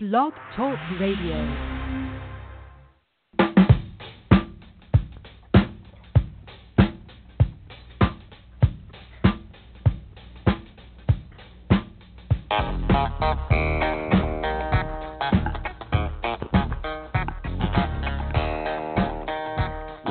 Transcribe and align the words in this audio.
Blog 0.00 0.32
Talk 0.54 0.78
Radio. 1.00 1.34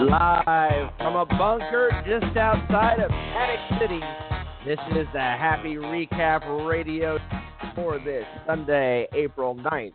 Live 0.02 0.92
from 0.98 1.16
a 1.16 1.26
bunker 1.26 1.92
just 2.06 2.36
outside 2.36 3.00
of 3.00 3.10
Panic 3.10 3.80
City, 3.80 4.02
this 4.66 4.80
is 4.98 5.08
the 5.14 5.20
Happy 5.20 5.76
Recap 5.76 6.68
Radio 6.68 7.18
for 7.78 8.00
this 8.00 8.26
Sunday, 8.48 9.08
April 9.14 9.54
9th, 9.54 9.92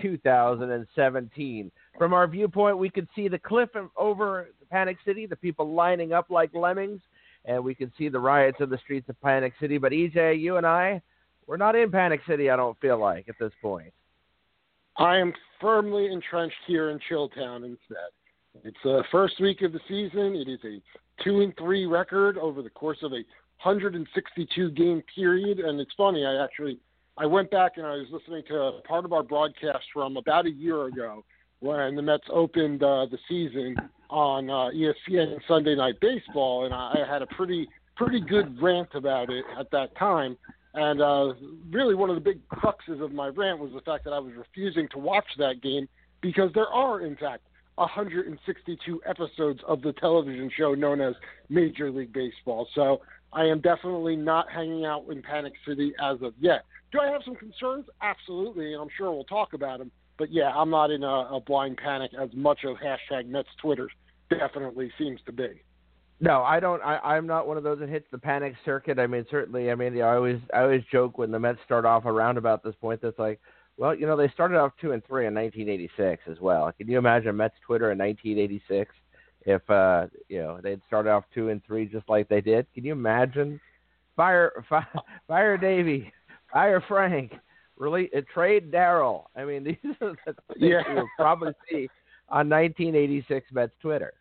2017. 0.00 1.70
From 1.98 2.14
our 2.14 2.26
viewpoint, 2.26 2.78
we 2.78 2.88
could 2.88 3.06
see 3.14 3.28
the 3.28 3.38
cliff 3.38 3.68
over 3.98 4.48
Panic 4.70 4.96
City, 5.04 5.26
the 5.26 5.36
people 5.36 5.74
lining 5.74 6.14
up 6.14 6.30
like 6.30 6.48
lemmings, 6.54 7.02
and 7.44 7.62
we 7.62 7.74
can 7.74 7.92
see 7.98 8.08
the 8.08 8.18
riots 8.18 8.56
in 8.60 8.70
the 8.70 8.78
streets 8.78 9.10
of 9.10 9.20
Panic 9.20 9.52
City. 9.60 9.76
But 9.76 9.92
EJ, 9.92 10.40
you 10.40 10.56
and 10.56 10.66
I, 10.66 11.02
we're 11.46 11.58
not 11.58 11.76
in 11.76 11.90
Panic 11.90 12.22
City, 12.26 12.48
I 12.48 12.56
don't 12.56 12.80
feel 12.80 12.98
like, 12.98 13.28
at 13.28 13.34
this 13.38 13.52
point. 13.60 13.92
I 14.96 15.18
am 15.18 15.34
firmly 15.60 16.10
entrenched 16.10 16.56
here 16.66 16.88
in 16.88 16.98
Chilltown 17.10 17.56
instead. 17.56 18.08
It's 18.64 18.78
the 18.84 19.04
first 19.12 19.38
week 19.38 19.60
of 19.60 19.74
the 19.74 19.80
season. 19.86 20.34
It 20.34 20.48
is 20.48 20.60
a 20.64 21.22
two 21.22 21.42
and 21.42 21.52
three 21.58 21.84
record 21.84 22.38
over 22.38 22.62
the 22.62 22.70
course 22.70 23.02
of 23.02 23.12
a 23.12 23.22
162 23.62 24.70
game 24.70 25.02
period. 25.14 25.58
And 25.58 25.78
it's 25.78 25.92
funny, 25.94 26.24
I 26.24 26.42
actually 26.42 26.78
I 27.18 27.26
went 27.26 27.50
back 27.50 27.72
and 27.76 27.86
I 27.86 27.96
was 27.96 28.06
listening 28.10 28.42
to 28.48 28.80
part 28.86 29.04
of 29.04 29.12
our 29.12 29.22
broadcast 29.22 29.84
from 29.92 30.16
about 30.16 30.46
a 30.46 30.50
year 30.50 30.86
ago 30.86 31.24
when 31.60 31.94
the 31.94 32.02
Mets 32.02 32.24
opened 32.30 32.82
uh, 32.82 33.06
the 33.10 33.18
season 33.28 33.76
on 34.08 34.48
uh, 34.48 34.70
ESPN 34.74 35.38
Sunday 35.46 35.74
Night 35.74 35.94
Baseball, 36.00 36.64
and 36.64 36.74
I 36.74 36.96
had 37.08 37.22
a 37.22 37.26
pretty 37.26 37.68
pretty 37.96 38.20
good 38.20 38.60
rant 38.60 38.88
about 38.94 39.30
it 39.30 39.44
at 39.58 39.70
that 39.70 39.96
time. 39.96 40.36
And 40.74 41.02
uh, 41.02 41.34
really, 41.70 41.94
one 41.94 42.08
of 42.08 42.16
the 42.16 42.22
big 42.22 42.40
cruxes 42.48 43.02
of 43.02 43.12
my 43.12 43.28
rant 43.28 43.58
was 43.58 43.72
the 43.74 43.82
fact 43.82 44.04
that 44.04 44.12
I 44.12 44.18
was 44.18 44.32
refusing 44.34 44.88
to 44.92 44.98
watch 44.98 45.26
that 45.38 45.62
game 45.62 45.86
because 46.22 46.50
there 46.54 46.68
are, 46.68 47.02
in 47.02 47.14
fact, 47.16 47.42
162 47.74 49.02
episodes 49.06 49.60
of 49.68 49.82
the 49.82 49.92
television 49.94 50.50
show 50.56 50.74
known 50.74 51.00
as 51.00 51.14
Major 51.50 51.90
League 51.90 52.12
Baseball. 52.12 52.68
So 52.74 53.02
I 53.32 53.44
am 53.46 53.60
definitely 53.60 54.16
not 54.16 54.50
hanging 54.50 54.84
out 54.84 55.06
in 55.10 55.22
Panic 55.22 55.54
City 55.66 55.92
as 56.02 56.20
of 56.22 56.34
yet. 56.38 56.64
Do 56.90 57.00
I 57.00 57.10
have 57.10 57.22
some 57.24 57.34
concerns? 57.34 57.86
Absolutely, 58.02 58.74
and 58.74 58.82
I'm 58.82 58.90
sure 58.96 59.10
we'll 59.10 59.24
talk 59.24 59.54
about 59.54 59.78
them. 59.78 59.90
But 60.18 60.30
yeah, 60.30 60.50
I'm 60.54 60.70
not 60.70 60.90
in 60.90 61.02
a, 61.02 61.36
a 61.36 61.40
blind 61.40 61.78
panic 61.78 62.10
as 62.20 62.28
much 62.34 62.64
of 62.64 62.76
hashtag 62.76 63.26
Mets 63.26 63.48
Twitter 63.60 63.88
definitely 64.30 64.90
seems 64.98 65.20
to 65.26 65.32
be. 65.32 65.48
No, 66.20 66.42
I 66.42 66.60
don't. 66.60 66.82
I, 66.82 66.98
I'm 66.98 67.26
not 67.26 67.48
one 67.48 67.56
of 67.56 67.64
those 67.64 67.80
that 67.80 67.88
hits 67.88 68.06
the 68.12 68.18
panic 68.18 68.54
circuit. 68.64 68.98
I 68.98 69.06
mean, 69.06 69.26
certainly. 69.30 69.70
I 69.70 69.74
mean, 69.74 70.00
I 70.00 70.14
always, 70.14 70.38
I 70.54 70.60
always 70.60 70.82
joke 70.92 71.18
when 71.18 71.32
the 71.32 71.38
Mets 71.38 71.58
start 71.64 71.84
off 71.84 72.04
around 72.04 72.36
about 72.36 72.62
this 72.62 72.74
point. 72.80 73.00
That's 73.02 73.18
like, 73.18 73.40
well, 73.76 73.94
you 73.94 74.06
know, 74.06 74.16
they 74.16 74.28
started 74.28 74.58
off 74.58 74.72
two 74.80 74.92
and 74.92 75.04
three 75.04 75.26
in 75.26 75.34
1986 75.34 76.22
as 76.30 76.38
well. 76.38 76.70
Can 76.78 76.88
you 76.88 76.98
imagine 76.98 77.36
Mets 77.36 77.56
Twitter 77.66 77.90
in 77.90 77.98
1986 77.98 78.94
if 79.46 79.68
uh, 79.70 80.06
you 80.28 80.38
know 80.38 80.60
they'd 80.62 80.80
started 80.86 81.10
off 81.10 81.24
two 81.34 81.48
and 81.48 81.64
three 81.64 81.86
just 81.86 82.08
like 82.08 82.28
they 82.28 82.40
did? 82.40 82.66
Can 82.74 82.84
you 82.84 82.92
imagine? 82.92 83.60
Fire, 84.16 84.52
fire, 84.68 84.86
fire 85.26 85.56
Davey, 85.56 86.12
fire 86.52 86.82
Frank, 86.86 87.32
really 87.78 88.10
uh, 88.16 88.20
trade 88.32 88.70
Daryl. 88.70 89.24
I 89.36 89.44
mean, 89.44 89.64
these 89.82 89.94
are 90.00 90.14
the 90.26 90.32
things 90.48 90.58
Yeah. 90.58 90.82
you'll 90.94 91.08
probably 91.16 91.52
see 91.70 91.88
on 92.28 92.48
1986 92.48 93.46
Mets 93.52 93.72
Twitter. 93.80 94.12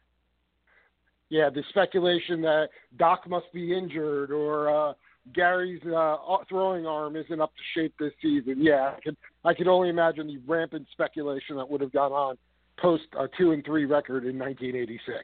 Yeah, 1.30 1.50
the 1.50 1.64
speculation 1.70 2.42
that 2.42 2.70
Doc 2.98 3.28
must 3.30 3.52
be 3.54 3.76
injured 3.78 4.32
or 4.32 4.70
uh, 4.70 4.94
Gary's 5.34 5.82
uh, 5.86 6.18
throwing 6.50 6.86
arm 6.86 7.16
isn't 7.16 7.40
up 7.40 7.54
to 7.56 7.62
shape 7.80 7.94
this 8.00 8.12
season. 8.22 8.56
Yeah, 8.58 8.94
I 8.98 9.00
could 9.02 9.18
I 9.46 9.54
could 9.54 9.68
only 9.68 9.90
imagine 9.90 10.28
the 10.28 10.40
rampant 10.46 10.88
speculation 10.92 11.56
that 11.56 11.70
would 11.70 11.80
have 11.80 11.94
gone 11.94 12.12
on 12.12 12.38
post 12.82 13.04
a 13.18 13.28
two 13.38 13.52
and 13.52 13.64
three 13.64 13.86
record 13.86 14.26
in 14.26 14.38
1986. 14.38 15.24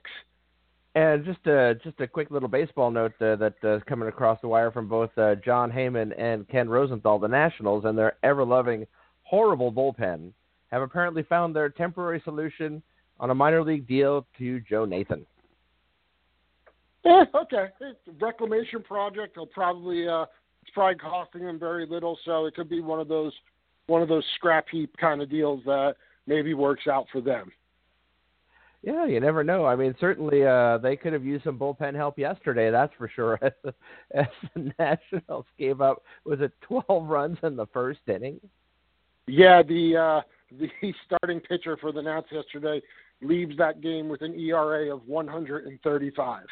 And 0.95 1.25
just 1.25 1.45
a 1.45 1.75
just 1.83 1.99
a 1.99 2.07
quick 2.07 2.31
little 2.31 2.49
baseball 2.49 2.89
note 2.89 3.13
uh, 3.21 3.35
that 3.35 3.55
uh, 3.63 3.79
coming 3.87 4.09
across 4.09 4.39
the 4.41 4.47
wire 4.47 4.71
from 4.71 4.87
both 4.87 5.15
uh, 5.17 5.35
Jon 5.35 5.71
Heyman 5.71 6.11
and 6.17 6.47
Ken 6.47 6.67
Rosenthal, 6.69 7.19
the 7.19 7.27
Nationals, 7.27 7.85
and 7.85 7.97
their 7.97 8.17
ever-loving, 8.23 8.87
horrible 9.23 9.71
bullpen 9.71 10.31
have 10.71 10.81
apparently 10.81 11.23
found 11.23 11.55
their 11.55 11.69
temporary 11.69 12.21
solution 12.23 12.81
on 13.19 13.29
a 13.29 13.35
minor 13.35 13.63
league 13.63 13.87
deal 13.87 14.25
to 14.37 14.59
Joe 14.61 14.85
Nathan. 14.85 15.25
Eh, 17.05 17.25
okay, 17.35 17.67
reclamation 18.19 18.81
project. 18.81 19.35
They'll 19.35 19.45
probably 19.45 20.07
uh, 20.07 20.25
it's 20.63 20.71
probably 20.73 20.95
costing 20.95 21.45
them 21.45 21.59
very 21.59 21.85
little, 21.85 22.17
so 22.25 22.45
it 22.45 22.55
could 22.55 22.69
be 22.69 22.81
one 22.81 22.99
of 22.99 23.07
those 23.07 23.33
one 23.85 24.01
of 24.01 24.09
those 24.09 24.25
scrap 24.35 24.65
heap 24.69 24.95
kind 24.99 25.21
of 25.21 25.29
deals 25.29 25.61
that 25.65 25.95
maybe 26.27 26.53
works 26.53 26.87
out 26.87 27.07
for 27.11 27.21
them. 27.21 27.51
Yeah, 28.83 29.05
you 29.05 29.19
never 29.19 29.43
know. 29.43 29.65
I 29.65 29.75
mean, 29.75 29.95
certainly 29.99 30.45
uh, 30.45 30.77
they 30.77 30.95
could 30.95 31.11
have 31.13 31.25
used 31.25 31.43
some 31.43 31.57
bullpen 31.57 31.95
help 31.95 32.17
yesterday. 32.19 32.69
That's 32.69 32.93
for 32.97 33.09
sure. 33.09 33.39
As 33.41 33.51
the, 33.63 33.73
as 34.13 34.27
the 34.53 34.71
Nationals 34.79 35.45
gave 35.57 35.81
up, 35.81 36.03
was 36.25 36.39
it 36.41 36.53
12 36.61 36.85
runs 37.09 37.37
in 37.43 37.55
the 37.55 37.65
first 37.67 37.99
inning? 38.07 38.39
Yeah, 39.27 39.61
the 39.61 39.97
uh, 39.97 40.21
the 40.57 40.93
starting 41.05 41.41
pitcher 41.41 41.75
for 41.77 41.91
the 41.91 42.01
Nats 42.01 42.27
yesterday 42.31 42.81
leaves 43.21 43.57
that 43.57 43.81
game 43.81 44.07
with 44.07 44.21
an 44.21 44.39
ERA 44.39 44.93
of 44.93 45.05
135. 45.05 46.43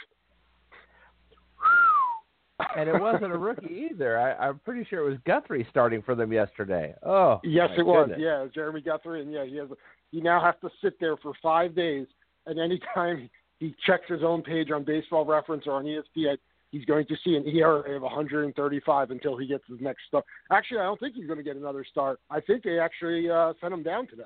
And 2.75 2.89
it 2.89 2.99
wasn't 2.99 3.31
a 3.31 3.37
rookie 3.37 3.89
either. 3.91 4.17
I, 4.17 4.47
I'm 4.47 4.59
pretty 4.59 4.85
sure 4.89 5.05
it 5.05 5.09
was 5.09 5.19
Guthrie 5.25 5.67
starting 5.69 6.01
for 6.01 6.15
them 6.15 6.31
yesterday. 6.31 6.93
Oh, 7.03 7.39
yes, 7.43 7.69
it 7.77 7.85
was. 7.85 8.07
goodness. 8.07 8.19
Yeah, 8.21 8.45
Jeremy 8.53 8.81
Guthrie, 8.81 9.21
and 9.21 9.31
yeah, 9.31 9.45
he 9.45 9.57
has. 9.57 9.67
He 10.11 10.21
now 10.21 10.41
has 10.41 10.55
to 10.61 10.69
sit 10.81 10.99
there 10.99 11.17
for 11.17 11.33
five 11.41 11.75
days, 11.75 12.07
and 12.45 12.59
anytime 12.59 13.29
he 13.59 13.75
checks 13.85 14.05
his 14.07 14.23
own 14.23 14.41
page 14.41 14.71
on 14.71 14.83
Baseball 14.83 15.25
Reference 15.25 15.63
or 15.67 15.73
on 15.73 15.85
ESPN, 15.85 16.37
he's 16.71 16.85
going 16.85 17.05
to 17.07 17.15
see 17.23 17.35
an 17.35 17.45
ERA 17.47 17.95
of 17.95 18.01
135 18.01 19.11
until 19.11 19.37
he 19.37 19.47
gets 19.47 19.63
his 19.67 19.79
next 19.81 20.03
start. 20.07 20.25
Actually, 20.51 20.79
I 20.79 20.83
don't 20.83 20.99
think 20.99 21.15
he's 21.15 21.27
going 21.27 21.37
to 21.37 21.43
get 21.43 21.55
another 21.55 21.85
start. 21.89 22.19
I 22.29 22.39
think 22.39 22.63
they 22.63 22.79
actually 22.79 23.29
uh, 23.29 23.53
sent 23.59 23.73
him 23.73 23.83
down 23.83 24.07
today. 24.07 24.23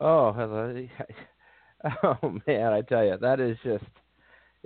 Oh, 0.00 0.34
oh 2.02 2.40
man, 2.46 2.72
I 2.72 2.82
tell 2.82 3.04
you, 3.04 3.16
that 3.20 3.40
is 3.40 3.56
just. 3.64 3.84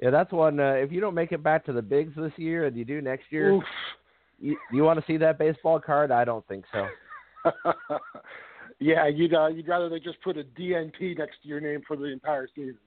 Yeah, 0.00 0.11
that's 0.11 0.33
one. 0.33 0.59
Uh, 0.59 0.72
if 0.72 0.91
you 0.91 1.00
don't 1.00 1.15
make 1.15 1.33
it 1.33 1.43
back 1.43 1.65
to 1.66 1.72
the 1.72 1.83
bigs 1.83 2.15
this 2.16 2.33
year, 2.37 2.66
and 2.66 2.77
you 2.77 2.84
do 2.84 3.00
next 3.03 3.25
year, 3.31 3.53
Oof. 3.53 3.65
you, 4.38 4.56
you 4.72 4.83
want 4.83 4.99
to 4.99 5.05
see 5.06 5.19
that 5.19 5.38
baseball 5.38 5.78
card? 5.78 6.11
I 6.11 6.25
don't 6.25 6.47
think 6.49 6.65
so. 6.72 6.87
yeah, 8.81 9.06
you'd 9.06 9.34
uh, 9.34 9.49
you'd 9.49 9.69
rather 9.69 9.89
they 9.89 10.00
just 10.00 10.21
put 10.22 10.39
a 10.39 10.44
DNP 10.44 11.19
next 11.19 11.43
to 11.43 11.49
your 11.49 11.60
name 11.60 11.83
for 11.87 11.97
the 11.97 12.06
entire 12.06 12.49
season. 12.55 12.78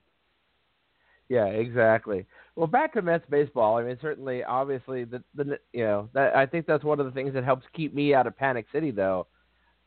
Yeah, 1.29 1.45
exactly. 1.45 2.25
Well, 2.55 2.67
back 2.67 2.93
to 2.93 3.01
Mets 3.01 3.25
baseball. 3.29 3.77
I 3.77 3.83
mean, 3.83 3.97
certainly, 4.01 4.43
obviously, 4.43 5.03
the 5.03 5.23
the 5.35 5.59
you 5.71 5.83
know 5.83 6.09
that 6.13 6.35
I 6.35 6.47
think 6.47 6.65
that's 6.65 6.83
one 6.83 6.99
of 6.99 7.05
the 7.05 7.11
things 7.11 7.33
that 7.33 7.43
helps 7.43 7.65
keep 7.75 7.93
me 7.93 8.13
out 8.13 8.27
of 8.27 8.35
Panic 8.35 8.65
City, 8.71 8.91
though. 8.91 9.27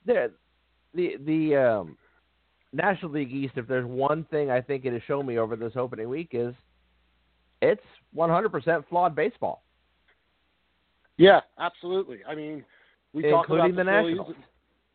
There, 0.04 0.30
the 0.94 1.16
the 1.24 1.56
um, 1.56 1.98
National 2.72 3.10
League 3.10 3.32
East. 3.32 3.54
If 3.56 3.66
there's 3.66 3.86
one 3.86 4.24
thing 4.30 4.50
I 4.50 4.60
think 4.60 4.84
it 4.84 4.92
has 4.92 5.02
shown 5.08 5.26
me 5.26 5.38
over 5.38 5.56
this 5.56 5.72
opening 5.76 6.08
week 6.08 6.30
is 6.32 6.54
it's 7.62 7.82
100% 8.16 8.84
flawed 8.88 9.14
baseball, 9.14 9.62
Yeah, 11.16 11.40
absolutely. 11.58 12.18
I 12.28 12.34
mean, 12.34 12.64
we 13.12 13.22
talk 13.22 13.48
about 13.48 13.70
the, 13.70 13.76
the 13.76 13.84
Phillies. 13.84 14.16
Nationals. 14.16 14.36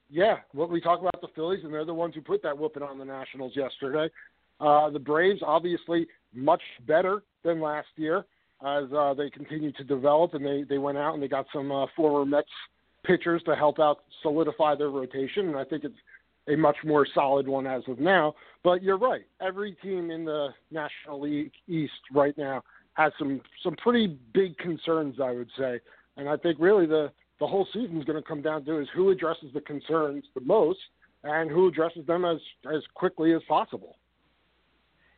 Yeah, 0.10 0.38
well, 0.54 0.68
we 0.68 0.82
talk 0.82 1.00
about 1.00 1.22
the 1.22 1.30
Phillies, 1.36 1.64
and 1.64 1.74
they're 1.74 1.86
the 1.86 1.94
ones 1.94 2.16
who 2.16 2.22
put 2.22 2.44
that 2.44 2.58
whooping 2.58 2.84
on 2.84 3.00
the 3.00 3.06
Nationals 3.06 3.54
yesterday. 3.56 4.12
Uh, 4.60 4.90
the 4.90 5.00
Braves, 5.00 5.42
obviously, 5.46 6.08
much 6.34 6.62
better 6.86 7.24
than 7.44 7.62
last 7.62 7.88
year 7.96 8.26
as 8.66 8.84
uh, 8.96 9.14
they 9.14 9.30
continue 9.30 9.72
to 9.72 9.84
develop, 9.84 10.34
and 10.34 10.46
they, 10.46 10.64
they 10.64 10.78
went 10.78 10.98
out 10.98 11.14
and 11.14 11.24
they 11.24 11.28
got 11.28 11.46
some 11.52 11.72
uh, 11.72 11.86
former 11.96 12.26
Mets 12.26 12.48
pitchers 13.04 13.42
to 13.44 13.56
help 13.56 13.80
out 13.80 14.04
solidify 14.22 14.76
their 14.76 14.90
rotation, 14.90 15.48
and 15.48 15.58
I 15.58 15.64
think 15.64 15.84
it's 15.84 15.96
a 16.48 16.56
much 16.56 16.78
more 16.84 17.06
solid 17.14 17.48
one 17.48 17.68
as 17.68 17.84
of 17.88 18.00
now. 18.00 18.34
But 18.64 18.84
you're 18.84 18.98
right. 18.98 19.26
Every 19.42 19.74
team 19.84 20.12
in 20.12 20.26
the 20.26 20.50
National 20.72 21.22
League 21.22 21.52
East 21.68 21.94
right 22.14 22.38
now 22.38 22.64
has 22.94 23.12
some 23.18 23.42
some 23.64 23.76
pretty 23.76 24.20
big 24.34 24.58
concerns, 24.58 25.18
I 25.22 25.32
would 25.32 25.50
say. 25.58 25.80
And 26.18 26.28
I 26.28 26.38
think 26.38 26.58
really 26.60 26.86
the 26.86 27.12
the 27.40 27.48
whole 27.48 27.68
season 27.74 27.98
is 27.98 28.06
going 28.06 28.22
to 28.22 28.28
come 28.28 28.42
down 28.42 28.64
to 28.66 28.80
is 28.80 28.88
who 28.94 29.10
addresses 29.10 29.50
the 29.54 29.62
concerns 29.62 30.24
the 30.36 30.42
most 30.42 30.80
and 31.24 31.50
who 31.50 31.68
addresses 31.68 32.06
them 32.06 32.26
as 32.26 32.38
as 32.74 32.82
quickly 32.94 33.34
as 33.34 33.42
possible. 33.48 33.98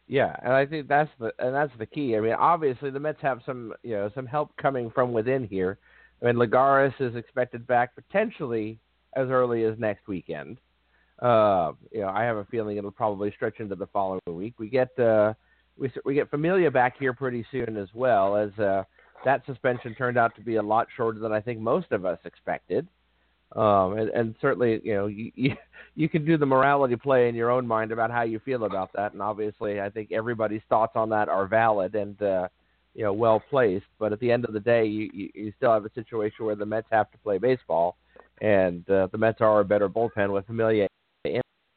Yeah, 0.08 0.36
and 0.44 0.54
I 0.54 0.66
think 0.66 0.88
that's 0.88 1.12
the 1.20 1.34
and 1.40 1.56
that's 1.56 1.72
the 1.78 1.86
key. 1.86 2.16
I 2.16 2.20
mean, 2.20 2.34
obviously 2.34 2.90
the 2.90 3.00
Mets 3.00 3.22
have 3.22 3.42
some 3.46 3.74
you 3.84 3.96
know 3.96 4.10
some 4.14 4.26
help 4.26 4.56
coming 4.58 4.92
from 4.92 5.14
within 5.14 5.48
here. 5.48 5.80
I 6.22 6.26
mean, 6.26 6.36
Lagares 6.36 6.94
is 7.00 7.16
expected 7.16 7.66
back 7.68 7.96
potentially 7.96 8.80
as 9.16 9.30
early 9.30 9.64
as 9.66 9.78
next 9.78 10.08
weekend. 10.08 10.58
Uh, 11.24 11.72
you 11.92 12.02
know, 12.02 12.10
I 12.10 12.24
have 12.24 12.36
a 12.36 12.44
feeling 12.46 12.76
it'll 12.76 12.92
probably 12.92 13.32
stretch 13.32 13.60
into 13.60 13.76
the 13.76 13.88
following 13.88 14.20
week. 14.28 14.56
We 14.58 14.68
get 14.68 14.98
uh, 15.00 15.34
we 15.78 15.90
we 16.04 16.14
get 16.14 16.30
Familia 16.30 16.70
back 16.70 17.00
here 17.00 17.14
pretty 17.14 17.46
soon 17.50 17.78
as 17.78 17.88
well, 17.94 18.36
as 18.36 18.52
uh, 18.60 18.84
that 19.24 19.46
suspension 19.46 19.96
turned 19.96 20.18
out 20.18 20.36
to 20.36 20.42
be 20.42 20.56
a 20.56 20.62
lot 20.62 20.88
shorter 20.98 21.20
than 21.20 21.32
I 21.32 21.40
think 21.40 21.62
most 21.62 21.92
of 21.92 22.06
us 22.06 22.20
expected. 22.26 22.88
Um, 23.56 23.98
and, 23.98 24.10
and 24.10 24.36
certainly, 24.42 24.82
you 24.84 24.96
know, 24.96 25.08
you, 25.08 25.32
you 25.36 25.56
you 25.96 26.10
can 26.10 26.26
do 26.26 26.38
the 26.38 26.46
morality 26.46 26.98
play 26.98 27.30
in 27.30 27.36
your 27.36 27.52
own 27.52 27.66
mind 27.66 27.94
about 27.94 28.12
how 28.12 28.24
you 28.24 28.40
feel 28.40 28.66
about 28.66 28.92
that, 28.94 29.14
and 29.14 29.22
obviously, 29.22 29.80
I 29.80 29.90
think 29.90 30.12
everybody's 30.12 30.64
thoughts 30.68 30.94
on 30.96 31.10
that 31.10 31.30
are 31.30 31.48
valid 31.48 31.96
and 31.96 32.22
uh, 32.22 32.50
you 32.96 33.04
know 33.06 33.14
well 33.14 33.42
placed. 33.50 33.86
But 33.98 34.12
at 34.12 34.20
the 34.20 34.30
end 34.30 34.44
of 34.44 34.52
the 34.54 34.60
day, 34.60 34.86
you, 34.86 35.10
you 35.14 35.30
you 35.34 35.54
still 35.56 35.72
have 35.72 35.86
a 35.86 35.94
situation 35.94 36.46
where 36.46 36.56
the 36.56 36.66
Mets 36.66 36.88
have 36.92 37.10
to 37.12 37.18
play 37.20 37.38
baseball, 37.38 37.96
and 38.42 38.90
uh, 38.90 39.08
the 39.12 39.18
Mets 39.18 39.40
are 39.40 39.62
a 39.62 39.66
better 39.66 39.88
bullpen 39.88 40.34
with 40.34 40.48
Familia. 40.48 40.88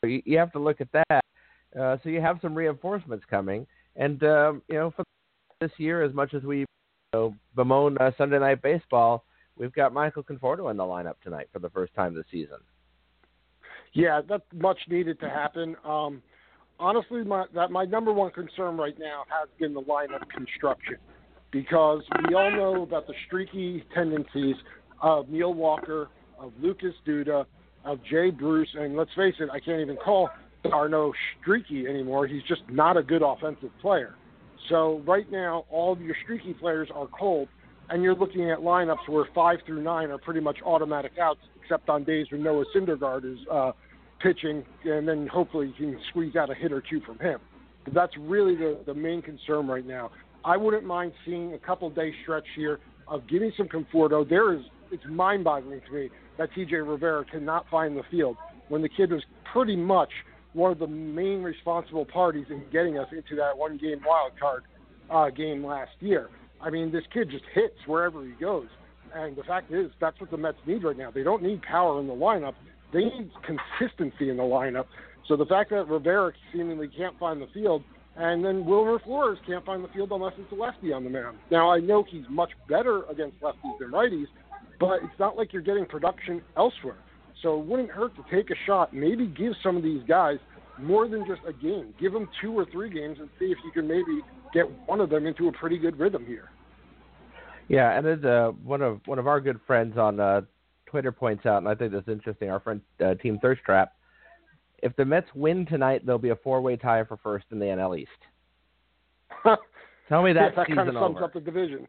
You, 0.02 0.38
have 0.38 0.52
to 0.52 0.58
look 0.58 0.81
at 0.81 0.88
that. 0.93 1.25
Uh, 1.78 1.96
so 2.02 2.08
you 2.08 2.20
have 2.20 2.38
some 2.40 2.54
reinforcements 2.54 3.25
coming, 3.28 3.66
and 3.96 4.22
um, 4.22 4.62
you 4.69 4.76
know 4.76 4.90
for 4.90 5.04
this 5.60 5.70
year, 5.78 6.02
as 6.02 6.14
much 6.14 6.34
as 6.34 6.43
we 6.43 6.60
you 6.60 6.66
know, 7.12 7.34
bemoan 7.54 7.98
uh, 7.98 8.10
Sunday 8.16 8.38
night 8.38 8.62
baseball 8.62 9.25
we've 9.56 9.72
got 9.72 9.93
Michael 9.93 10.22
Conforto 10.22 10.70
in 10.70 10.76
the 10.76 10.84
lineup 10.84 11.14
tonight 11.22 11.48
for 11.52 11.58
the 11.58 11.70
first 11.70 11.94
time 11.94 12.14
this 12.14 12.25
season. 12.31 12.58
Yeah, 13.93 14.20
that's 14.28 14.44
much 14.54 14.78
needed 14.88 15.19
to 15.20 15.31
happen. 15.31 15.76
Um, 15.84 16.22
honestly, 16.78 17.25
my 17.25 17.46
that 17.54 17.70
my 17.70 17.84
number 17.84 18.12
one 18.12 18.31
concern 18.31 18.76
right 18.76 18.99
now 18.99 19.25
has 19.28 19.49
been 19.58 19.72
the 19.72 19.82
lineup 19.82 20.28
construction 20.28 20.96
because 21.50 22.02
we 22.28 22.34
all 22.34 22.50
know 22.50 22.82
about 22.82 23.06
the 23.06 23.14
streaky 23.26 23.84
tendencies 23.94 24.56
of 25.00 25.28
Neil 25.28 25.54
Walker, 25.54 26.08
of 26.38 26.52
Lucas 26.60 26.94
Duda, 27.06 27.46
of 27.87 28.03
Jay 28.05 28.31
Bruce, 28.31 28.69
and 28.75 28.97
let's 28.97 29.11
face 29.17 29.35
it, 29.38 29.49
I 29.53 29.61
can't 29.61 29.81
even 29.81 29.97
call 29.97 30.29
d'Arnaud 30.65 31.12
streaky 31.41 31.87
anymore. 31.87 32.27
He's 32.27 32.43
just 32.49 32.62
not 32.71 32.97
a 32.97 33.03
good 33.03 33.23
offensive 33.23 33.71
player. 33.81 34.15
So 34.69 35.03
right 35.06 35.31
now, 35.31 35.65
all 35.71 35.93
of 35.93 36.00
your 36.00 36.17
streaky 36.25 36.55
players 36.55 36.88
are 36.94 37.06
cold, 37.06 37.49
and 37.88 38.03
you're 38.03 38.17
looking 38.17 38.50
at 38.50 38.59
lineups 38.59 39.09
where 39.09 39.27
five 39.35 39.59
through 39.65 39.83
nine 39.83 40.11
are 40.11 40.19
pretty 40.19 40.41
much 40.41 40.59
automatic 40.65 41.12
outs, 41.21 41.41
except 41.62 41.88
on 41.88 42.05
days 42.05 42.27
when 42.31 42.43
Noah 42.43 42.65
Syndergaard 42.75 43.25
is 43.31 43.38
uh, 43.50 43.73
pitching, 44.21 44.65
and 44.85 45.06
then 45.06 45.29
hopefully 45.29 45.73
you 45.79 45.93
can 45.93 46.00
squeeze 46.11 46.35
out 46.35 46.50
a 46.50 46.55
hit 46.55 46.73
or 46.73 46.83
two 46.83 47.00
from 47.06 47.19
him. 47.19 47.38
But 47.85 47.94
that's 47.94 48.12
really 48.19 48.56
the, 48.56 48.81
the 48.85 48.94
main 48.94 49.23
concern 49.23 49.69
right 49.69 49.87
now. 49.87 50.11
I 50.44 50.56
wouldn't 50.56 50.85
mind 50.85 51.12
seeing 51.25 51.55
a 51.55 51.59
couple 51.59 51.88
day 51.91 52.12
stretch 52.23 52.47
here 52.56 52.81
of 53.06 53.29
giving 53.29 53.53
some 53.56 53.69
Conforto. 53.69 54.29
There 54.29 54.53
is 54.55 54.62
it's 54.91 55.05
mind 55.09 55.44
boggling 55.44 55.81
to 55.87 55.93
me 55.93 56.11
that 56.38 56.50
TJ 56.53 56.88
Rivera 56.88 57.25
cannot 57.25 57.67
find 57.71 57.97
the 57.97 58.03
field 58.11 58.37
when 58.69 58.83
the 58.83 58.88
kid 58.88 59.11
was 59.11 59.23
pretty 59.53 59.77
much 59.77 60.11
one 60.53 60.73
of 60.73 60.79
the 60.79 60.87
main 60.87 61.43
responsible 61.43 62.05
parties 62.05 62.47
in 62.50 62.62
getting 62.73 62.99
us 62.99 63.09
into 63.12 63.37
that 63.37 63.56
one 63.56 63.77
game 63.77 64.00
wild 64.06 64.33
card 64.38 64.65
uh, 65.11 65.31
game 65.31 65.65
last 65.65 65.93
year. 66.00 66.29
I 66.61 66.71
mean, 66.71 66.91
this 66.91 67.05
kid 67.12 67.31
just 67.31 67.44
hits 67.55 67.77
wherever 67.87 68.25
he 68.25 68.33
goes. 68.33 68.69
And 69.15 69.37
the 69.37 69.44
fact 69.44 69.73
is, 69.73 69.91
that's 70.00 70.21
what 70.21 70.31
the 70.31 70.37
Mets 70.37 70.59
need 70.67 70.83
right 70.83 70.97
now. 70.97 71.11
They 71.11 71.23
don't 71.23 71.43
need 71.43 71.62
power 71.62 72.00
in 72.00 72.06
the 72.06 72.15
lineup. 72.15 72.55
They 72.93 73.05
need 73.05 73.31
consistency 73.44 74.31
in 74.31 74.37
the 74.37 74.43
lineup. 74.43 74.87
So 75.29 75.37
the 75.37 75.47
fact 75.47 75.71
that 75.71 75.88
Rivera 75.88 76.33
seemingly 76.53 76.88
can't 76.88 77.19
find 77.19 77.41
the 77.41 77.49
field, 77.53 77.83
and 78.17 78.44
then 78.44 78.65
Wilmer 78.65 78.99
Flores 78.99 79.38
can't 79.47 79.65
find 79.65 79.85
the 79.85 79.88
field 79.88 80.11
unless 80.12 80.35
it's 80.38 80.50
a 80.53 80.55
lefty 80.55 80.93
on 80.93 81.05
the 81.05 81.11
mound. 81.11 81.38
Now 81.50 81.71
I 81.71 81.81
know 81.81 82.05
he's 82.09 82.25
much 82.31 82.50
better 82.69 83.05
against 83.05 83.41
lefties 83.41 83.79
than 83.79 83.91
righties, 83.91 84.27
but 84.78 85.02
it's 85.02 85.19
not 85.19 85.37
like 85.37 85.52
you're 85.52 85.62
getting 85.62 85.87
production 85.87 86.43
elsewhere. 86.56 86.99
So 87.43 87.61
it 87.61 87.67
wouldn't 87.67 87.90
hurt 87.90 88.12
to 88.17 88.25
take 88.34 88.50
a 88.50 88.55
shot. 88.67 88.94
Maybe 88.94 89.26
give 89.26 89.52
some 89.62 89.76
of 89.76 89.82
these 89.82 90.02
guys 90.08 90.38
more 90.78 91.08
than 91.08 91.26
just 91.26 91.40
a 91.46 91.52
game. 91.52 91.94
Give 92.00 92.12
them 92.12 92.28
two 92.40 92.52
or 92.52 92.67
three 92.73 92.90
games 92.90 93.19
and 93.20 93.28
see 93.38 93.46
if 93.46 93.58
you 93.64 93.70
can 93.73 93.87
maybe 93.87 94.20
get 94.52 94.67
one 94.87 95.00
of 95.00 95.11
them 95.11 95.26
into 95.26 95.49
a 95.49 95.52
pretty 95.52 95.78
good 95.78 95.99
rhythm 95.99 96.25
here. 96.26 96.50
Yeah, 97.69 97.99
and 97.99 98.06
as 98.06 98.25
uh, 98.25 98.52
one 98.62 98.81
of 98.81 99.00
one 99.06 99.19
of 99.19 99.26
our 99.26 99.40
good 99.40 99.58
friends 99.67 99.99
on 99.99 100.20
uh, 100.20 100.43
Twitter 100.87 101.11
points 101.11 101.46
out, 101.46 101.58
and 101.58 101.69
I 101.69 101.75
think 101.75 101.93
that's 101.93 102.08
interesting. 102.08 102.49
Our 102.49 102.61
friend 102.61 102.81
uh, 103.05 103.14
Team 103.14 103.38
Thirst 103.40 103.62
Trap. 103.64 103.93
If 104.82 104.94
the 104.96 105.05
Mets 105.05 105.26
win 105.34 105.67
tonight, 105.67 106.05
there'll 106.05 106.19
be 106.19 106.28
a 106.28 106.37
four-way 106.37 106.76
tie 106.76 107.02
for 107.05 107.17
first 107.17 107.46
in 107.50 107.58
the 107.58 107.64
NL 107.64 107.99
East. 107.99 108.11
Tell 110.08 110.23
me 110.23 110.32
that 110.34 110.52
yeah, 110.52 110.64
that 110.64 110.67
kind 110.69 110.88
of 110.88 110.94
sums 110.94 111.17
over. 111.17 111.25
up 111.25 111.32
the 111.32 111.40
division. 111.40 111.88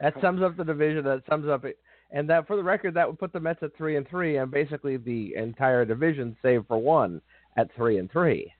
That 0.00 0.14
sums 0.20 0.42
up 0.42 0.56
the 0.56 0.64
division. 0.64 1.04
That 1.04 1.22
sums 1.28 1.48
up 1.48 1.64
it. 1.64 1.78
And 2.10 2.28
that, 2.30 2.46
for 2.46 2.56
the 2.56 2.62
record, 2.62 2.94
that 2.94 3.08
would 3.08 3.18
put 3.18 3.32
the 3.32 3.40
Mets 3.40 3.62
at 3.62 3.76
three 3.76 3.96
and 3.96 4.08
three, 4.08 4.36
and 4.36 4.50
basically 4.50 4.96
the 4.96 5.34
entire 5.36 5.84
division, 5.84 6.36
save 6.40 6.64
for 6.68 6.78
one, 6.78 7.20
at 7.56 7.68
three 7.74 7.98
and 7.98 8.10
three. 8.10 8.52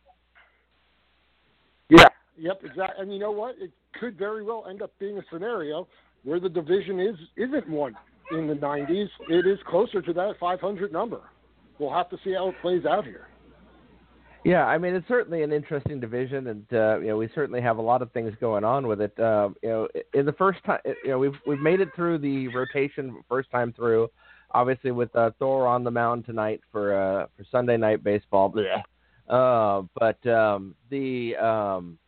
Yeah. 1.89 2.07
Yep. 2.39 2.63
Exactly. 2.65 3.03
And 3.03 3.13
you 3.13 3.19
know 3.19 3.31
what? 3.31 3.55
It 3.59 3.71
could 4.01 4.19
very 4.19 4.43
well 4.43 4.67
end 4.69 4.83
up 4.83 4.93
being 4.99 5.19
a 5.19 5.23
scenario 5.33 5.87
where 6.25 6.41
the 6.41 6.49
division 6.49 6.99
is 6.99 7.17
isn't 7.37 7.69
one 7.69 7.95
in 8.33 8.49
the 8.49 8.55
90s. 8.55 9.09
It 9.29 9.47
is 9.47 9.59
closer 9.69 10.03
to 10.03 10.13
that 10.13 10.35
500 10.41 10.93
number. 10.93 11.21
We'll 11.79 11.93
have 11.93 12.11
to 12.11 12.19
see 12.25 12.33
how 12.33 12.49
it 12.49 12.55
plays 12.61 12.85
out 12.85 13.05
here. 13.05 13.29
Yeah, 14.45 14.65
I 14.65 14.79
mean 14.79 14.95
it's 14.95 15.09
certainly 15.09 15.43
an 15.43 15.53
interesting 15.53 15.99
division, 15.99 16.47
and 16.49 16.65
uh, 16.73 16.99
you 17.01 17.09
know 17.09 17.17
we 17.17 17.29
certainly 17.35 17.61
have 17.61 17.79
a 17.79 17.83
lot 17.83 18.01
of 18.03 18.13
things 18.13 18.33
going 18.41 18.65
on 18.65 18.87
with 18.87 19.01
it. 19.01 19.19
Uh, 19.19 19.51
you 19.63 19.69
know, 19.69 19.89
in 20.15 20.25
the 20.25 20.33
first 20.33 20.63
time, 20.65 20.81
you 20.85 21.11
know 21.11 21.19
we've 21.19 21.35
we've 21.47 21.61
made 21.61 21.81
it 21.81 21.89
through 21.97 22.19
the 22.19 22.49
rotation 22.49 23.23
first 23.29 23.51
time 23.51 23.73
through. 23.73 24.09
Obviously, 24.53 24.93
with 24.93 25.15
uh, 25.17 25.33
Thor 25.39 25.67
on 25.67 25.83
the 25.83 25.91
mound 25.91 26.27
tonight 26.27 26.61
for 26.71 26.95
uh, 26.97 27.27
for 27.37 27.45
Sunday 27.51 27.77
night 27.77 28.05
baseball. 28.05 28.55
Uh, 29.29 29.83
but 29.99 30.25
um, 30.29 30.77
the 30.91 31.35
um, 31.37 31.99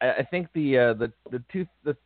I, 0.00 0.12
I 0.12 0.22
think 0.30 0.48
the 0.54 0.78
uh, 0.78 0.94
the 0.94 1.12
the 1.30 1.42
two 1.52 1.66
the 1.84 1.96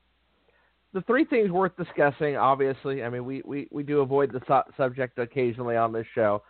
the 0.93 1.03
three 1.03 1.25
things 1.25 1.51
worth 1.51 1.77
discussing. 1.77 2.37
Obviously, 2.37 3.05
I 3.05 3.09
mean 3.09 3.25
we 3.25 3.43
we, 3.45 3.69
we 3.71 3.83
do 3.83 4.01
avoid 4.01 4.33
the 4.33 4.41
su- 4.49 4.73
subject 4.77 5.19
occasionally 5.19 5.77
on 5.77 5.93
this 5.93 6.07
show. 6.15 6.43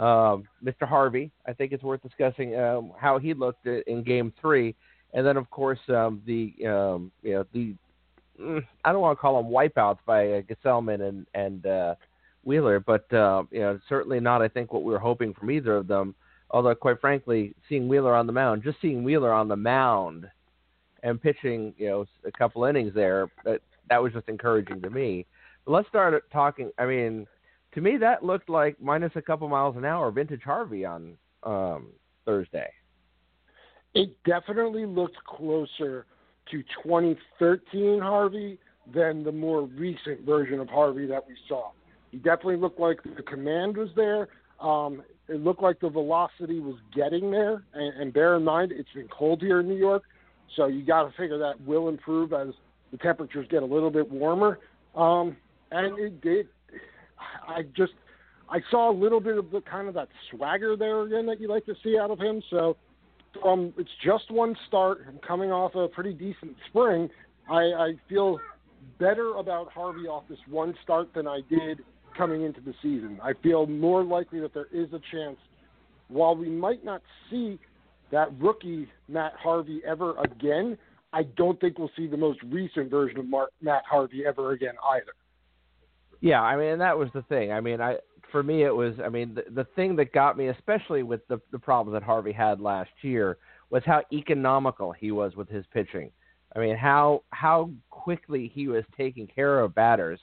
Um, 0.00 0.44
Mr. 0.64 0.88
Harvey, 0.88 1.30
I 1.46 1.52
think 1.52 1.72
it's 1.72 1.82
worth 1.82 2.02
discussing 2.02 2.58
um, 2.58 2.92
how 2.98 3.18
he 3.18 3.34
looked 3.34 3.66
in 3.66 4.02
Game 4.02 4.32
Three, 4.40 4.74
and 5.12 5.26
then 5.26 5.36
of 5.36 5.50
course 5.50 5.78
um, 5.90 6.22
the 6.24 6.54
um, 6.66 7.12
you 7.22 7.34
know 7.34 7.44
the 7.52 7.74
mm, 8.40 8.64
I 8.82 8.92
don't 8.92 9.02
want 9.02 9.18
to 9.18 9.20
call 9.20 9.42
them 9.42 9.52
wipeouts 9.52 9.98
by 10.06 10.26
uh, 10.32 10.40
Gsellman 10.40 11.06
and 11.06 11.26
and 11.34 11.66
uh, 11.66 11.94
Wheeler, 12.44 12.80
but 12.80 13.12
uh, 13.12 13.42
you 13.50 13.60
know 13.60 13.78
certainly 13.90 14.20
not 14.20 14.40
I 14.40 14.48
think 14.48 14.72
what 14.72 14.84
we 14.84 14.92
were 14.92 14.98
hoping 14.98 15.34
from 15.34 15.50
either 15.50 15.76
of 15.76 15.86
them. 15.86 16.14
Although 16.50 16.74
quite 16.74 16.98
frankly, 17.02 17.54
seeing 17.68 17.86
Wheeler 17.86 18.14
on 18.14 18.26
the 18.26 18.32
mound, 18.32 18.62
just 18.62 18.80
seeing 18.80 19.04
Wheeler 19.04 19.34
on 19.34 19.48
the 19.48 19.56
mound 19.56 20.26
and 21.02 21.20
pitching, 21.20 21.74
you 21.76 21.88
know, 21.88 22.06
a 22.24 22.32
couple 22.32 22.64
innings 22.64 22.94
there, 22.94 23.30
that 23.44 23.60
that 23.90 24.02
was 24.02 24.14
just 24.14 24.30
encouraging 24.30 24.80
to 24.80 24.88
me. 24.88 25.26
But 25.66 25.72
let's 25.72 25.88
start 25.88 26.24
talking. 26.32 26.70
I 26.78 26.86
mean, 26.86 27.26
to 27.74 27.80
me, 27.80 27.96
that 27.98 28.24
looked 28.24 28.48
like 28.48 28.76
minus 28.80 29.12
a 29.14 29.22
couple 29.22 29.48
miles 29.48 29.76
an 29.76 29.84
hour, 29.84 30.10
vintage 30.10 30.42
Harvey 30.42 30.84
on 30.84 31.16
um, 31.42 31.88
Thursday. 32.24 32.70
It 33.94 34.16
definitely 34.24 34.86
looked 34.86 35.16
closer 35.24 36.06
to 36.50 36.62
2013 36.84 38.00
Harvey 38.00 38.58
than 38.92 39.22
the 39.22 39.32
more 39.32 39.62
recent 39.62 40.24
version 40.24 40.60
of 40.60 40.68
Harvey 40.68 41.06
that 41.06 41.26
we 41.26 41.34
saw. 41.48 41.70
He 42.10 42.18
definitely 42.18 42.56
looked 42.56 42.80
like 42.80 43.00
the 43.02 43.22
command 43.22 43.76
was 43.76 43.90
there. 43.94 44.28
Um, 44.60 45.02
it 45.28 45.40
looked 45.40 45.62
like 45.62 45.80
the 45.80 45.88
velocity 45.88 46.58
was 46.58 46.76
getting 46.94 47.30
there. 47.30 47.62
And, 47.72 48.02
and 48.02 48.12
bear 48.12 48.36
in 48.36 48.44
mind, 48.44 48.72
it's 48.72 48.92
been 48.92 49.08
cold 49.08 49.40
here 49.40 49.60
in 49.60 49.68
New 49.68 49.76
York, 49.76 50.02
so 50.56 50.66
you 50.66 50.84
got 50.84 51.04
to 51.04 51.10
figure 51.16 51.38
that 51.38 51.60
will 51.64 51.88
improve 51.88 52.32
as 52.32 52.48
the 52.90 52.98
temperatures 52.98 53.46
get 53.48 53.62
a 53.62 53.66
little 53.66 53.90
bit 53.90 54.10
warmer. 54.10 54.58
Um, 54.96 55.36
and 55.70 55.98
it 55.98 56.20
did. 56.20 56.48
I 57.46 57.62
just 57.76 57.92
I 58.48 58.60
saw 58.70 58.90
a 58.90 58.96
little 58.96 59.20
bit 59.20 59.38
of 59.38 59.50
the 59.50 59.60
kind 59.60 59.88
of 59.88 59.94
that 59.94 60.08
swagger 60.30 60.76
there 60.76 61.02
again 61.02 61.26
that 61.26 61.40
you 61.40 61.48
like 61.48 61.66
to 61.66 61.74
see 61.84 61.98
out 61.98 62.10
of 62.10 62.18
him. 62.18 62.42
So 62.50 62.76
from 63.42 63.72
it's 63.78 63.90
just 64.04 64.30
one 64.30 64.56
start 64.66 65.06
and 65.06 65.20
coming 65.22 65.52
off 65.52 65.74
a 65.74 65.88
pretty 65.88 66.12
decent 66.12 66.56
spring, 66.68 67.08
I, 67.48 67.62
I 67.62 67.94
feel 68.08 68.38
better 68.98 69.36
about 69.36 69.72
Harvey 69.72 70.06
off 70.06 70.24
this 70.28 70.38
one 70.48 70.74
start 70.82 71.12
than 71.14 71.26
I 71.26 71.40
did 71.48 71.80
coming 72.16 72.42
into 72.42 72.60
the 72.60 72.74
season. 72.82 73.18
I 73.22 73.32
feel 73.42 73.66
more 73.66 74.02
likely 74.02 74.40
that 74.40 74.52
there 74.52 74.68
is 74.72 74.88
a 74.92 75.00
chance, 75.12 75.36
while 76.08 76.34
we 76.34 76.48
might 76.48 76.84
not 76.84 77.02
see 77.30 77.58
that 78.10 78.28
rookie 78.40 78.88
Matt 79.08 79.32
Harvey 79.40 79.80
ever 79.86 80.18
again, 80.18 80.76
I 81.12 81.22
don't 81.22 81.60
think 81.60 81.78
we'll 81.78 81.90
see 81.96 82.06
the 82.06 82.16
most 82.16 82.40
recent 82.46 82.90
version 82.90 83.18
of 83.18 83.26
Mark, 83.26 83.50
Matt 83.62 83.84
Harvey 83.88 84.24
ever 84.26 84.52
again 84.52 84.74
either. 84.92 85.12
Yeah, 86.20 86.40
I 86.42 86.56
mean 86.56 86.78
that 86.78 86.98
was 86.98 87.08
the 87.14 87.22
thing. 87.22 87.52
I 87.52 87.60
mean, 87.60 87.80
I 87.80 87.96
for 88.30 88.42
me 88.42 88.62
it 88.64 88.74
was. 88.74 88.94
I 89.04 89.08
mean, 89.08 89.34
the, 89.34 89.44
the 89.50 89.64
thing 89.76 89.96
that 89.96 90.12
got 90.12 90.36
me, 90.36 90.48
especially 90.48 91.02
with 91.02 91.26
the 91.28 91.40
the 91.52 91.58
problems 91.58 91.94
that 91.96 92.02
Harvey 92.04 92.32
had 92.32 92.60
last 92.60 92.90
year, 93.02 93.38
was 93.70 93.82
how 93.86 94.02
economical 94.12 94.92
he 94.92 95.10
was 95.12 95.34
with 95.36 95.48
his 95.48 95.64
pitching. 95.72 96.10
I 96.54 96.58
mean, 96.58 96.76
how 96.76 97.22
how 97.30 97.70
quickly 97.90 98.50
he 98.52 98.68
was 98.68 98.84
taking 98.96 99.26
care 99.26 99.60
of 99.60 99.74
batters 99.74 100.20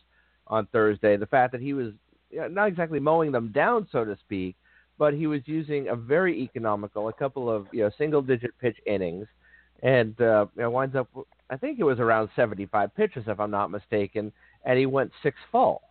on 0.48 0.68
Thursday. 0.68 1.18
The 1.18 1.26
fact 1.26 1.52
that 1.54 1.62
he 1.62 1.74
was 1.74 1.94
not 2.32 2.68
exactly 2.68 3.00
mowing 3.00 3.32
them 3.32 3.52
down, 3.52 3.88
so 3.92 4.06
to 4.06 4.18
speak, 4.20 4.56
but 4.98 5.14
he 5.14 5.28
was 5.28 5.42
using 5.46 5.88
a 5.88 5.96
very 5.96 6.42
economical, 6.42 7.08
a 7.08 7.14
couple 7.14 7.50
of 7.50 7.68
you 7.72 7.84
know 7.84 7.92
single 7.98 8.22
digit 8.22 8.52
pitch 8.60 8.78
innings, 8.86 9.28
and 9.82 10.20
uh, 10.22 10.46
you 10.56 10.62
know, 10.62 10.70
winds 10.70 10.96
up. 10.96 11.10
I 11.50 11.58
think 11.58 11.80
it 11.80 11.84
was 11.84 12.00
around 12.00 12.30
75 12.36 12.94
pitches, 12.96 13.24
if 13.28 13.40
I'm 13.40 13.52
not 13.52 13.72
mistaken, 13.72 14.34
and 14.66 14.78
he 14.78 14.86
went 14.86 15.12
six 15.24 15.38
full. 15.52 15.82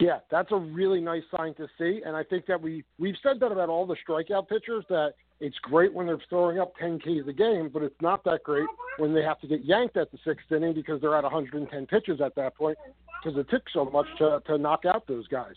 Yeah, 0.00 0.18
that's 0.30 0.52
a 0.52 0.56
really 0.56 1.00
nice 1.00 1.24
sign 1.36 1.54
to 1.54 1.66
see, 1.76 2.02
and 2.06 2.16
I 2.16 2.22
think 2.22 2.46
that 2.46 2.60
we 2.60 2.84
we've 2.98 3.16
said 3.20 3.40
that 3.40 3.50
about 3.50 3.68
all 3.68 3.84
the 3.84 3.96
strikeout 3.96 4.48
pitchers 4.48 4.84
that 4.88 5.14
it's 5.40 5.58
great 5.58 5.92
when 5.92 6.06
they're 6.06 6.22
throwing 6.28 6.60
up 6.60 6.72
10 6.76 7.00
Ks 7.00 7.28
a 7.28 7.32
game, 7.32 7.68
but 7.72 7.82
it's 7.82 8.00
not 8.00 8.22
that 8.24 8.42
great 8.44 8.68
when 8.98 9.12
they 9.12 9.22
have 9.22 9.40
to 9.40 9.48
get 9.48 9.64
yanked 9.64 9.96
at 9.96 10.10
the 10.12 10.18
sixth 10.24 10.50
inning 10.52 10.74
because 10.74 11.00
they're 11.00 11.16
at 11.16 11.24
110 11.24 11.86
pitches 11.86 12.20
at 12.20 12.34
that 12.36 12.56
point 12.56 12.78
because 13.22 13.38
it 13.38 13.48
took 13.50 13.62
so 13.72 13.84
much 13.86 14.06
to 14.18 14.40
to 14.46 14.56
knock 14.56 14.84
out 14.84 15.06
those 15.08 15.26
guys. 15.26 15.54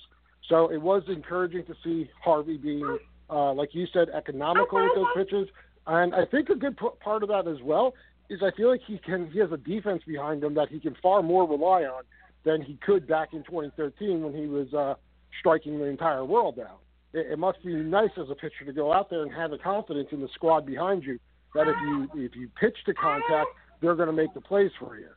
So 0.49 0.71
it 0.71 0.81
was 0.81 1.03
encouraging 1.07 1.65
to 1.65 1.75
see 1.83 2.09
Harvey 2.23 2.57
being, 2.57 2.97
uh, 3.29 3.53
like 3.53 3.75
you 3.75 3.85
said, 3.93 4.09
economical 4.09 4.81
with 4.81 4.95
those 4.95 5.05
pitches, 5.15 5.47
and 5.85 6.15
I 6.15 6.25
think 6.25 6.49
a 6.49 6.55
good 6.55 6.77
p- 6.77 6.87
part 6.99 7.21
of 7.21 7.29
that 7.29 7.47
as 7.47 7.61
well 7.61 7.93
is 8.29 8.41
I 8.41 8.49
feel 8.57 8.69
like 8.69 8.81
he 8.87 8.97
can 8.97 9.29
he 9.29 9.39
has 9.39 9.51
a 9.51 9.57
defense 9.57 10.01
behind 10.07 10.43
him 10.43 10.55
that 10.55 10.69
he 10.69 10.79
can 10.79 10.95
far 11.01 11.21
more 11.21 11.47
rely 11.47 11.83
on 11.83 12.03
than 12.43 12.61
he 12.61 12.77
could 12.85 13.07
back 13.07 13.33
in 13.33 13.43
2013 13.43 14.23
when 14.23 14.33
he 14.33 14.47
was 14.47 14.73
uh, 14.73 14.95
striking 15.39 15.77
the 15.77 15.85
entire 15.85 16.25
world 16.25 16.59
out. 16.59 16.79
It, 17.13 17.33
it 17.33 17.39
must 17.39 17.63
be 17.63 17.73
nice 17.73 18.11
as 18.17 18.29
a 18.29 18.35
pitcher 18.35 18.65
to 18.65 18.73
go 18.73 18.91
out 18.91 19.09
there 19.09 19.23
and 19.23 19.33
have 19.33 19.51
the 19.51 19.57
confidence 19.57 20.09
in 20.11 20.21
the 20.21 20.29
squad 20.33 20.65
behind 20.65 21.03
you 21.03 21.19
that 21.53 21.67
if 21.67 21.75
you 21.81 22.07
if 22.15 22.35
you 22.35 22.49
pitch 22.59 22.77
to 22.85 22.93
contact, 22.93 23.49
they're 23.81 23.95
going 23.95 24.07
to 24.07 24.13
make 24.13 24.33
the 24.33 24.41
plays 24.41 24.71
for 24.79 24.97
you. 24.97 25.07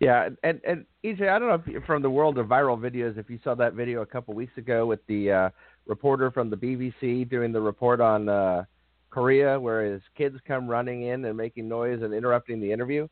Yeah, 0.00 0.28
and 0.42 0.60
and 0.66 0.84
EJ, 1.04 1.28
I 1.28 1.38
don't 1.38 1.48
know 1.48 1.54
if 1.54 1.66
you, 1.66 1.82
from 1.86 2.02
the 2.02 2.10
world 2.10 2.38
of 2.38 2.46
viral 2.46 2.78
videos, 2.78 3.18
if 3.18 3.30
you 3.30 3.38
saw 3.44 3.54
that 3.54 3.74
video 3.74 4.02
a 4.02 4.06
couple 4.06 4.34
weeks 4.34 4.56
ago 4.56 4.86
with 4.86 5.00
the 5.06 5.30
uh, 5.30 5.50
reporter 5.86 6.30
from 6.30 6.50
the 6.50 6.56
BBC 6.56 7.28
doing 7.28 7.52
the 7.52 7.60
report 7.60 8.00
on 8.00 8.28
uh, 8.28 8.64
Korea, 9.10 9.58
where 9.58 9.84
his 9.84 10.02
kids 10.16 10.36
come 10.46 10.68
running 10.68 11.02
in 11.02 11.24
and 11.24 11.36
making 11.36 11.68
noise 11.68 12.02
and 12.02 12.12
interrupting 12.12 12.60
the 12.60 12.72
interview. 12.72 13.06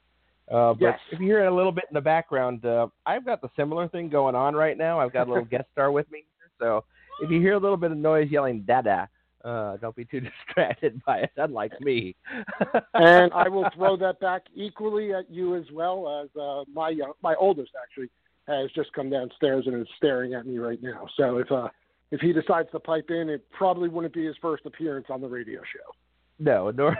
Uh, 0.50 0.74
but 0.74 0.80
yes. 0.80 0.98
if 1.12 1.20
you 1.20 1.26
hear 1.26 1.44
it 1.44 1.46
a 1.46 1.54
little 1.54 1.72
bit 1.72 1.84
in 1.90 1.94
the 1.94 2.00
background, 2.00 2.64
uh, 2.64 2.88
I've 3.06 3.24
got 3.24 3.40
the 3.40 3.48
similar 3.56 3.88
thing 3.88 4.08
going 4.08 4.34
on 4.34 4.54
right 4.54 4.76
now. 4.76 4.98
I've 4.98 5.12
got 5.12 5.28
a 5.28 5.30
little 5.30 5.44
guest 5.44 5.66
star 5.72 5.92
with 5.92 6.10
me, 6.10 6.24
so 6.58 6.84
if 7.22 7.30
you 7.30 7.40
hear 7.40 7.54
a 7.54 7.58
little 7.58 7.76
bit 7.76 7.92
of 7.92 7.98
noise 7.98 8.28
yelling 8.30 8.62
"Dada," 8.62 9.08
uh, 9.44 9.76
don't 9.76 9.94
be 9.94 10.04
too 10.04 10.20
distracted 10.46 11.00
by 11.04 11.18
it. 11.18 11.30
Unlike 11.36 11.80
me. 11.80 12.16
and 12.94 13.32
I 13.32 13.48
will 13.48 13.68
throw 13.76 13.96
that 13.98 14.20
back 14.20 14.42
equally 14.54 15.14
at 15.14 15.30
you 15.30 15.54
as 15.54 15.64
well 15.72 16.22
as 16.22 16.40
uh, 16.40 16.64
my 16.72 16.90
young, 16.90 17.12
my 17.22 17.34
oldest 17.36 17.70
actually 17.80 18.10
has 18.48 18.70
just 18.72 18.92
come 18.92 19.10
downstairs 19.10 19.66
and 19.66 19.80
is 19.80 19.86
staring 19.96 20.34
at 20.34 20.46
me 20.46 20.58
right 20.58 20.82
now. 20.82 21.06
So 21.16 21.38
if 21.38 21.50
uh, 21.52 21.68
if 22.10 22.20
he 22.20 22.32
decides 22.32 22.68
to 22.72 22.80
pipe 22.80 23.10
in, 23.10 23.28
it 23.28 23.48
probably 23.50 23.88
wouldn't 23.88 24.14
be 24.14 24.26
his 24.26 24.36
first 24.42 24.66
appearance 24.66 25.06
on 25.10 25.20
the 25.20 25.28
radio 25.28 25.60
show. 25.60 25.94
No, 26.40 26.70
nor 26.74 26.96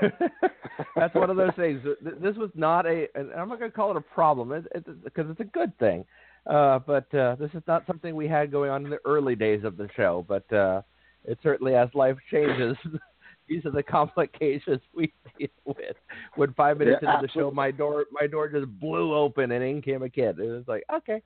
that's 0.94 1.14
one 1.14 1.30
of 1.30 1.36
those 1.36 1.54
things. 1.56 1.80
This 2.02 2.36
was 2.36 2.50
not 2.54 2.86
a, 2.86 3.06
and 3.14 3.32
I'm 3.32 3.48
not 3.48 3.58
going 3.58 3.70
to 3.70 3.76
call 3.76 3.90
it 3.90 3.96
a 3.96 4.00
problem, 4.02 4.50
because 4.50 5.30
it's, 5.30 5.30
it's, 5.30 5.40
a 5.40 5.44
good 5.44 5.76
thing. 5.78 6.04
Uh, 6.46 6.78
but 6.78 7.12
uh, 7.14 7.36
this 7.36 7.50
is 7.54 7.62
not 7.66 7.86
something 7.86 8.14
we 8.14 8.28
had 8.28 8.52
going 8.52 8.70
on 8.70 8.84
in 8.84 8.90
the 8.90 8.98
early 9.04 9.34
days 9.34 9.64
of 9.64 9.76
the 9.76 9.88
show. 9.96 10.24
But 10.28 10.50
uh, 10.52 10.82
it 11.24 11.38
certainly, 11.42 11.74
as 11.74 11.88
life 11.94 12.16
changes, 12.30 12.76
these 13.48 13.64
are 13.64 13.70
the 13.70 13.82
complications 13.82 14.80
we 14.94 15.12
deal 15.38 15.48
with. 15.64 15.96
When 16.36 16.52
five 16.54 16.78
minutes 16.78 17.00
yeah, 17.02 17.14
into 17.14 17.26
the 17.26 17.32
show, 17.32 17.50
my 17.50 17.70
door 17.70 18.04
my 18.12 18.26
door 18.26 18.48
just 18.48 18.68
blew 18.78 19.14
open 19.14 19.52
and 19.52 19.64
in 19.64 19.82
came 19.82 20.02
a 20.02 20.10
kid. 20.10 20.38
It 20.38 20.50
was 20.50 20.64
like 20.66 20.84
okay, 20.94 21.22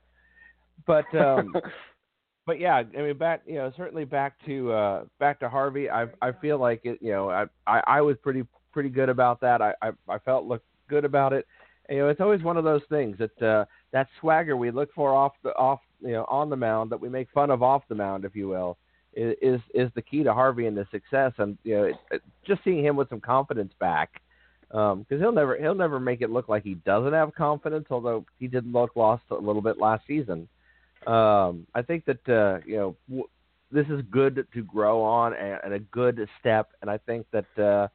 but 0.86 1.12
um, 1.16 1.52
but 2.46 2.60
yeah, 2.60 2.82
I 2.96 3.02
mean, 3.02 3.16
back 3.16 3.42
you 3.46 3.54
know, 3.54 3.72
certainly 3.76 4.04
back 4.04 4.34
to 4.46 4.72
uh, 4.72 5.04
back 5.18 5.40
to 5.40 5.48
Harvey. 5.48 5.88
I 5.88 6.06
I 6.20 6.32
feel 6.32 6.58
like 6.58 6.82
it. 6.84 6.98
You 7.00 7.12
know, 7.12 7.30
I 7.30 7.44
I, 7.66 7.82
I 7.86 8.00
was 8.00 8.16
pretty 8.22 8.44
pretty 8.72 8.90
good 8.90 9.08
about 9.08 9.40
that. 9.40 9.62
I, 9.62 9.74
I 9.80 9.90
I 10.08 10.18
felt 10.18 10.44
looked 10.44 10.66
good 10.88 11.04
about 11.04 11.32
it. 11.32 11.46
You 11.88 11.98
know, 11.98 12.08
it's 12.08 12.20
always 12.20 12.42
one 12.42 12.56
of 12.56 12.64
those 12.64 12.82
things 12.88 13.16
that 13.18 13.42
uh, 13.42 13.64
that 13.92 14.08
swagger 14.20 14.56
we 14.56 14.70
look 14.70 14.92
for 14.94 15.14
off 15.14 15.32
the 15.42 15.50
off 15.56 15.80
you 16.00 16.12
know 16.12 16.26
on 16.28 16.50
the 16.50 16.56
mound 16.56 16.90
that 16.90 17.00
we 17.00 17.08
make 17.08 17.28
fun 17.32 17.50
of 17.50 17.62
off 17.62 17.82
the 17.88 17.94
mound, 17.94 18.24
if 18.26 18.36
you 18.36 18.48
will, 18.48 18.76
is 19.14 19.60
is 19.74 19.90
the 19.94 20.02
key 20.02 20.22
to 20.22 20.34
Harvey 20.34 20.66
and 20.66 20.76
the 20.76 20.86
success. 20.90 21.32
And 21.38 21.56
you 21.64 21.76
know, 21.76 21.84
it, 21.84 21.96
it, 22.10 22.22
just 22.46 22.62
seeing 22.62 22.84
him 22.84 22.96
with 22.96 23.08
some 23.08 23.20
confidence 23.20 23.72
back, 23.80 24.20
because 24.68 24.92
um, 24.92 25.06
he'll 25.08 25.32
never 25.32 25.56
he'll 25.56 25.74
never 25.74 25.98
make 25.98 26.20
it 26.20 26.30
look 26.30 26.50
like 26.50 26.62
he 26.62 26.74
doesn't 26.74 27.14
have 27.14 27.34
confidence. 27.34 27.86
Although 27.90 28.26
he 28.38 28.48
did 28.48 28.70
look 28.70 28.96
lost 28.96 29.22
a 29.30 29.34
little 29.34 29.62
bit 29.62 29.78
last 29.78 30.06
season 30.06 30.46
um, 31.06 31.66
I 31.74 31.82
think 31.82 32.04
that 32.06 32.28
uh, 32.28 32.58
you 32.66 32.76
know 32.76 32.96
w- 33.08 33.28
this 33.70 33.86
is 33.88 34.02
good 34.10 34.46
to 34.54 34.62
grow 34.62 35.02
on 35.02 35.34
and, 35.34 35.58
and, 35.64 35.74
a 35.74 35.78
good 35.78 36.28
step. 36.40 36.70
And 36.80 36.90
I 36.90 36.98
think 36.98 37.26
that 37.32 37.58
uh, 37.58 37.88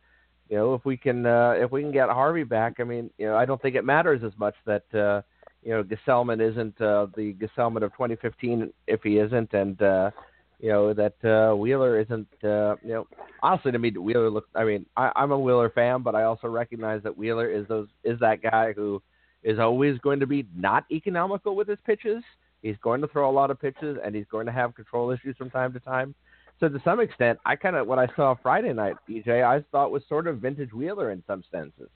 you 0.50 0.58
know 0.58 0.74
if 0.74 0.86
we 0.86 0.98
can 0.98 1.26
uh, 1.26 1.56
if 1.58 1.72
we 1.72 1.82
can 1.82 1.92
get 1.92 2.10
Harvey 2.10 2.44
back, 2.44 2.76
I 2.80 2.84
mean 2.84 3.10
you 3.18 3.28
know 3.28 3.36
I 3.36 3.46
don't 3.46 3.62
think 3.62 3.76
it 3.76 3.86
matters 3.86 4.22
as 4.24 4.34
much 4.38 4.56
that 4.66 4.84
uh, 4.94 5.22
you 5.64 5.72
know 5.72 5.84
Gsellman 5.84 6.42
isn't 6.42 6.80
uh, 6.82 7.08
the 7.16 7.34
Gsellman 7.34 7.84
of 7.84 7.92
2015 7.94 8.72
if 8.88 9.02
he 9.04 9.18
isn't, 9.18 9.54
and 9.54 9.82
uh, 9.82 10.12
you 10.60 10.70
know 10.70 10.94
that 10.94 11.24
uh, 11.24 11.56
Wheeler 11.56 12.00
isn't. 12.00 12.28
Uh, 12.44 12.76
you 12.84 12.94
know 12.94 13.08
honestly 13.42 13.72
to 13.72 13.80
me 13.80 13.92
Wheeler 13.92 14.30
looks. 14.30 14.50
I 14.56 14.66
mean 14.66 14.86
I, 14.98 15.12
I'm 15.16 15.32
a 15.32 15.40
Wheeler 15.40 15.70
fan, 15.70 16.02
but 16.04 16.16
I 16.16 16.24
also 16.24 16.48
recognize 16.48 17.02
that 17.04 17.18
Wheeler 17.18 17.50
is 17.50 17.68
those 17.68 17.88
is 18.04 18.20
that 18.20 18.42
guy 18.42 18.74
who 18.74 19.02
is 19.44 19.60
always 19.60 19.98
going 20.00 20.20
to 20.20 20.28
be 20.28 20.46
not 20.56 20.86
economical 20.92 21.56
with 21.56 21.68
his 21.68 21.80
pitches. 21.86 22.24
He's 22.62 22.76
going 22.82 23.02
to 23.02 23.08
throw 23.08 23.30
a 23.30 23.32
lot 23.32 23.52
of 23.52 23.60
pitches, 23.60 23.98
and 24.04 24.14
he's 24.14 24.26
going 24.30 24.46
to 24.46 24.52
have 24.52 24.76
control 24.76 25.12
issues 25.12 25.38
from 25.38 25.50
time 25.50 25.74
to 25.74 25.80
time. 25.80 26.14
So 26.60 26.68
to 26.68 26.82
some 26.84 27.00
extent, 27.00 27.40
I 27.46 27.56
kind 27.56 27.76
of 27.76 27.88
what 27.88 28.00
I 28.00 28.08
saw 28.16 28.36
Friday 28.42 28.74
night, 28.74 28.96
EJ, 29.10 29.44
I 29.46 29.64
thought 29.72 29.92
was 29.92 30.04
sort 30.10 30.28
of 30.28 30.40
vintage 30.40 30.74
Wheeler 30.74 31.12
in 31.12 31.24
some 31.26 31.44
senses. 31.52 31.90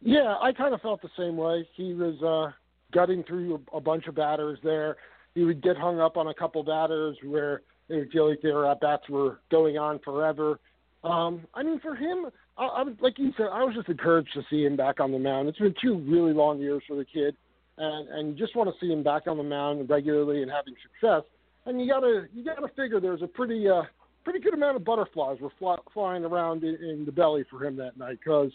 Yeah, 0.00 0.36
I 0.40 0.52
kind 0.52 0.74
of 0.74 0.80
felt 0.82 1.02
the 1.02 1.08
same 1.18 1.36
way. 1.36 1.66
He 1.74 1.94
was 1.94 2.22
uh, 2.22 2.52
gutting 2.92 3.24
through 3.24 3.60
a, 3.72 3.78
a 3.78 3.80
bunch 3.80 4.06
of 4.06 4.14
batters 4.14 4.58
there. 4.62 4.96
He 5.34 5.42
would 5.42 5.62
get 5.62 5.76
hung 5.76 5.98
up 5.98 6.16
on 6.16 6.28
a 6.28 6.34
couple 6.34 6.62
batters 6.62 7.16
where 7.24 7.62
it 7.88 7.96
would 7.96 8.10
feel 8.12 8.28
like 8.28 8.40
their 8.40 8.70
at 8.70 8.80
bats 8.80 9.08
were 9.08 9.40
going 9.50 9.78
on 9.78 9.98
forever. 10.04 10.60
Um, 11.02 11.42
I 11.54 11.62
mean, 11.64 11.80
for 11.80 11.96
him, 11.96 12.26
I, 12.56 12.66
I 12.66 12.82
was 12.82 12.94
like 13.00 13.18
you 13.18 13.32
said, 13.36 13.46
I 13.52 13.64
was 13.64 13.74
just 13.74 13.88
encouraged 13.88 14.32
to 14.34 14.42
see 14.48 14.64
him 14.64 14.76
back 14.76 15.00
on 15.00 15.10
the 15.10 15.18
mound. 15.18 15.48
It's 15.48 15.58
been 15.58 15.74
two 15.82 15.98
really 15.98 16.32
long 16.32 16.60
years 16.60 16.82
for 16.86 16.96
the 16.96 17.04
kid 17.04 17.36
and 17.78 18.08
and 18.08 18.28
you 18.28 18.34
just 18.34 18.56
want 18.56 18.70
to 18.70 18.84
see 18.84 18.92
him 18.92 19.02
back 19.02 19.26
on 19.26 19.36
the 19.36 19.42
mound 19.42 19.88
regularly 19.88 20.42
and 20.42 20.50
having 20.50 20.74
success. 20.82 21.22
And 21.66 21.80
you 21.80 21.88
gotta 21.88 22.26
you 22.32 22.44
gotta 22.44 22.68
figure 22.76 23.00
there's 23.00 23.22
a 23.22 23.26
pretty 23.26 23.68
uh, 23.68 23.82
pretty 24.24 24.40
good 24.40 24.54
amount 24.54 24.76
of 24.76 24.84
butterflies 24.84 25.40
were 25.40 25.52
fly, 25.58 25.76
flying 25.92 26.24
around 26.24 26.62
in, 26.64 26.76
in 26.76 27.04
the 27.04 27.12
belly 27.12 27.44
for 27.50 27.64
him 27.64 27.76
that 27.76 27.96
night 27.96 28.18
because 28.24 28.50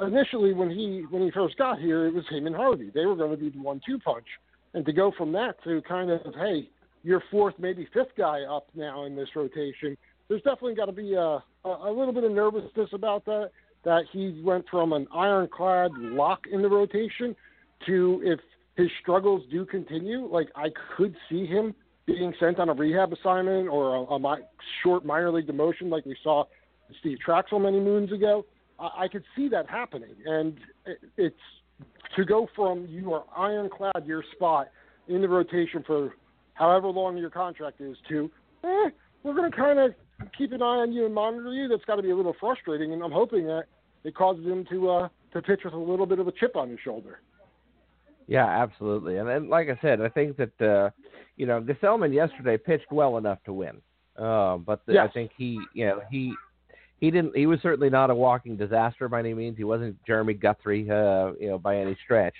initially 0.00 0.52
when 0.52 0.70
he 0.70 1.04
when 1.10 1.22
he 1.22 1.30
first 1.30 1.56
got 1.56 1.78
here 1.78 2.06
it 2.06 2.14
was 2.14 2.24
him 2.28 2.46
and 2.46 2.54
Harvey 2.54 2.90
they 2.94 3.06
were 3.06 3.16
going 3.16 3.30
to 3.30 3.36
be 3.36 3.50
the 3.50 3.60
one-two 3.60 3.98
punch, 3.98 4.26
and 4.74 4.84
to 4.86 4.92
go 4.92 5.12
from 5.16 5.32
that 5.32 5.62
to 5.64 5.82
kind 5.82 6.10
of 6.10 6.20
hey 6.34 6.68
you're 7.02 7.22
fourth 7.30 7.54
maybe 7.58 7.88
fifth 7.92 8.16
guy 8.16 8.42
up 8.42 8.68
now 8.74 9.04
in 9.04 9.16
this 9.16 9.28
rotation. 9.34 9.96
There's 10.28 10.42
definitely 10.42 10.74
got 10.74 10.86
to 10.86 10.92
be 10.92 11.14
a 11.14 11.42
a 11.64 11.90
little 11.90 12.12
bit 12.12 12.24
of 12.24 12.32
nervousness 12.32 12.90
about 12.92 13.24
that. 13.26 13.50
That 13.84 14.04
he 14.12 14.42
went 14.44 14.66
from 14.68 14.92
an 14.92 15.06
ironclad 15.14 15.92
lock 15.94 16.40
in 16.52 16.62
the 16.62 16.68
rotation 16.68 17.34
to 17.86 18.20
if 18.24 18.40
his 18.78 18.88
struggles 19.02 19.42
do 19.50 19.66
continue, 19.66 20.26
like 20.26 20.48
I 20.54 20.68
could 20.96 21.14
see 21.28 21.44
him 21.44 21.74
being 22.06 22.32
sent 22.38 22.60
on 22.60 22.68
a 22.68 22.72
rehab 22.72 23.12
assignment 23.12 23.68
or 23.68 23.96
a, 23.96 24.02
a 24.14 24.18
mi- 24.20 24.44
short 24.82 25.04
minor 25.04 25.32
league 25.32 25.48
demotion 25.48 25.90
like 25.90 26.06
we 26.06 26.16
saw 26.22 26.44
Steve 27.00 27.18
Trachsel 27.26 27.60
many 27.60 27.80
moons 27.80 28.12
ago. 28.12 28.46
I, 28.78 28.90
I 29.00 29.08
could 29.08 29.24
see 29.34 29.48
that 29.48 29.68
happening, 29.68 30.14
and 30.24 30.56
it, 30.86 30.98
it's 31.16 31.36
to 32.16 32.24
go 32.24 32.48
from 32.54 32.86
you 32.88 33.12
are 33.12 33.24
ironclad 33.36 34.06
your 34.06 34.22
spot 34.36 34.68
in 35.08 35.20
the 35.22 35.28
rotation 35.28 35.82
for 35.84 36.14
however 36.54 36.86
long 36.86 37.18
your 37.18 37.30
contract 37.30 37.80
is 37.80 37.96
to 38.08 38.30
eh, 38.62 38.90
we're 39.24 39.34
going 39.34 39.50
to 39.50 39.56
kind 39.56 39.80
of 39.80 39.92
keep 40.36 40.52
an 40.52 40.62
eye 40.62 40.82
on 40.82 40.92
you 40.92 41.04
and 41.04 41.14
monitor 41.14 41.52
you. 41.52 41.66
That's 41.66 41.84
got 41.84 41.96
to 41.96 42.02
be 42.02 42.10
a 42.10 42.16
little 42.16 42.36
frustrating, 42.38 42.92
and 42.92 43.02
I'm 43.02 43.12
hoping 43.12 43.44
that 43.46 43.64
it 44.04 44.14
causes 44.14 44.46
him 44.46 44.64
to 44.70 44.88
uh, 44.88 45.08
to 45.32 45.42
pitch 45.42 45.62
with 45.64 45.74
a 45.74 45.78
little 45.78 46.06
bit 46.06 46.20
of 46.20 46.28
a 46.28 46.32
chip 46.32 46.54
on 46.54 46.70
his 46.70 46.78
shoulder. 46.78 47.18
Yeah, 48.28 48.46
absolutely. 48.46 49.16
And 49.16 49.26
then, 49.26 49.48
like 49.48 49.68
I 49.68 49.78
said, 49.80 50.02
I 50.02 50.10
think 50.10 50.36
that 50.36 50.60
uh, 50.60 50.90
you 51.36 51.46
know 51.46 51.60
Gsellman 51.62 52.14
yesterday 52.14 52.58
pitched 52.58 52.92
well 52.92 53.16
enough 53.16 53.38
to 53.46 53.52
win. 53.52 53.80
Uh, 54.16 54.58
but 54.58 54.84
the, 54.86 54.94
yes. 54.94 55.08
I 55.10 55.12
think 55.12 55.30
he, 55.36 55.58
you 55.72 55.86
know, 55.86 56.02
he 56.10 56.34
he 56.98 57.10
didn't. 57.10 57.34
He 57.34 57.46
was 57.46 57.58
certainly 57.62 57.88
not 57.88 58.10
a 58.10 58.14
walking 58.14 58.56
disaster 58.56 59.08
by 59.08 59.20
any 59.20 59.32
means. 59.32 59.56
He 59.56 59.64
wasn't 59.64 59.96
Jeremy 60.04 60.34
Guthrie, 60.34 60.88
uh, 60.90 61.32
you 61.40 61.48
know, 61.48 61.58
by 61.58 61.78
any 61.78 61.96
stretch. 62.04 62.34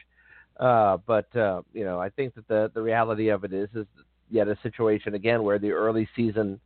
Uh, 0.61 0.99
but 1.07 1.35
uh, 1.35 1.63
you 1.73 1.85
know, 1.85 1.99
I 1.99 2.11
think 2.11 2.35
that 2.35 2.47
the 2.49 2.71
the 2.75 2.83
reality 2.83 3.29
of 3.29 3.45
it 3.45 3.55
is 3.55 3.71
is 3.75 3.87
yet 4.31 4.47
a 4.47 4.59
situation 4.63 5.15
again 5.15 5.43
where 5.43 5.59
the 5.59 5.71
early 5.71 6.07
season 6.15 6.61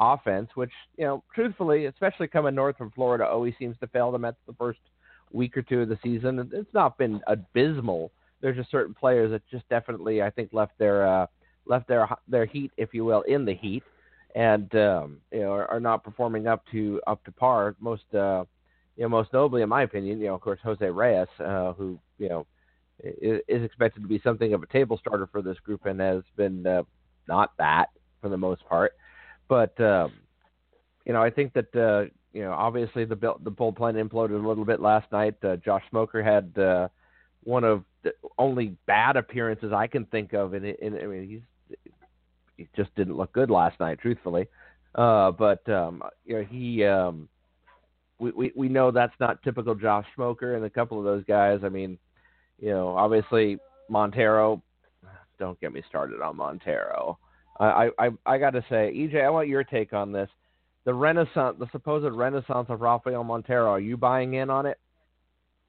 offense, 0.00 0.50
which 0.56 0.72
you 0.96 1.04
know, 1.04 1.22
truthfully, 1.32 1.86
especially 1.86 2.26
coming 2.26 2.56
north 2.56 2.76
from 2.76 2.90
Florida, 2.90 3.24
always 3.24 3.54
seems 3.56 3.76
to 3.78 3.86
fail 3.86 4.10
the 4.10 4.18
Mets 4.18 4.38
the 4.48 4.54
first 4.54 4.80
week 5.30 5.56
or 5.56 5.62
two 5.62 5.82
of 5.82 5.88
the 5.88 5.98
season. 6.02 6.50
It's 6.52 6.74
not 6.74 6.98
been 6.98 7.20
abysmal 7.28 8.10
there's 8.44 8.56
just 8.58 8.70
certain 8.70 8.92
players 8.92 9.30
that 9.30 9.40
just 9.50 9.66
definitely 9.70 10.20
I 10.20 10.28
think 10.28 10.50
left 10.52 10.78
their 10.78 11.06
uh, 11.06 11.26
left 11.64 11.88
their 11.88 12.06
their 12.28 12.44
heat, 12.44 12.70
if 12.76 12.92
you 12.92 13.02
will, 13.02 13.22
in 13.22 13.46
the 13.46 13.54
heat, 13.54 13.82
and 14.34 14.72
um, 14.74 15.20
you 15.32 15.40
know 15.40 15.50
are, 15.50 15.66
are 15.70 15.80
not 15.80 16.04
performing 16.04 16.46
up 16.46 16.62
to 16.70 17.00
up 17.06 17.24
to 17.24 17.32
par. 17.32 17.74
Most 17.80 18.02
uh, 18.12 18.44
you 18.98 19.04
know 19.04 19.08
most 19.08 19.32
notably, 19.32 19.62
in 19.62 19.70
my 19.70 19.82
opinion, 19.82 20.20
you 20.20 20.26
know 20.26 20.34
of 20.34 20.42
course 20.42 20.60
Jose 20.62 20.84
Reyes, 20.84 21.26
uh, 21.40 21.72
who 21.72 21.98
you 22.18 22.28
know 22.28 22.46
is, 23.02 23.40
is 23.48 23.62
expected 23.62 24.02
to 24.02 24.08
be 24.08 24.20
something 24.22 24.52
of 24.52 24.62
a 24.62 24.66
table 24.66 24.98
starter 24.98 25.26
for 25.26 25.40
this 25.40 25.58
group 25.60 25.86
and 25.86 25.98
has 25.98 26.22
been 26.36 26.66
uh, 26.66 26.82
not 27.26 27.52
that 27.56 27.86
for 28.20 28.28
the 28.28 28.36
most 28.36 28.62
part. 28.68 28.92
But 29.48 29.80
um, 29.80 30.12
you 31.06 31.14
know 31.14 31.22
I 31.22 31.30
think 31.30 31.54
that. 31.54 31.74
Uh, 31.74 32.10
you 32.34 32.42
know, 32.42 32.50
obviously 32.50 33.04
the 33.04 33.14
the 33.14 33.52
bullpen 33.52 33.94
imploded 33.94 34.44
a 34.44 34.48
little 34.48 34.64
bit 34.64 34.80
last 34.80 35.06
night. 35.12 35.36
Uh, 35.44 35.54
Josh 35.54 35.84
Smoker 35.88 36.20
had 36.20 36.58
uh, 36.58 36.88
one 37.44 37.64
of 37.64 37.84
the 38.02 38.12
only 38.38 38.76
bad 38.86 39.16
appearances 39.16 39.72
I 39.72 39.86
can 39.86 40.04
think 40.06 40.32
of. 40.32 40.54
In, 40.54 40.64
in 40.64 40.96
I 40.96 41.06
mean, 41.06 41.28
he's 41.28 41.78
he 42.56 42.68
just 42.76 42.94
didn't 42.94 43.16
look 43.16 43.32
good 43.32 43.50
last 43.50 43.78
night, 43.80 43.98
truthfully. 44.00 44.46
Uh, 44.94 45.30
but 45.32 45.68
um, 45.68 46.02
you 46.24 46.36
know, 46.36 46.44
he 46.44 46.84
um, 46.84 47.28
we, 48.18 48.30
we 48.32 48.52
we 48.54 48.68
know 48.68 48.90
that's 48.90 49.14
not 49.20 49.42
typical 49.42 49.74
Josh 49.74 50.06
Smoker, 50.14 50.54
and 50.54 50.64
a 50.64 50.70
couple 50.70 50.98
of 50.98 51.04
those 51.04 51.24
guys. 51.24 51.60
I 51.64 51.68
mean, 51.68 51.98
you 52.58 52.70
know, 52.70 52.96
obviously 52.96 53.58
Montero. 53.88 54.62
Don't 55.38 55.60
get 55.60 55.72
me 55.72 55.82
started 55.88 56.20
on 56.20 56.36
Montero. 56.36 57.18
I 57.58 57.90
I 57.98 58.10
I 58.24 58.38
got 58.38 58.50
to 58.50 58.64
say, 58.70 58.92
EJ, 58.94 59.24
I 59.24 59.30
want 59.30 59.48
your 59.48 59.64
take 59.64 59.92
on 59.92 60.12
this 60.12 60.30
the 60.84 60.94
renaissance, 60.94 61.56
the 61.58 61.68
supposed 61.72 62.14
renaissance 62.14 62.66
of 62.68 62.80
Rafael 62.80 63.24
Montero. 63.24 63.70
Are 63.70 63.80
you 63.80 63.96
buying 63.96 64.34
in 64.34 64.50
on 64.50 64.66
it? 64.66 64.78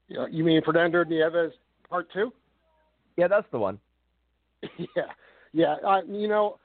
You 0.08 0.44
mean 0.44 0.62
Fernando 0.64 1.04
Nieves 1.04 1.54
part 1.90 2.08
two? 2.14 2.32
Yeah, 3.18 3.28
that's 3.28 3.48
the 3.52 3.60
one. 3.60 3.80
yeah, 4.78 5.04
yeah. 5.54 5.76
Uh, 5.86 6.02
you 6.08 6.28
know, 6.28 6.58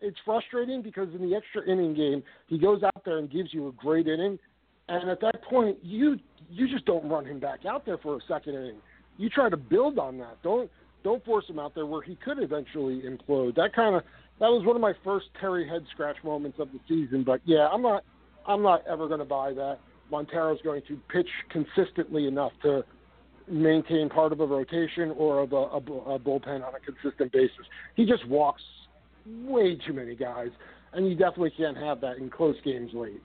it's 0.00 0.18
frustrating 0.24 0.82
because 0.82 1.08
in 1.14 1.28
the 1.28 1.34
extra 1.34 1.68
inning 1.70 1.94
game, 1.94 2.22
he 2.46 2.58
goes 2.58 2.82
out 2.82 3.04
there 3.04 3.18
and 3.18 3.30
gives 3.30 3.52
you 3.52 3.68
a 3.68 3.72
great 3.72 4.06
inning, 4.06 4.38
and 4.88 5.10
at 5.10 5.20
that 5.20 5.42
point, 5.42 5.78
you 5.82 6.18
you 6.50 6.68
just 6.68 6.84
don't 6.84 7.08
run 7.08 7.24
him 7.24 7.40
back 7.40 7.64
out 7.66 7.86
there 7.86 7.98
for 7.98 8.16
a 8.16 8.20
second 8.28 8.54
inning. 8.54 8.78
You 9.16 9.28
try 9.28 9.48
to 9.48 9.56
build 9.56 9.98
on 9.98 10.18
that. 10.18 10.42
Don't 10.42 10.70
don't 11.04 11.24
force 11.24 11.44
him 11.48 11.58
out 11.58 11.74
there 11.74 11.86
where 11.86 12.02
he 12.02 12.16
could 12.16 12.42
eventually 12.42 13.02
implode. 13.02 13.54
That 13.56 13.74
kind 13.74 13.96
of 13.96 14.02
that 14.40 14.48
was 14.48 14.64
one 14.64 14.76
of 14.76 14.82
my 14.82 14.92
first 15.04 15.26
Terry 15.40 15.68
head 15.68 15.84
scratch 15.92 16.16
moments 16.24 16.58
of 16.58 16.68
the 16.72 16.80
season. 16.88 17.24
But 17.24 17.40
yeah, 17.44 17.68
I'm 17.72 17.82
not 17.82 18.04
I'm 18.46 18.62
not 18.62 18.86
ever 18.88 19.08
going 19.08 19.20
to 19.20 19.24
buy 19.24 19.52
that. 19.54 19.78
Montero's 20.10 20.60
going 20.62 20.82
to 20.88 20.98
pitch 21.08 21.28
consistently 21.50 22.26
enough 22.26 22.52
to 22.62 22.84
maintain 23.52 24.08
part 24.08 24.32
of 24.32 24.40
a 24.40 24.46
rotation 24.46 25.10
or 25.16 25.40
of 25.40 25.52
a, 25.52 25.56
a, 25.56 25.76
a 25.76 26.18
bullpen 26.18 26.66
on 26.66 26.72
a 26.74 26.80
consistent 26.80 27.32
basis. 27.32 27.66
He 27.94 28.06
just 28.06 28.26
walks 28.26 28.62
way 29.26 29.76
too 29.86 29.92
many 29.92 30.16
guys, 30.16 30.48
and 30.92 31.08
you 31.08 31.14
definitely 31.14 31.52
can't 31.56 31.76
have 31.76 32.00
that 32.00 32.16
in 32.16 32.30
close 32.30 32.56
games 32.64 32.90
late. 32.94 33.22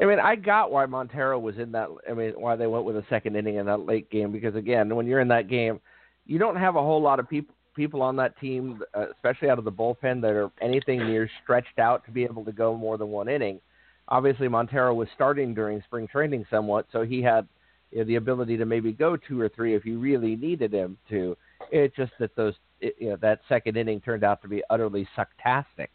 I 0.00 0.04
mean, 0.04 0.20
I 0.20 0.36
got 0.36 0.70
why 0.70 0.86
Montero 0.86 1.38
was 1.38 1.56
in 1.58 1.72
that. 1.72 1.88
I 2.08 2.14
mean, 2.14 2.32
why 2.36 2.56
they 2.56 2.66
went 2.66 2.84
with 2.84 2.96
a 2.96 3.04
second 3.08 3.36
inning 3.36 3.56
in 3.56 3.66
that 3.66 3.80
late 3.80 4.10
game 4.10 4.30
because 4.30 4.54
again, 4.54 4.94
when 4.94 5.06
you're 5.06 5.20
in 5.20 5.28
that 5.28 5.48
game, 5.48 5.80
you 6.26 6.38
don't 6.38 6.56
have 6.56 6.76
a 6.76 6.80
whole 6.80 7.02
lot 7.02 7.18
of 7.18 7.28
people 7.28 7.54
people 7.74 8.02
on 8.02 8.16
that 8.16 8.38
team, 8.40 8.82
uh, 8.94 9.06
especially 9.14 9.48
out 9.48 9.58
of 9.58 9.64
the 9.64 9.72
bullpen, 9.72 10.20
that 10.20 10.32
are 10.32 10.50
anything 10.60 10.98
near 11.06 11.30
stretched 11.42 11.78
out 11.78 12.04
to 12.04 12.10
be 12.10 12.24
able 12.24 12.44
to 12.44 12.50
go 12.50 12.76
more 12.76 12.98
than 12.98 13.08
one 13.08 13.28
inning. 13.28 13.60
Obviously, 14.08 14.48
Montero 14.48 14.94
was 14.94 15.06
starting 15.14 15.54
during 15.54 15.80
spring 15.82 16.08
training 16.08 16.44
somewhat, 16.50 16.86
so 16.92 17.04
he 17.04 17.22
had 17.22 17.46
the 17.92 18.16
ability 18.16 18.56
to 18.56 18.64
maybe 18.64 18.92
go 18.92 19.16
two 19.16 19.40
or 19.40 19.48
three 19.48 19.74
if 19.74 19.84
you 19.84 19.98
really 19.98 20.36
needed 20.36 20.72
him 20.72 20.98
to. 21.08 21.36
It's 21.70 21.96
just 21.96 22.12
that 22.20 22.34
those 22.36 22.54
it, 22.80 22.96
you 22.98 23.10
know 23.10 23.16
that 23.20 23.40
second 23.48 23.76
inning 23.76 24.00
turned 24.00 24.24
out 24.24 24.42
to 24.42 24.48
be 24.48 24.62
utterly 24.70 25.08
sucktastic. 25.16 25.88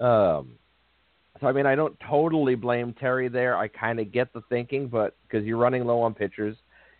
Um, 0.00 0.58
so 1.40 1.46
I 1.46 1.52
mean, 1.52 1.66
I 1.66 1.74
don't 1.74 1.98
totally 2.08 2.54
blame 2.54 2.94
Terry 2.94 3.28
there. 3.28 3.56
I 3.56 3.68
kind 3.68 3.98
of 4.00 4.12
get 4.12 4.32
the 4.32 4.42
thinking, 4.48 4.88
but 4.88 5.16
because 5.22 5.44
you're 5.44 5.58
running 5.58 5.84
low 5.84 6.00
on 6.02 6.14
pitchers, 6.14 6.56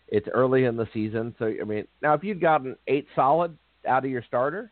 it's 0.07 0.27
early 0.33 0.65
in 0.65 0.75
the 0.75 0.87
season. 0.93 1.35
So 1.39 1.45
I 1.45 1.63
mean, 1.63 1.87
now 2.01 2.13
if 2.13 2.23
you'd 2.23 2.41
gotten 2.41 2.75
eight 2.87 3.07
solid, 3.15 3.57
out 3.87 4.05
of 4.05 4.11
your 4.11 4.23
starter, 4.23 4.71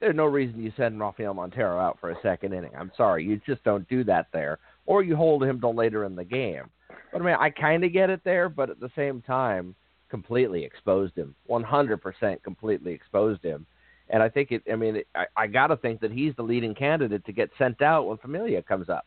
there's 0.00 0.16
no 0.16 0.26
reason 0.26 0.62
you 0.62 0.72
send 0.76 1.00
Rafael 1.00 1.34
Montero 1.34 1.78
out 1.78 1.98
for 2.00 2.10
a 2.10 2.20
second 2.22 2.52
inning. 2.52 2.72
I'm 2.78 2.92
sorry, 2.96 3.24
you 3.24 3.40
just 3.46 3.62
don't 3.64 3.88
do 3.88 4.04
that 4.04 4.26
there, 4.32 4.58
or 4.86 5.02
you 5.02 5.16
hold 5.16 5.44
him 5.44 5.60
till 5.60 5.74
later 5.74 6.04
in 6.04 6.14
the 6.16 6.24
game. 6.24 6.70
But 7.14 7.22
I 7.22 7.24
mean, 7.24 7.36
I 7.40 7.48
kind 7.48 7.84
of 7.84 7.92
get 7.92 8.10
it 8.10 8.20
there, 8.24 8.50
but 8.50 8.68
at 8.68 8.80
the 8.80 8.90
same 8.94 9.22
time, 9.22 9.74
completely 10.10 10.64
exposed 10.64 11.16
him, 11.16 11.34
100% 11.48 12.42
completely 12.42 12.92
exposed 12.92 13.42
him. 13.42 13.66
And 14.10 14.22
I 14.22 14.28
think 14.28 14.52
it. 14.52 14.62
I 14.70 14.76
mean, 14.76 14.96
it, 14.96 15.08
I, 15.14 15.24
I 15.34 15.46
got 15.46 15.68
to 15.68 15.78
think 15.78 16.00
that 16.00 16.12
he's 16.12 16.36
the 16.36 16.42
leading 16.42 16.74
candidate 16.74 17.24
to 17.24 17.32
get 17.32 17.48
sent 17.56 17.80
out 17.80 18.06
when 18.06 18.18
Familia 18.18 18.60
comes 18.60 18.90
up. 18.90 19.06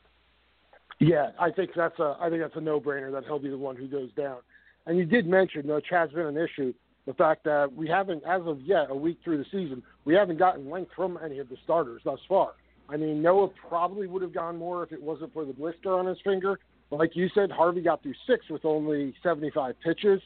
Yeah, 0.97 1.29
I 1.39 1.51
think 1.51 1.69
that's 1.75 1.99
a. 1.99 2.17
I 2.19 2.31
think 2.31 2.41
that's 2.41 2.55
a 2.55 2.61
no-brainer 2.61 3.11
that 3.11 3.25
he'll 3.25 3.37
be 3.37 3.49
the 3.49 3.57
one 3.57 3.75
who 3.75 3.87
goes 3.87 4.09
down. 4.17 4.37
And 4.87 4.97
you 4.97 5.05
did 5.05 5.27
mention, 5.27 5.67
though, 5.67 5.79
Chad's 5.79 6.13
been 6.13 6.25
an 6.25 6.37
issue 6.37 6.73
the 7.07 7.13
fact 7.13 7.45
that 7.45 7.73
we 7.73 7.87
haven't, 7.87 8.21
as 8.27 8.41
of 8.45 8.61
yet, 8.61 8.87
a 8.89 8.95
week 8.95 9.17
through 9.23 9.37
the 9.37 9.45
season, 9.45 9.81
we 10.03 10.13
haven't 10.13 10.37
gotten 10.37 10.69
length 10.69 10.91
from 10.95 11.17
any 11.23 11.39
of 11.39 11.47
the 11.47 11.55
starters 11.63 12.01
thus 12.03 12.19
far. 12.27 12.51
I 12.89 12.97
mean, 12.97 13.21
Noah 13.21 13.49
probably 13.69 14.07
would 14.07 14.21
have 14.21 14.33
gone 14.33 14.57
more 14.57 14.83
if 14.83 14.91
it 14.91 15.01
wasn't 15.01 15.33
for 15.33 15.45
the 15.45 15.53
blister 15.53 15.97
on 15.97 16.05
his 16.05 16.17
finger. 16.23 16.59
Like 16.89 17.15
you 17.15 17.27
said, 17.35 17.51
Harvey 17.51 17.81
got 17.81 18.01
through 18.01 18.15
six 18.25 18.45
with 18.49 18.63
only 18.65 19.13
75 19.21 19.75
pitches. 19.83 20.21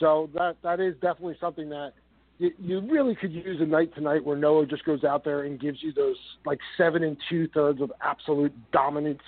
So 0.00 0.30
that 0.34 0.56
that 0.62 0.80
is 0.80 0.94
definitely 0.94 1.36
something 1.40 1.68
that 1.70 1.92
you, 2.38 2.52
you 2.58 2.80
really 2.80 3.14
could 3.14 3.32
use 3.32 3.60
a 3.60 3.66
night 3.66 3.94
tonight 3.94 4.24
where 4.24 4.36
Noah 4.36 4.66
just 4.66 4.84
goes 4.84 5.04
out 5.04 5.24
there 5.24 5.44
and 5.44 5.58
gives 5.58 5.82
you 5.82 5.92
those 5.92 6.16
like 6.44 6.58
seven 6.76 7.02
and 7.02 7.16
two 7.30 7.48
thirds 7.48 7.80
of 7.80 7.92
absolute 8.02 8.52
dominance 8.72 9.22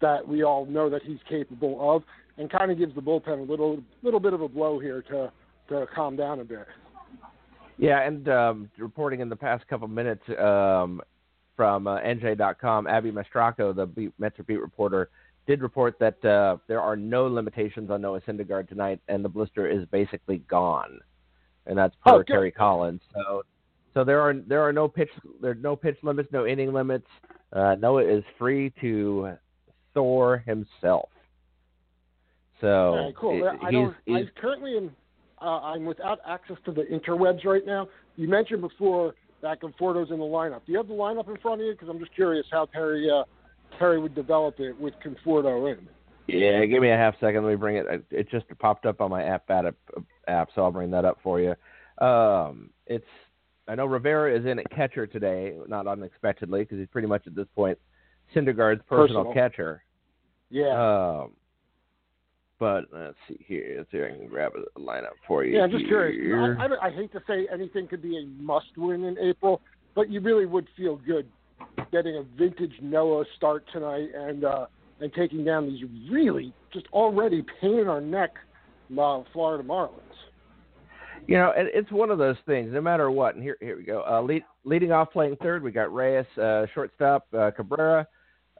that 0.00 0.26
we 0.26 0.42
all 0.42 0.66
know 0.66 0.88
that 0.90 1.02
he's 1.02 1.18
capable 1.28 1.94
of, 1.94 2.02
and 2.38 2.50
kind 2.50 2.70
of 2.70 2.78
gives 2.78 2.94
the 2.94 3.02
bullpen 3.02 3.38
a 3.38 3.50
little 3.50 3.80
little 4.02 4.20
bit 4.20 4.32
of 4.32 4.40
a 4.40 4.48
blow 4.48 4.78
here 4.78 5.02
to 5.02 5.32
to 5.68 5.86
calm 5.94 6.16
down 6.16 6.40
a 6.40 6.44
bit. 6.44 6.66
Yeah, 7.78 8.02
and 8.02 8.28
um, 8.28 8.70
reporting 8.76 9.20
in 9.20 9.30
the 9.30 9.36
past 9.36 9.66
couple 9.68 9.88
minutes 9.88 10.22
um, 10.38 11.00
from 11.56 11.86
uh, 11.86 11.98
NJ.com, 12.00 12.86
Abbey 12.86 13.10
Mastracco, 13.10 13.74
the 13.74 13.86
beat, 13.86 14.12
Metro 14.18 14.44
beat 14.46 14.60
reporter, 14.60 15.08
did 15.50 15.62
report 15.62 15.98
that 15.98 16.24
uh, 16.24 16.58
there 16.68 16.80
are 16.80 16.94
no 16.94 17.26
limitations 17.26 17.90
on 17.90 18.00
Noah 18.00 18.20
Syndergaard 18.20 18.68
tonight, 18.68 19.00
and 19.08 19.24
the 19.24 19.28
blister 19.28 19.68
is 19.68 19.84
basically 19.86 20.38
gone, 20.48 21.00
and 21.66 21.76
that's 21.76 21.96
per 22.06 22.20
oh, 22.20 22.22
Terry 22.22 22.52
Collins. 22.52 23.00
So, 23.12 23.42
so 23.92 24.04
there 24.04 24.20
are 24.20 24.32
there 24.46 24.62
are 24.62 24.72
no 24.72 24.86
pitch 24.86 25.08
there 25.42 25.50
are 25.50 25.56
no 25.56 25.74
pitch 25.74 25.96
limits, 26.04 26.28
no 26.30 26.46
inning 26.46 26.72
limits. 26.72 27.08
Uh, 27.52 27.74
Noah 27.80 28.04
is 28.04 28.22
free 28.38 28.72
to 28.80 29.32
Thor 29.92 30.38
himself. 30.46 31.08
So 32.60 33.10
cool. 33.18 33.44
It, 33.44 33.58
I 33.60 33.72
don't. 33.72 33.96
He's, 34.06 34.28
I 34.28 34.40
currently 34.40 34.76
in. 34.76 34.92
uh, 35.42 35.62
I'm 35.62 35.84
without 35.84 36.20
access 36.28 36.58
to 36.64 36.70
the 36.70 36.82
interwebs 36.82 37.44
right 37.44 37.66
now. 37.66 37.88
You 38.14 38.28
mentioned 38.28 38.60
before 38.60 39.16
that 39.42 39.60
Conforto's 39.60 40.12
in 40.12 40.20
the 40.20 40.24
lineup. 40.24 40.60
Do 40.64 40.70
you 40.70 40.78
have 40.78 40.86
the 40.86 40.94
lineup 40.94 41.28
in 41.28 41.38
front 41.38 41.60
of 41.60 41.66
you? 41.66 41.72
Because 41.72 41.88
I'm 41.88 41.98
just 41.98 42.14
curious 42.14 42.46
how 42.52 42.66
Terry 42.66 43.10
uh, 43.10 43.24
Terry 43.78 44.00
would 44.00 44.14
develop 44.14 44.60
it 44.60 44.78
with 44.78 44.94
Conforto 45.04 45.72
in. 45.72 45.88
Yeah, 46.26 46.64
give 46.66 46.82
me 46.82 46.90
a 46.90 46.96
half 46.96 47.14
second. 47.20 47.44
Let 47.44 47.50
me 47.50 47.56
bring 47.56 47.76
it. 47.76 47.86
It 48.10 48.30
just 48.30 48.46
popped 48.58 48.86
up 48.86 49.00
on 49.00 49.10
my 49.10 49.22
app 49.24 49.50
app, 49.50 50.48
so 50.54 50.62
I'll 50.62 50.70
bring 50.70 50.90
that 50.92 51.04
up 51.04 51.18
for 51.22 51.40
you. 51.40 51.54
Um, 52.04 52.70
it's 52.86 53.04
I 53.68 53.74
know 53.74 53.86
Rivera 53.86 54.36
is 54.36 54.46
in 54.46 54.58
at 54.58 54.70
catcher 54.70 55.06
today, 55.06 55.56
not 55.68 55.86
unexpectedly, 55.86 56.60
because 56.60 56.78
he's 56.78 56.88
pretty 56.88 57.08
much 57.08 57.26
at 57.26 57.34
this 57.34 57.46
point 57.54 57.78
Syndergaard's 58.34 58.82
personal, 58.88 59.24
personal. 59.24 59.32
catcher. 59.32 59.82
Yeah. 60.50 61.22
Um, 61.22 61.32
but 62.58 62.84
let's 62.92 63.16
see 63.28 63.38
here. 63.46 63.76
Let's 63.78 63.90
see 63.90 63.98
if 63.98 64.12
I 64.12 64.18
can 64.18 64.28
grab 64.28 64.52
a 64.54 64.78
lineup 64.78 65.16
for 65.26 65.44
you. 65.44 65.56
Yeah, 65.56 65.64
I'm 65.64 65.70
just 65.70 65.86
here. 65.86 66.12
curious. 66.12 66.58
I, 66.60 66.66
I, 66.66 66.88
I 66.88 66.90
hate 66.90 67.12
to 67.12 67.22
say 67.26 67.48
anything 67.52 67.88
could 67.88 68.02
be 68.02 68.18
a 68.18 68.42
must-win 68.42 69.04
in 69.04 69.16
April, 69.18 69.60
but 69.94 70.10
you 70.10 70.20
really 70.20 70.46
would 70.46 70.66
feel 70.76 70.96
good 70.96 71.26
getting 71.92 72.16
a 72.16 72.22
vintage 72.38 72.74
Noah 72.80 73.24
start 73.36 73.64
tonight 73.72 74.08
and 74.14 74.44
uh, 74.44 74.66
and 75.00 75.12
taking 75.14 75.44
down 75.44 75.66
these 75.66 75.82
really 76.10 76.52
just 76.72 76.86
already 76.92 77.44
pain 77.60 77.78
in 77.78 77.88
our 77.88 78.00
neck 78.00 78.34
uh, 78.98 79.22
Florida 79.32 79.64
Marlins. 79.64 80.00
You 81.26 81.36
know, 81.36 81.52
it, 81.56 81.68
it's 81.74 81.90
one 81.92 82.10
of 82.10 82.18
those 82.18 82.36
things. 82.46 82.72
No 82.72 82.80
matter 82.80 83.10
what, 83.10 83.34
and 83.34 83.42
here 83.42 83.56
here 83.60 83.76
we 83.76 83.84
go. 83.84 84.04
Uh, 84.08 84.22
lead, 84.22 84.44
leading 84.64 84.92
off, 84.92 85.12
playing 85.12 85.36
third, 85.42 85.62
we 85.62 85.70
got 85.70 85.92
Reyes, 85.92 86.26
uh, 86.38 86.66
shortstop, 86.74 87.26
uh, 87.36 87.50
Cabrera, 87.56 88.06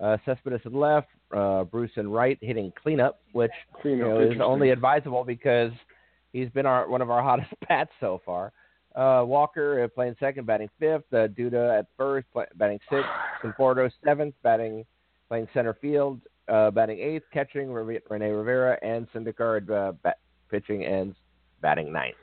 uh, 0.01 0.17
Cespedes 0.25 0.61
at 0.65 0.73
left, 0.73 1.09
uh, 1.35 1.65
Bruce 1.65 1.91
and 1.97 2.13
right, 2.13 2.39
hitting 2.41 2.73
cleanup, 2.81 3.21
which 3.33 3.51
cleanup, 3.81 4.09
you 4.09 4.15
know, 4.15 4.21
is 4.21 4.41
only 4.43 4.71
advisable 4.71 5.25
because 5.25 5.73
he's 6.33 6.49
been 6.51 6.67
our 6.67 6.89
one 6.89 7.03
of 7.03 7.11
our 7.11 7.23
hottest 7.25 7.51
bats 7.69 7.91
so 8.01 8.21
far. 8.25 8.53
Uh, 8.95 9.23
Walker 9.25 9.85
uh, 9.85 9.89
playing 9.89 10.17
second, 10.19 10.47
batting 10.47 10.71
fifth. 10.79 11.05
Uh, 11.13 11.29
Duda 11.29 11.79
at 11.79 11.87
first, 11.97 12.27
play, 12.33 12.47
batting 12.57 12.81
sixth. 12.91 13.09
Conforto 13.43 13.91
seventh, 14.05 14.35
batting 14.43 14.85
playing 15.29 15.49
center 15.55 15.75
field. 15.75 16.21
Uh, 16.49 16.71
batting 16.71 16.99
eighth, 16.99 17.25
catching 17.33 17.71
Rene 17.71 18.01
Rivera 18.11 18.77
and 18.83 19.07
Syndergaard 19.13 19.71
uh, 19.71 19.93
bat, 20.03 20.19
pitching 20.51 20.85
and 20.85 21.15
batting 21.63 21.93
ninth. 21.93 22.17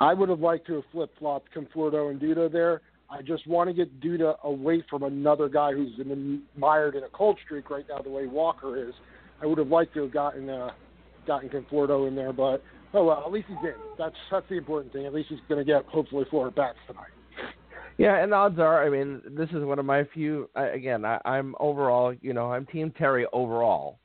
I 0.00 0.14
would 0.14 0.28
have 0.28 0.40
liked 0.40 0.66
to 0.66 0.74
have 0.74 0.84
flip 0.90 1.10
flopped 1.18 1.54
Conforto 1.54 2.10
and 2.10 2.20
Duda 2.20 2.50
there. 2.50 2.82
I 3.08 3.22
just 3.22 3.46
want 3.46 3.70
to 3.70 3.74
get 3.74 4.00
Duda 4.00 4.34
away 4.42 4.84
from 4.90 5.04
another 5.04 5.48
guy 5.48 5.72
who's 5.72 5.92
in 6.00 6.42
mired 6.56 6.96
in 6.96 7.04
a 7.04 7.08
cold 7.08 7.38
streak 7.44 7.70
right 7.70 7.84
now, 7.88 7.98
the 7.98 8.10
way 8.10 8.26
Walker 8.26 8.76
is. 8.76 8.94
I 9.40 9.46
would 9.46 9.58
have 9.58 9.68
liked 9.68 9.94
to 9.94 10.02
have 10.02 10.12
gotten 10.12 10.50
uh, 10.50 10.70
gotten 11.26 11.48
Conforto 11.48 12.08
in 12.08 12.16
there, 12.16 12.32
but 12.32 12.62
oh 12.96 13.04
well, 13.04 13.22
at 13.24 13.32
least 13.32 13.46
he's 13.48 13.56
in. 13.62 13.74
That's 13.98 14.14
that's 14.30 14.48
the 14.48 14.56
important 14.56 14.92
thing. 14.92 15.06
At 15.06 15.14
least 15.14 15.28
he's 15.28 15.38
going 15.48 15.64
to 15.64 15.64
get 15.64 15.84
hopefully 15.86 16.24
four 16.30 16.50
bats 16.50 16.78
tonight. 16.86 17.10
Yeah, 17.98 18.22
and 18.22 18.34
odds 18.34 18.58
are, 18.58 18.84
I 18.84 18.90
mean, 18.90 19.22
this 19.24 19.48
is 19.50 19.64
one 19.64 19.78
of 19.78 19.86
my 19.86 20.04
few. 20.12 20.50
I, 20.54 20.66
again, 20.66 21.04
I, 21.06 21.18
I'm 21.24 21.54
overall, 21.58 22.14
you 22.20 22.34
know, 22.34 22.52
I'm 22.52 22.66
Team 22.66 22.92
Terry 22.96 23.26
overall, 23.32 23.98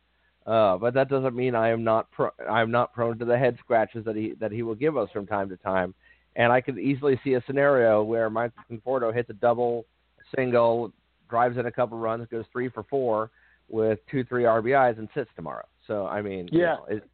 uh, 0.46 0.78
but 0.78 0.94
that 0.94 1.10
doesn't 1.10 1.36
mean 1.36 1.56
I 1.56 1.70
am 1.70 1.84
not 1.84 2.10
pro- 2.12 2.32
I'm 2.50 2.72
not 2.72 2.94
prone 2.94 3.20
to 3.20 3.26
the 3.26 3.38
head 3.38 3.58
scratches 3.60 4.06
that 4.06 4.16
he 4.16 4.34
that 4.40 4.52
he 4.52 4.64
will 4.64 4.76
give 4.76 4.98
us 4.98 5.10
from 5.12 5.28
time 5.28 5.50
to 5.50 5.58
time. 5.58 5.94
And 6.36 6.52
I 6.52 6.62
could 6.62 6.80
easily 6.80 7.20
see 7.24 7.34
a 7.34 7.44
scenario 7.46 8.04
where 8.04 8.30
Mike 8.30 8.54
Conforto 8.72 9.14
hits 9.14 9.30
a 9.30 9.34
double, 9.34 9.86
single, 10.34 10.94
drives 11.30 11.58
in 11.58 11.66
a 11.66 11.72
couple 11.72 11.98
runs, 11.98 12.26
goes 12.32 12.46
three 12.54 12.70
for 12.70 12.84
four 12.84 13.32
with 13.68 14.00
two, 14.10 14.24
three 14.24 14.44
RBIs, 14.44 14.98
and 14.98 15.10
sits 15.14 15.30
tomorrow. 15.36 15.66
So 15.88 16.08
I 16.08 16.22
mean, 16.22 16.48
yeah, 16.52 16.60
you 16.60 16.66
know, 16.66 16.86
it, 16.90 17.10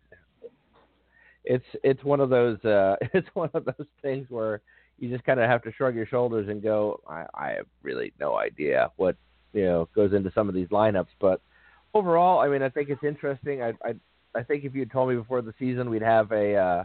it's 1.44 1.66
it's 1.84 2.04
one 2.04 2.20
of 2.20 2.30
those 2.30 2.64
uh, 2.66 2.96
it's 3.14 3.28
one 3.34 3.50
of 3.54 3.66
those 3.66 3.88
things 4.02 4.28
where 4.30 4.62
you 5.00 5.10
just 5.10 5.24
kind 5.26 5.40
of 5.40 5.50
have 5.50 5.62
to 5.64 5.72
shrug 5.74 5.96
your 5.96 6.08
shoulders 6.08 6.50
and 6.50 6.62
go, 6.62 7.00
I, 7.08 7.26
I 7.34 7.50
have 7.52 7.68
really 7.84 8.14
no 8.20 8.38
idea 8.38 8.92
what 8.98 9.16
you 9.54 9.66
know 9.66 9.90
goes 9.96 10.14
into 10.14 10.32
some 10.34 10.50
of 10.50 10.56
these 10.56 10.68
lineups, 10.68 11.08
but 11.20 11.42
overall, 11.94 12.40
I 12.40 12.48
mean, 12.48 12.62
I 12.62 12.70
think 12.70 12.90
it's 12.90 13.04
interesting. 13.04 13.62
I 13.62 13.74
I, 13.84 13.96
I 14.36 14.44
think 14.44 14.64
if 14.64 14.74
you 14.74 14.82
had 14.82 14.92
told 14.92 15.10
me 15.10 15.16
before 15.16 15.42
the 15.42 15.54
season 15.60 15.90
we'd 15.90 16.02
have 16.02 16.32
a 16.32 16.56
uh, 16.56 16.84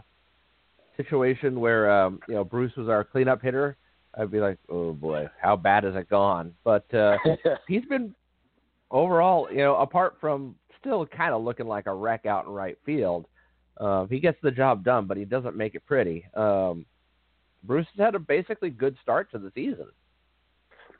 situation 0.97 1.59
where 1.59 1.91
um, 1.91 2.19
you 2.27 2.35
know 2.35 2.43
Bruce 2.43 2.75
was 2.75 2.89
our 2.89 3.03
cleanup 3.03 3.41
hitter, 3.41 3.77
I'd 4.15 4.31
be 4.31 4.39
like, 4.39 4.59
oh 4.69 4.93
boy, 4.93 5.29
how 5.41 5.55
bad 5.55 5.83
has 5.83 5.95
it 5.95 6.09
gone? 6.09 6.53
But 6.63 6.91
uh, 6.93 7.17
he's 7.67 7.85
been 7.85 8.13
overall, 8.91 9.47
you 9.51 9.57
know, 9.57 9.75
apart 9.75 10.17
from 10.21 10.55
still 10.79 11.05
kind 11.05 11.33
of 11.33 11.43
looking 11.43 11.67
like 11.67 11.87
a 11.87 11.93
wreck 11.93 12.25
out 12.25 12.45
in 12.45 12.51
right 12.51 12.77
field. 12.85 13.25
Uh, 13.77 14.05
he 14.05 14.19
gets 14.19 14.37
the 14.43 14.51
job 14.51 14.83
done, 14.83 15.07
but 15.07 15.17
he 15.17 15.25
doesn't 15.25 15.55
make 15.55 15.75
it 15.75 15.85
pretty. 15.85 16.25
Um, 16.35 16.85
Bruce 17.63 17.87
has 17.95 18.05
had 18.05 18.15
a 18.15 18.19
basically 18.19 18.69
good 18.69 18.95
start 19.01 19.31
to 19.31 19.39
the 19.39 19.51
season. 19.55 19.87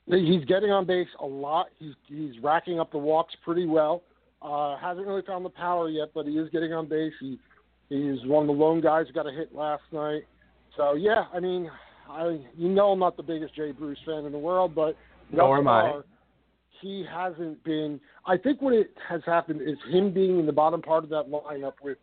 He's 0.05 0.43
getting 0.45 0.71
on 0.71 0.85
base 0.85 1.07
a 1.21 1.25
lot. 1.25 1.67
He's 1.79 1.93
he's 2.07 2.37
racking 2.41 2.79
up 2.79 2.91
the 2.91 2.97
walks 2.97 3.33
pretty 3.43 3.65
well. 3.65 4.03
Uh, 4.41 4.77
hasn't 4.77 5.07
really 5.07 5.21
found 5.21 5.45
the 5.45 5.49
power 5.49 5.89
yet, 5.89 6.09
but 6.13 6.25
he 6.25 6.33
is 6.33 6.49
getting 6.49 6.73
on 6.73 6.87
base. 6.89 7.13
He 7.21 7.39
he's 7.87 8.19
one 8.25 8.43
of 8.43 8.47
the 8.47 8.61
lone 8.61 8.81
guys 8.81 9.07
who 9.07 9.13
got 9.13 9.27
a 9.27 9.31
hit 9.31 9.55
last 9.55 9.83
night. 9.93 10.23
So 10.75 10.95
yeah, 10.95 11.25
I 11.33 11.39
mean, 11.39 11.71
I 12.09 12.39
you 12.57 12.67
know 12.67 12.91
I'm 12.91 12.99
not 12.99 13.15
the 13.15 13.23
biggest 13.23 13.55
Jay 13.55 13.71
Bruce 13.71 13.99
fan 14.05 14.25
in 14.25 14.33
the 14.33 14.37
world, 14.37 14.75
but 14.75 14.97
nor 15.31 15.59
am 15.59 15.67
I. 15.67 16.01
He 16.81 17.05
hasn't 17.09 17.63
been. 17.63 18.01
I 18.25 18.35
think 18.35 18.61
what 18.61 18.73
it 18.73 18.93
has 19.07 19.21
happened 19.25 19.61
is 19.61 19.77
him 19.89 20.13
being 20.13 20.37
in 20.37 20.45
the 20.45 20.51
bottom 20.51 20.81
part 20.81 21.05
of 21.05 21.09
that 21.11 21.29
lineup 21.29 21.73
with 21.81 21.97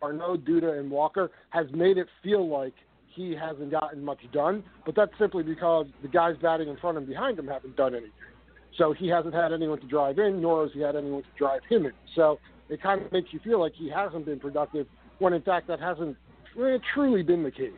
d'Arnaud, 0.00 0.38
Duda, 0.38 0.78
and 0.78 0.90
Walker 0.90 1.30
has 1.50 1.66
made 1.72 1.98
it 1.98 2.08
feel 2.22 2.48
like 2.48 2.74
he 3.14 3.34
hasn't 3.34 3.70
gotten 3.70 4.04
much 4.04 4.20
done. 4.32 4.64
But 4.84 4.94
that's 4.94 5.12
simply 5.18 5.42
because 5.42 5.86
the 6.02 6.08
guys 6.08 6.34
batting 6.42 6.68
in 6.68 6.76
front 6.76 6.98
and 6.98 7.06
behind 7.06 7.38
him 7.38 7.46
haven't 7.46 7.76
done 7.76 7.94
anything. 7.94 8.12
So 8.76 8.92
he 8.92 9.08
hasn't 9.08 9.34
had 9.34 9.52
anyone 9.52 9.80
to 9.80 9.86
drive 9.86 10.18
in, 10.18 10.42
nor 10.42 10.62
has 10.64 10.72
he 10.72 10.80
had 10.80 10.96
anyone 10.96 11.22
to 11.22 11.28
drive 11.38 11.60
him 11.68 11.86
in. 11.86 11.92
So 12.16 12.38
it 12.68 12.82
kind 12.82 13.02
of 13.02 13.12
makes 13.12 13.32
you 13.32 13.40
feel 13.44 13.60
like 13.60 13.72
he 13.74 13.88
hasn't 13.88 14.26
been 14.26 14.40
productive, 14.40 14.86
when 15.18 15.32
in 15.32 15.42
fact 15.42 15.68
that 15.68 15.80
hasn't 15.80 16.16
truly 16.92 17.22
been 17.22 17.42
the 17.42 17.50
case. 17.50 17.72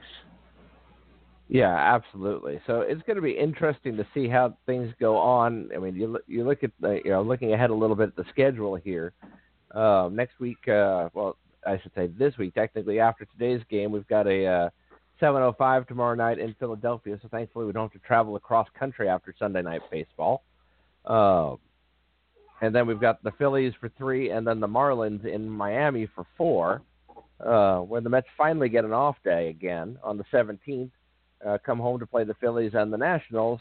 Yeah, 1.48 1.74
absolutely. 1.76 2.60
So 2.66 2.80
it's 2.80 3.02
going 3.02 3.16
to 3.16 3.22
be 3.22 3.32
interesting 3.32 3.96
to 3.96 4.06
see 4.12 4.28
how 4.28 4.56
things 4.66 4.92
go 4.98 5.16
on. 5.16 5.68
I 5.74 5.78
mean, 5.78 5.94
you 5.94 6.18
you 6.26 6.44
look 6.44 6.64
at 6.64 6.72
the 6.80 7.00
you 7.04 7.10
know 7.10 7.22
looking 7.22 7.52
ahead 7.52 7.70
a 7.70 7.74
little 7.74 7.94
bit 7.94 8.08
at 8.08 8.16
the 8.16 8.24
schedule 8.30 8.74
here. 8.74 9.12
Uh, 9.72 10.08
next 10.10 10.40
week, 10.40 10.66
uh, 10.68 11.08
well, 11.14 11.36
I 11.66 11.78
should 11.82 11.92
say 11.94 12.06
this 12.06 12.36
week. 12.38 12.54
Technically, 12.54 13.00
after 13.00 13.24
today's 13.24 13.62
game, 13.68 13.92
we've 13.92 14.06
got 14.08 14.26
a 14.26 14.46
uh, 14.46 14.70
7:05 15.20 15.88
tomorrow 15.88 16.14
night 16.14 16.38
in 16.38 16.54
Philadelphia. 16.58 17.18
So 17.22 17.28
thankfully, 17.28 17.66
we 17.66 17.72
don't 17.72 17.90
have 17.90 18.00
to 18.00 18.06
travel 18.06 18.36
across 18.36 18.68
country 18.78 19.08
after 19.08 19.34
Sunday 19.38 19.62
night 19.62 19.82
baseball. 19.90 20.42
Uh, 21.04 21.56
and 22.60 22.74
then 22.74 22.86
we've 22.86 23.00
got 23.00 23.22
the 23.22 23.32
Phillies 23.32 23.74
for 23.80 23.90
three, 23.98 24.30
and 24.30 24.46
then 24.46 24.60
the 24.60 24.68
Marlins 24.68 25.24
in 25.24 25.48
Miami 25.48 26.08
for 26.14 26.26
four. 26.36 26.82
Uh, 27.38 27.80
when 27.80 28.02
the 28.02 28.08
Mets 28.08 28.26
finally 28.36 28.68
get 28.68 28.84
an 28.84 28.92
off 28.92 29.16
day 29.22 29.50
again 29.50 29.98
on 30.02 30.16
the 30.16 30.24
17th, 30.32 30.90
uh, 31.46 31.58
come 31.64 31.78
home 31.78 31.98
to 31.98 32.06
play 32.06 32.24
the 32.24 32.34
Phillies 32.34 32.72
and 32.74 32.90
the 32.90 32.96
Nationals 32.96 33.60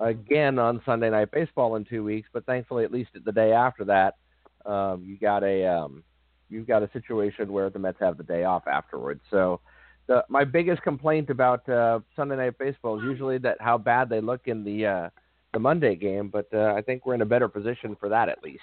again 0.00 0.58
on 0.58 0.80
Sunday 0.86 1.10
Night 1.10 1.30
Baseball 1.30 1.76
in 1.76 1.84
two 1.84 2.02
weeks. 2.02 2.28
But 2.32 2.46
thankfully, 2.46 2.84
at 2.84 2.92
least 2.92 3.10
the 3.24 3.32
day 3.32 3.52
after 3.52 3.84
that, 3.84 4.16
um, 4.64 5.04
you 5.04 5.18
got 5.18 5.44
a 5.44 5.66
um, 5.66 6.02
you've 6.50 6.66
got 6.66 6.82
a 6.82 6.90
situation 6.92 7.52
where 7.52 7.70
the 7.70 7.78
Mets 7.78 7.98
have 8.00 8.16
the 8.16 8.24
day 8.24 8.44
off 8.44 8.66
afterwards. 8.66 9.20
So. 9.30 9.60
The, 10.06 10.24
my 10.28 10.42
biggest 10.42 10.82
complaint 10.82 11.30
about 11.30 11.68
uh, 11.68 12.00
Sunday 12.16 12.34
Night 12.34 12.58
Baseball 12.58 12.98
is 12.98 13.04
usually 13.04 13.38
that 13.38 13.58
how 13.60 13.78
bad 13.78 14.08
they 14.08 14.20
look 14.20 14.40
in 14.46 14.64
the 14.64 14.84
uh, 14.84 15.08
the 15.52 15.58
Monday 15.58 15.96
game, 15.96 16.28
but 16.28 16.48
uh, 16.52 16.74
I 16.76 16.82
think 16.82 17.06
we're 17.06 17.14
in 17.14 17.22
a 17.22 17.26
better 17.26 17.48
position 17.48 17.96
for 17.98 18.08
that 18.08 18.28
at 18.28 18.42
least. 18.42 18.62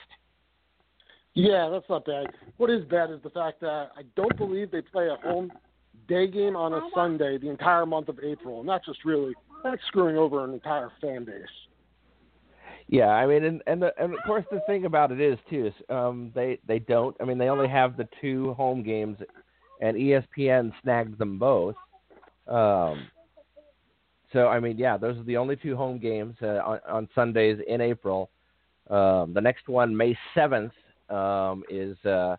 Yeah, 1.34 1.69
that's 1.71 1.88
not 1.89 2.06
bad. 2.06 2.28
What 2.58 2.69
is 2.69 2.84
bad 2.86 3.12
is 3.12 3.19
the 3.23 3.30
fact 3.30 3.62
that 3.62 3.91
I 3.95 4.02
don't 4.15 4.36
believe 4.38 4.71
they 4.71 4.82
play 4.82 5.08
a 5.08 5.15
home 5.17 5.52
day 6.08 6.28
game 6.28 6.56
on 6.56 6.73
a 6.73 6.82
Sunday 6.95 7.38
the 7.38 7.50
entire 7.50 7.86
month 7.86 8.10
of 8.10 8.19
April, 8.23 8.60
and 8.60 8.67
that's 8.67 8.86
just 8.86 9.06
really 9.06 9.34
that's 9.63 9.82
screwing 9.88 10.17
over 10.17 10.43
an 10.43 10.54
entire 10.54 10.91
fan 11.02 11.26
base. 11.26 11.45
Yeah, 12.89 13.10
I 13.10 13.26
mean, 13.26 13.43
and 13.43 13.62
and, 13.67 13.82
the, 13.82 13.91
and 14.02 14.13
of 14.13 14.19
course 14.26 14.45
the 14.50 14.62
thing 14.65 14.86
about 14.86 15.12
it 15.12 15.19
is 15.19 15.38
too 15.50 15.67
is 15.67 15.73
um, 15.89 16.32
they 16.34 16.60
they 16.67 16.80
don't. 16.80 17.15
I 17.19 17.26
mean, 17.26 17.38
they 17.38 17.50
only 17.50 17.67
have 17.67 17.97
the 17.97 18.08
two 18.21 18.54
home 18.54 18.82
games, 18.82 19.17
and 19.82 19.97
ESPN 19.97 20.71
snagged 20.82 21.17
them 21.17 21.38
both. 21.38 21.76
Um, 22.47 23.08
so 24.32 24.47
I 24.47 24.60
mean, 24.60 24.78
yeah, 24.78 24.97
those 24.97 25.17
are 25.17 25.23
the 25.23 25.38
only 25.38 25.58
two 25.58 25.76
home 25.76 26.00
games 26.00 26.36
uh, 26.41 26.60
on, 26.65 26.80
on 26.88 27.10
Sundays 27.13 27.60
in 27.67 27.82
April. 27.82 28.30
Um, 28.89 29.34
the 29.34 29.41
next 29.41 29.67
one, 29.67 29.95
May 29.95 30.17
seventh, 30.34 30.71
um, 31.10 31.63
is 31.69 31.97
uh, 32.06 32.38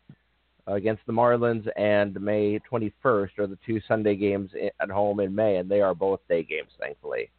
against 0.67 1.03
the 1.07 1.13
Marlins, 1.13 1.69
and 1.77 2.19
May 2.21 2.59
21st 2.71 3.39
are 3.39 3.47
the 3.47 3.59
two 3.67 3.81
Sunday 3.87 4.17
games 4.17 4.51
at 4.81 4.91
home 4.91 5.21
in 5.21 5.35
May, 5.35 5.57
and 5.57 5.71
they 5.71 5.81
are 5.81 5.95
both 5.95 6.21
day 6.29 6.43
games, 6.43 6.71
thankfully. 6.79 7.31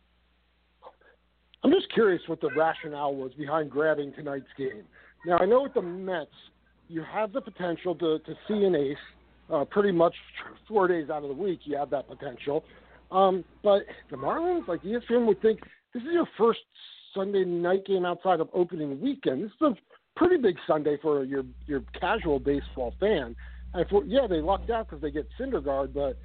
I'm 1.64 1.72
just 1.72 1.92
curious 1.94 2.22
what 2.28 2.40
the 2.42 2.50
rationale 2.56 3.16
was 3.16 3.34
behind 3.34 3.70
grabbing 3.70 4.14
tonight's 4.14 4.48
game. 4.58 4.84
Now, 5.26 5.38
I 5.40 5.46
know 5.46 5.64
with 5.64 5.74
the 5.74 5.82
Mets, 5.82 6.30
you 6.88 7.04
have 7.04 7.34
the 7.34 7.42
potential 7.42 7.94
to, 7.96 8.20
to 8.20 8.34
see 8.48 8.64
an 8.64 8.76
ace 8.76 8.98
uh, 9.54 9.66
pretty 9.66 9.92
much 9.92 10.16
four 10.68 10.88
days 10.88 11.10
out 11.10 11.24
of 11.24 11.30
the 11.30 11.36
week. 11.36 11.60
You 11.64 11.78
have 11.78 11.90
that 11.90 12.08
potential. 12.08 12.64
Um, 13.12 13.44
but 13.64 13.82
the 14.10 14.18
Marlins, 14.18 14.68
like 14.68 14.82
ESPN 14.84 15.26
would 15.26 15.42
think, 15.42 15.60
this 15.94 16.04
is 16.04 16.10
your 16.12 16.28
first 16.38 16.60
Sunday 17.14 17.44
night 17.44 17.86
game 17.86 18.06
outside 18.06 18.40
of 18.40 18.50
opening 18.54 19.02
weekend. 19.02 19.44
This 19.44 19.52
is 19.52 19.62
a 19.62 19.76
pretty 20.16 20.38
big 20.38 20.56
Sunday 20.68 20.98
for 21.02 21.24
your 21.24 21.44
your 21.66 21.82
casual 22.00 22.40
baseball 22.40 22.94
fan. 23.00 23.36
And 23.74 23.88
for, 23.90 24.04
yeah, 24.06 24.28
they 24.28 24.42
lucked 24.42 24.70
out 24.70 24.88
because 24.88 25.02
they 25.02 25.12
get 25.12 25.28
Syndergaard, 25.40 25.94
but 25.94 26.18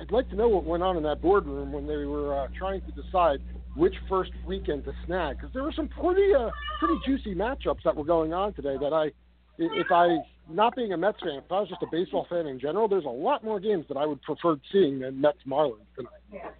I'd 0.00 0.10
like 0.10 0.28
to 0.30 0.36
know 0.36 0.48
what 0.48 0.64
went 0.64 0.82
on 0.82 0.96
in 0.96 1.02
that 1.04 1.20
boardroom 1.20 1.72
when 1.72 1.86
they 1.86 2.04
were 2.04 2.34
uh, 2.34 2.48
trying 2.56 2.80
to 2.82 3.02
decide 3.02 3.40
which 3.74 3.94
first 4.08 4.30
weekend 4.46 4.84
to 4.84 4.92
snag 5.06 5.36
because 5.36 5.52
there 5.52 5.62
were 5.62 5.72
some 5.72 5.88
pretty 5.88 6.32
uh, 6.34 6.50
pretty 6.78 6.94
juicy 7.04 7.34
matchups 7.34 7.82
that 7.84 7.94
were 7.94 8.04
going 8.04 8.32
on 8.32 8.52
today 8.54 8.76
that 8.80 8.92
I 8.92 9.10
if 9.58 9.90
I 9.90 10.16
not 10.48 10.76
being 10.76 10.92
a 10.92 10.96
Mets 10.96 11.20
fan 11.20 11.42
if 11.44 11.50
I 11.50 11.60
was 11.60 11.68
just 11.68 11.82
a 11.82 11.86
baseball 11.90 12.26
fan 12.28 12.46
in 12.46 12.60
general 12.60 12.88
there's 12.88 13.04
a 13.04 13.08
lot 13.08 13.44
more 13.44 13.58
games 13.58 13.84
that 13.88 13.96
I 13.96 14.06
would 14.06 14.22
prefer 14.22 14.56
seeing 14.70 15.00
than 15.00 15.20
Mets 15.20 15.38
Marlins 15.46 15.86
tonight. 15.96 16.52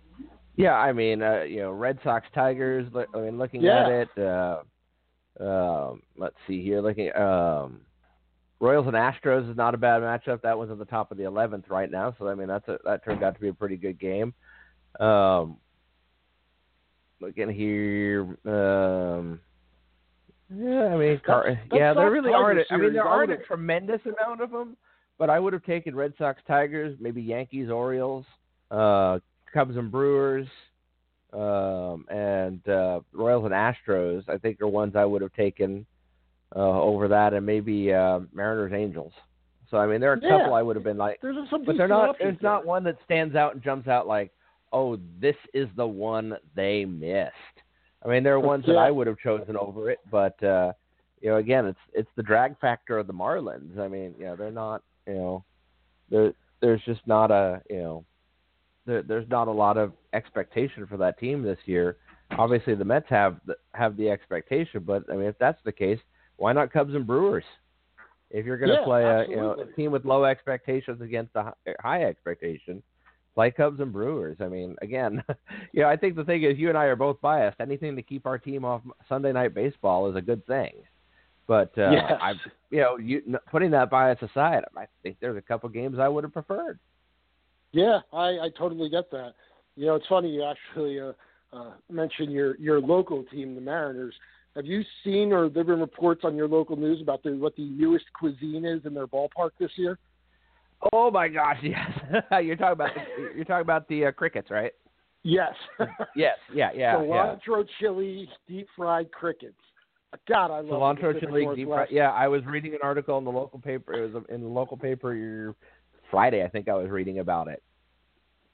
Yeah, 0.57 0.75
I 0.75 0.93
mean 0.93 1.23
uh, 1.23 1.43
you 1.43 1.59
know 1.59 1.71
Red 1.71 1.99
Sox 2.03 2.27
Tigers 2.35 2.87
I 3.15 3.19
mean 3.19 3.39
looking 3.39 3.63
yeah. 3.63 3.87
at 3.87 3.91
it 3.91 4.19
uh, 4.19 4.63
um, 5.41 6.03
let's 6.17 6.37
see 6.47 6.63
here 6.63 6.81
looking 6.81 7.15
um, 7.15 7.81
Royals 8.61 8.87
and 8.87 8.97
Astros 8.97 9.51
is 9.51 9.57
not 9.57 9.75
a 9.75 9.79
bad 9.79 10.01
matchup. 10.01 10.41
That 10.43 10.57
one's 10.57 10.71
at 10.71 10.79
the 10.79 10.85
top 10.85 11.11
of 11.11 11.19
the 11.19 11.25
11th 11.25 11.69
right 11.69 11.91
now, 11.91 12.15
so 12.19 12.29
I 12.29 12.35
mean 12.35 12.49
that's 12.49 12.67
a, 12.69 12.79
that 12.85 13.05
turned 13.05 13.23
out 13.23 13.35
to 13.35 13.41
be 13.41 13.49
a 13.49 13.55
pretty 13.55 13.77
good 13.77 13.99
game. 14.01 14.33
Um, 15.01 15.59
looking 17.21 17.49
here, 17.51 18.23
um, 18.47 19.41
yeah, 20.55 20.87
I 20.87 20.97
mean, 20.97 21.21
Car- 21.25 21.45
That's- 21.45 21.67
yeah, 21.73 21.95
that's 21.95 21.99
there 21.99 22.11
really 22.11 22.33
aren't. 22.33 22.61
I 22.71 22.77
mean, 22.77 22.93
there 22.93 23.05
aren't 23.05 23.33
a 23.33 23.39
tremendous 23.39 24.01
amount 24.05 24.41
of 24.41 24.51
them, 24.51 24.77
but 25.19 25.31
I 25.31 25.39
would 25.39 25.53
have 25.53 25.65
taken 25.65 25.95
Red 25.97 26.13
Sox, 26.19 26.41
Tigers, 26.47 26.97
maybe 27.01 27.23
Yankees, 27.23 27.71
Orioles, 27.71 28.27
uh, 28.71 29.19
Cubs 29.53 29.77
and 29.77 29.91
Brewers, 29.91 30.47
um, 31.33 32.05
and 32.11 32.67
uh, 32.69 33.01
Royals 33.13 33.45
and 33.45 33.55
Astros. 33.55 34.29
I 34.29 34.39
think 34.39 34.61
are 34.61 34.69
ones 34.69 34.95
I 34.97 35.05
would 35.05 35.23
have 35.23 35.33
taken 35.33 35.87
uh, 36.55 36.81
over 36.83 37.09
that, 37.09 37.33
and 37.35 37.45
maybe 37.45 37.93
uh, 37.93 38.21
Mariners, 38.33 38.73
Angels. 38.73 39.13
So 39.71 39.79
I 39.79 39.87
mean, 39.87 40.01
there 40.01 40.13
are 40.13 40.17
a 40.17 40.21
Yeah. 40.23 40.39
couple 40.39 40.55
I 40.55 40.63
would 40.63 40.77
have 40.77 40.85
been 40.85 40.99
like, 40.99 41.21
There's 41.21 41.37
some 41.51 41.65
but 41.65 41.77
they're 41.77 41.89
not. 41.89 42.17
There's 42.21 42.41
not 42.43 42.65
one 42.67 42.85
that 42.85 42.97
stands 43.05 43.35
out 43.35 43.55
and 43.55 43.63
jumps 43.63 43.89
out 43.89 44.07
like, 44.07 44.31
oh, 44.75 44.99
this 45.21 45.37
is 45.55 45.69
the 45.77 45.87
one 45.87 46.37
they 46.55 46.85
missed. 46.85 47.33
I 48.05 48.09
mean, 48.09 48.23
there 48.23 48.35
are 48.35 48.41
ones 48.41 48.67
that 48.67 48.77
I 48.77 48.91
would 48.91 49.07
have 49.07 49.19
chosen 49.19 49.57
over 49.57 49.91
it, 49.91 50.01
but 50.11 50.43
uh, 50.43 50.73
you 51.23 51.31
know, 51.31 51.37
again, 51.37 51.65
it's 51.67 51.79
it's 51.95 52.11
the 52.17 52.23
drag 52.23 52.59
factor 52.59 52.99
of 52.99 53.07
the 53.07 53.15
Marlins. 53.15 53.79
I 53.79 53.89
mean, 53.89 54.15
you 54.19 54.27
know, 54.27 54.37
they're 54.37 54.51
not, 54.51 54.83
you 55.07 55.15
know, 55.15 55.45
there 56.11 56.35
there's 56.61 56.83
just 56.85 57.01
not 57.07 57.31
a, 57.31 57.63
you 57.71 57.79
know, 57.79 58.05
there, 58.87 59.03
there's 59.03 59.29
not 59.31 59.49
a 59.49 59.53
lot 59.53 59.79
of 59.79 59.93
expectation 60.13 60.87
for 60.87 60.99
that 60.99 61.19
team 61.19 61.43
this 61.43 61.59
year. 61.65 61.97
Obviously, 62.39 62.75
the 62.75 62.85
Mets 62.85 63.07
have 63.09 63.41
the, 63.47 63.57
have 63.75 63.97
the 63.97 64.11
expectation, 64.11 64.83
but 64.85 65.05
I 65.11 65.15
mean, 65.15 65.27
if 65.27 65.39
that's 65.39 65.63
the 65.65 65.73
case, 65.73 66.01
why 66.37 66.53
not 66.53 66.73
Cubs 66.73 66.95
and 66.95 67.07
Brewers? 67.07 67.45
If 68.31 68.45
you're 68.45 68.59
going 68.59 68.71
to 68.71 68.77
Yeah, 68.77 68.85
play 68.85 69.05
a 69.05 69.29
you 69.29 69.37
know 69.37 69.53
a 69.53 69.67
team 69.77 69.93
with 69.93 70.05
low 70.05 70.25
expectations 70.25 71.01
against 71.01 71.35
a 71.37 71.55
high 71.81 72.05
expectation, 72.05 72.83
play 73.35 73.51
Cubs 73.51 73.81
and 73.81 73.93
Brewers. 73.93 74.37
I 74.41 74.49
mean, 74.49 74.77
again, 74.83 75.23
you 75.73 75.83
know, 75.83 75.89
I 75.89 75.97
think 75.97 76.17
the 76.17 76.25
thing 76.25 76.43
is, 76.43 76.59
you 76.59 76.69
and 76.69 76.79
I 76.79 76.85
are 76.85 76.97
both 76.97 77.21
biased. 77.21 77.61
Anything 77.61 77.97
to 77.97 78.03
keep 78.03 78.27
our 78.27 78.39
team 78.39 78.65
off 78.65 78.83
Sunday 79.09 79.33
night 79.33 79.55
baseball 79.55 80.09
is 80.11 80.17
a 80.17 80.23
good 80.23 80.47
thing. 80.47 80.73
But 81.47 81.77
uh, 81.77 81.91
Yes. 81.91 82.13
I, 82.21 82.33
you 82.71 82.81
know, 82.81 82.97
you 82.97 83.23
putting 83.51 83.71
that 83.73 83.91
bias 83.91 84.19
aside, 84.23 84.65
I 84.77 84.87
think 85.03 85.17
there's 85.21 85.37
a 85.37 85.43
couple 85.43 85.69
games 85.69 85.99
I 85.99 86.09
would 86.09 86.25
have 86.25 86.33
preferred. 86.33 86.79
Yeah, 87.73 88.01
I, 88.13 88.39
I 88.39 88.49
totally 88.57 88.89
get 88.89 89.11
that. 89.11 89.35
You 89.77 89.87
know, 89.87 89.97
it's 89.97 90.07
funny 90.07 90.31
you 90.31 90.45
actually 90.45 91.01
uh, 91.01 91.13
uh, 91.53 91.73
mentioned 91.91 92.33
your 92.33 92.57
your 92.59 92.81
local 92.81 93.25
team, 93.25 93.55
the 93.55 93.61
Mariners. 93.61 94.15
Have 94.55 94.67
you 94.67 94.83
seen 95.03 95.33
or 95.33 95.49
there 95.49 95.65
been 95.65 95.81
reports 95.81 96.23
on 96.25 96.37
your 96.37 96.47
local 96.47 96.77
news 96.77 97.01
about 97.03 97.25
the, 97.25 97.33
what 97.33 97.57
the 97.57 97.65
newest 97.65 98.05
cuisine 98.17 98.65
is 98.65 98.87
in 98.87 98.95
their 98.95 99.09
ballpark 99.09 99.51
this 99.59 99.73
year? 99.77 99.99
Oh 100.93 101.11
my 101.11 101.29
gosh, 101.29 101.59
yes. 101.63 101.91
you're 102.43 102.57
talking 102.57 102.73
about 102.73 102.91
the, 102.95 103.37
you're 103.37 103.45
talking 103.45 103.63
about 103.63 103.89
the 103.89 104.07
uh, 104.07 104.13
crickets, 104.13 104.51
right? 104.51 104.73
Yes. 105.23 105.55
Yes, 106.15 106.37
yeah, 106.55 106.71
yeah, 106.75 107.03
yeah. 107.03 107.37
Cilantro 107.47 107.67
chili, 107.81 108.29
deep 108.47 108.67
fried 108.77 109.11
crickets. 109.11 109.57
God, 110.29 110.51
I 110.51 110.61
love 110.61 110.67
Cilantro 110.67 111.19
chili, 111.19 111.49
deep 111.57 111.69
fry- 111.69 111.87
Yeah, 111.91 112.11
I 112.11 112.29
was 112.29 112.45
reading 112.45 112.75
an 112.75 112.81
article 112.83 113.17
in 113.19 113.25
the 113.25 113.31
local 113.31 113.59
paper. 113.59 113.95
It 113.95 114.13
was 114.13 114.23
in 114.29 114.43
the 114.43 114.49
local 114.49 114.77
paper 114.77 115.55
Friday, 116.11 116.45
I 116.45 116.49
think 116.49 116.69
I 116.69 116.75
was 116.75 116.91
reading 116.91 117.19
about 117.21 117.49
it, 117.49 117.63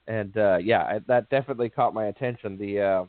and 0.07 0.37
uh, 0.37 0.59
yeah, 0.63 0.83
I, 0.83 1.01
that 1.09 1.29
definitely 1.29 1.69
caught 1.69 1.93
my 1.93 2.07
attention. 2.07 2.57
The 2.57 2.81
uh, 2.81 3.05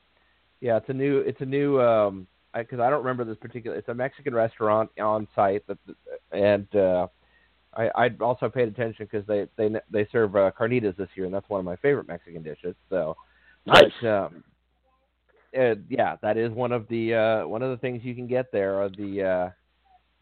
yeah, 0.60 0.78
it's 0.78 0.90
a 0.90 0.94
new, 0.94 1.20
it's 1.20 1.42
a 1.42 1.46
new, 1.46 1.82
um, 1.82 2.28
because 2.56 2.80
I, 2.80 2.90
don't 2.90 3.00
remember 3.04 3.26
this 3.26 3.38
particular. 3.38 3.78
It's 3.78 3.88
a 3.90 3.94
Mexican 3.94 4.34
restaurant 4.34 4.90
on 5.00 5.28
site 5.36 5.64
that, 5.68 5.78
and 6.32 6.76
uh, 6.76 7.08
I 7.76 7.90
I 7.96 8.10
also 8.20 8.50
paid 8.50 8.68
attention 8.68 9.08
because 9.12 9.26
they 9.28 9.48
they 9.58 9.80
they 9.90 10.08
serve 10.12 10.36
uh, 10.36 10.52
carnitas 10.58 10.96
this 10.98 11.10
year, 11.16 11.26
and 11.26 11.34
that's 11.34 11.50
one 11.50 11.60
of 11.60 11.66
my 11.66 11.76
favorite 11.78 12.08
Mexican 12.08 12.44
dishes. 12.44 12.76
So 12.90 13.16
Nice. 13.66 13.92
but, 14.02 14.08
um, 14.08 14.44
uh, 15.58 15.76
yeah, 15.90 16.16
that 16.22 16.38
is 16.38 16.52
one 16.52 16.72
of 16.72 16.88
the 16.88 17.14
uh, 17.14 17.48
one 17.48 17.62
of 17.62 17.70
the 17.72 17.78
things 17.78 18.04
you 18.04 18.16
can 18.16 18.28
get 18.28 18.52
there 18.52 18.82
are 18.82 18.90
the 18.90 19.52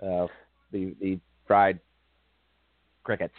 uh, 0.01 0.05
uh, 0.05 0.27
the 0.71 0.95
the 0.99 1.19
fried 1.47 1.79
crickets. 3.03 3.33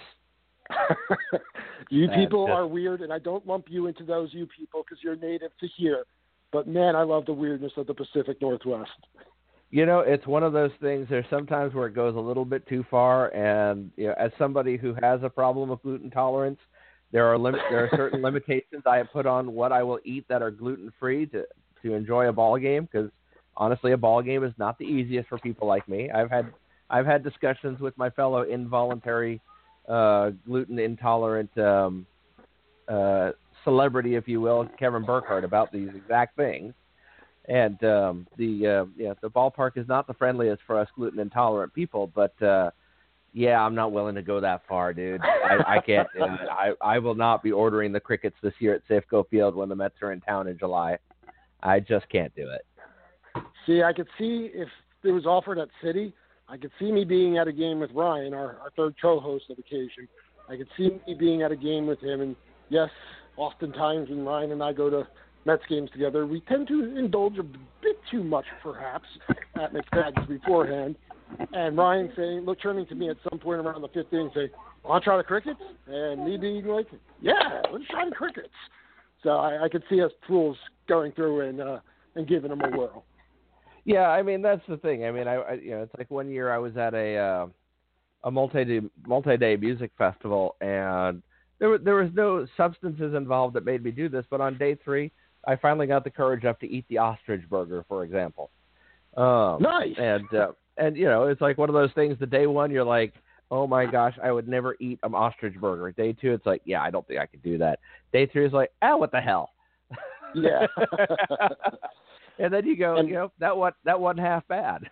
you 1.91 2.09
people 2.11 2.47
just- 2.47 2.55
are 2.55 2.67
weird, 2.67 3.03
and 3.03 3.13
I 3.13 3.19
don't 3.19 3.47
lump 3.47 3.67
you 3.69 3.87
into 3.87 4.05
those 4.05 4.33
you 4.33 4.47
people 4.47 4.85
because 4.85 5.03
you're 5.03 5.17
native 5.17 5.51
to 5.61 5.69
here. 5.77 6.05
But 6.53 6.67
man, 6.67 6.97
I 6.97 7.03
love 7.03 7.27
the 7.27 7.33
weirdness 7.33 7.73
of 7.77 7.87
the 7.87 7.95
Pacific 7.95 8.41
Northwest. 8.41 8.91
You 9.71 9.87
know, 9.87 10.01
it's 10.01 10.27
one 10.27 10.43
of 10.43 10.53
those 10.53 10.73
things. 10.81 11.07
There's 11.09 11.25
sometimes 11.31 11.75
where 11.75 11.87
it 11.87 11.95
goes 11.95 12.17
a 12.17 12.21
little 12.21 12.45
bit 12.45 12.67
too 12.67 12.85
far, 12.91 13.29
and 13.29 13.91
you 13.97 14.09
know, 14.09 14.15
as 14.19 14.33
somebody 14.37 14.77
who 14.77 14.95
has 15.01 15.21
a 15.23 15.29
problem 15.29 15.69
with 15.69 15.83
gluten 15.83 16.11
tolerance, 16.11 16.59
there 17.13 17.27
are 17.27 17.39
lim- 17.39 17.55
there 17.71 17.85
are 17.85 17.91
certain 17.97 18.21
limitations 18.23 18.83
I 18.85 18.97
have 18.97 19.13
put 19.13 19.27
on 19.27 19.53
what 19.53 19.71
I 19.71 19.85
will 19.85 20.01
eat 20.05 20.27
that 20.29 20.43
are 20.43 20.51
gluten 20.51 20.93
free 20.99 21.27
to 21.27 21.45
to 21.83 21.95
enjoy 21.95 22.29
a 22.29 22.33
ball 22.33 22.59
game. 22.59 22.89
Because 22.91 23.11
honestly, 23.57 23.93
a 23.93 23.97
ball 23.97 24.23
game 24.23 24.43
is 24.43 24.53
not 24.59 24.77
the 24.79 24.87
easiest 24.87 25.29
for 25.29 25.39
people 25.39 25.69
like 25.69 25.89
me. 25.89 26.11
I've 26.11 26.31
had 26.31 26.53
I've 26.89 27.07
had 27.07 27.23
discussions 27.23 27.79
with 27.79 27.97
my 27.97 28.11
fellow 28.11 28.43
involuntary 28.43 29.41
uh, 29.89 30.31
gluten 30.47 30.81
intolerant 30.81 31.57
um, 31.59 32.07
uh, 32.89 33.31
celebrity, 33.63 34.17
if 34.17 34.27
you 34.27 34.41
will, 34.41 34.69
Kevin 34.79 35.05
Burkhardt, 35.05 35.45
about 35.45 35.73
these 35.73 35.91
exact 35.95 36.37
things. 36.37 36.75
And 37.47 37.83
um, 37.85 38.27
the 38.37 38.67
uh, 38.67 38.85
yeah, 38.97 39.15
the 39.21 39.31
ballpark 39.31 39.77
is 39.77 39.89
not 39.89 40.07
the 40.07 40.15
friendliest 40.15 40.63
for 40.67 40.79
us 40.79 40.89
gluten 40.95 41.19
intolerant 41.19 41.75
people, 41.75 42.13
but 42.15 42.41
uh, 42.43 42.71
yeah, 43.33 43.61
I'm 43.61 43.75
not 43.75 43.93
willing 43.93 44.15
to 44.17 44.23
go 44.23 44.41
that 44.41 44.63
far, 44.69 44.93
dude. 44.93 45.21
I, 45.23 45.77
I 45.77 45.81
can't 45.81 46.09
do 46.15 46.25
it. 46.25 46.49
I 46.51 46.73
I 46.81 46.99
will 46.99 47.15
not 47.15 47.43
be 47.43 47.51
ordering 47.51 47.93
the 47.93 48.01
crickets 48.01 48.37
this 48.43 48.55
year 48.59 48.75
at 48.75 48.83
Safeco 48.89 49.29
Field 49.29 49.57
when 49.57 49.69
the 49.69 49.75
Mets 49.75 49.97
are 50.03 50.13
in 50.13 50.21
town 50.21 50.49
in 50.49 50.59
July. 50.59 50.99
I 51.63 51.81
just 51.81 52.09
can't 52.09 52.35
do 52.37 52.49
it. 52.51 53.43
See, 53.67 53.83
I 53.83 53.93
could 53.93 54.09
see 54.19 54.51
if 54.55 54.69
it 55.03 55.13
was 55.13 55.27
offered 55.27 55.59
at 55.59 55.69
Citi, 55.83 56.13
I 56.51 56.57
could 56.57 56.73
see 56.81 56.91
me 56.91 57.05
being 57.05 57.39
at 57.39 57.47
a 57.47 57.53
game 57.53 57.79
with 57.79 57.93
Ryan, 57.93 58.35
our, 58.35 58.59
our 58.59 58.71
third 58.77 58.97
co-host 59.01 59.45
of 59.51 59.59
occasion. 59.59 60.09
I 60.49 60.57
could 60.57 60.67
see 60.77 61.01
me 61.07 61.15
being 61.15 61.43
at 61.43 61.53
a 61.53 61.57
game 61.57 61.87
with 61.87 62.01
him, 62.01 62.21
and 62.21 62.35
yes, 62.71 62.91
oftentimes 63.37 64.11
when 64.11 64.25
Ryan 64.25 64.51
and 64.51 64.63
I 64.63 64.73
go 64.73 64.91
to 64.91 65.07
Mets 65.47 65.63
games 65.69 65.91
together, 65.93 66.27
we 66.27 66.41
tend 66.43 66.69
to 66.69 66.97
indulge 66.97 67.39
a 67.39 67.43
bit 67.43 67.99
too 68.11 68.23
much, 68.23 68.45
perhaps, 68.63 69.07
at 69.55 69.73
McFadden's 69.73 70.27
beforehand. 70.29 70.97
And 71.53 71.77
Ryan 71.77 72.13
saying, 72.17 72.41
look, 72.41 72.61
turning 72.61 72.87
to 72.87 72.95
me 72.95 73.09
at 73.09 73.17
some 73.29 73.39
point 73.39 73.61
around 73.61 73.83
the 73.83 73.89
fifth 73.89 74.13
inning, 74.13 74.31
saying, 74.35 74.49
"Want 74.85 75.03
to 75.03 75.09
try 75.09 75.17
the 75.17 75.23
crickets?" 75.23 75.61
And 75.87 76.25
me 76.25 76.37
being 76.37 76.67
like, 76.67 76.89
"Yeah, 77.23 77.63
let's 77.73 77.87
try 77.89 78.05
the 78.05 78.15
crickets." 78.15 78.49
So 79.23 79.31
I, 79.31 79.65
I 79.65 79.69
could 79.69 79.85
see 79.89 80.03
us 80.03 80.11
fools 80.27 80.57
going 80.89 81.13
through 81.13 81.49
and 81.49 81.61
uh, 81.61 81.79
and 82.17 82.27
giving 82.27 82.51
them 82.51 82.61
a 82.63 82.77
whirl. 82.77 83.05
Yeah, 83.85 84.09
I 84.09 84.23
mean 84.23 84.43
that's 84.43 84.63
the 84.69 84.77
thing. 84.77 85.05
I 85.05 85.11
mean, 85.11 85.29
I, 85.29 85.35
I 85.37 85.53
you 85.55 85.71
know, 85.71 85.83
it's 85.83 85.95
like 85.97 86.11
one 86.11 86.29
year 86.29 86.53
I 86.53 86.59
was 86.59 86.77
at 86.77 86.95
a 86.95 87.17
uh, 87.17 87.47
a 88.25 88.31
multi 88.31 88.81
multi 89.07 89.37
day 89.37 89.57
music 89.57 89.93
festival, 89.97 90.57
and 90.61 91.23
there 91.59 91.69
was 91.69 91.81
there 91.85 91.97
was 91.97 92.11
no 92.15 92.47
substances 92.57 93.15
involved 93.15 93.55
that 93.55 93.65
made 93.65 93.85
me 93.85 93.91
do 93.91 94.09
this. 94.09 94.25
But 94.31 94.41
on 94.41 94.59
day 94.59 94.77
three, 94.83 95.13
I 95.47 95.57
finally 95.57 95.87
got 95.87 96.05
the 96.05 96.11
courage 96.11 96.45
up 96.45 96.61
to 96.61 96.67
eat 96.67 96.85
the 96.89 96.99
ostrich 96.99 97.49
burger, 97.49 97.85
for 97.89 98.05
example. 98.05 98.51
Um, 99.17 99.59
Nice. 99.61 99.95
And 99.99 100.33
uh, 100.35 100.53
and 100.77 100.97
you 100.97 101.07
know, 101.07 101.25
it's 101.29 101.41
like 101.41 101.59
one 101.59 101.69
of 101.69 101.75
those 101.75 101.93
things. 101.95 102.17
The 102.19 102.27
day 102.27 102.47
one, 102.47 102.71
you're 102.71 102.85
like, 102.85 103.15
oh 103.51 103.67
my 103.67 103.87
gosh, 103.87 104.15
I 104.23 104.31
would 104.33 104.49
never 104.49 104.77
eat 104.81 104.99
an 105.03 105.15
ostrich 105.15 105.55
burger. 105.61 105.91
Day 105.93 106.13
two, 106.13 106.33
it's 106.33 106.47
like, 106.47 106.63
yeah, 106.65 106.83
I 106.83 106.91
don't 106.91 107.07
think 107.07 107.21
I 107.21 107.27
could 107.27 107.43
do 107.43 107.59
that. 107.59 107.81
Day 108.13 108.27
three 108.27 108.47
is 108.47 108.53
like, 108.53 108.71
ah, 108.83 108.97
what 108.97 109.11
the 109.13 109.21
hell. 109.21 109.51
Yeah. 110.35 110.67
and 112.39 112.53
then 112.53 112.65
you 112.67 112.77
go, 112.77 112.97
And- 112.97 113.09
you 113.09 113.15
know, 113.15 113.33
that 113.41 113.57
one 113.57 113.73
that 113.85 113.99
wasn't 113.99 114.21
half 114.21 114.47
bad. 114.49 114.85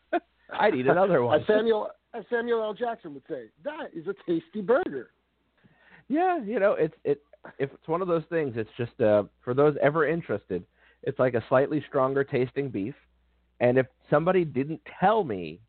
I'd 0.58 0.74
eat 0.74 0.86
another 0.86 1.22
one. 1.22 1.40
As 1.40 1.46
Samuel 1.46 1.90
as 2.14 2.24
Samuel 2.30 2.62
L. 2.62 2.72
Jackson 2.74 3.12
would 3.14 3.22
say, 3.28 3.46
that 3.64 3.90
is 3.94 4.06
a 4.06 4.14
tasty 4.26 4.62
burger. 4.62 5.10
Yeah, 6.08 6.42
you 6.42 6.58
know, 6.58 6.72
it's 6.72 6.94
it 7.04 7.20
if 7.58 7.72
it's 7.72 7.88
one 7.88 8.02
of 8.02 8.08
those 8.08 8.24
things, 8.30 8.54
it's 8.56 8.70
just 8.76 9.00
uh 9.00 9.24
for 9.42 9.54
those 9.54 9.76
ever 9.82 10.06
interested, 10.06 10.64
it's 11.02 11.18
like 11.18 11.34
a 11.34 11.44
slightly 11.48 11.84
stronger 11.88 12.24
tasting 12.24 12.68
beef. 12.70 12.94
And 13.60 13.78
if 13.78 13.86
somebody 14.10 14.44
didn't 14.44 14.80
tell 15.00 15.24
me, 15.24 15.60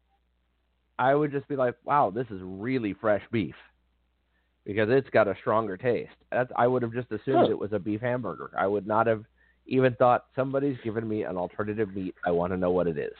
I 0.97 1.15
would 1.15 1.31
just 1.31 1.47
be 1.47 1.55
like, 1.55 1.75
"Wow, 1.85 2.11
this 2.11 2.27
is 2.29 2.41
really 2.43 2.93
fresh 2.93 3.23
beef." 3.31 3.55
Because 4.65 4.89
it's 4.91 5.09
got 5.09 5.27
a 5.27 5.35
stronger 5.39 5.77
taste. 5.77 6.11
That's, 6.31 6.51
I 6.55 6.67
would 6.67 6.83
have 6.83 6.93
just 6.93 7.11
assumed 7.11 7.45
Huh. 7.45 7.51
it 7.51 7.57
was 7.57 7.73
a 7.73 7.79
beef 7.79 8.01
hamburger. 8.01 8.51
I 8.57 8.67
would 8.67 8.85
not 8.85 9.07
have 9.07 9.23
even 9.65 9.95
thought 9.95 10.25
somebody's 10.35 10.77
given 10.83 11.07
me 11.07 11.23
an 11.23 11.37
alternative 11.37 11.95
meat. 11.95 12.15
I 12.25 12.31
want 12.31 12.53
to 12.53 12.57
know 12.57 12.71
what 12.71 12.87
it 12.87 12.97
is. 12.97 13.13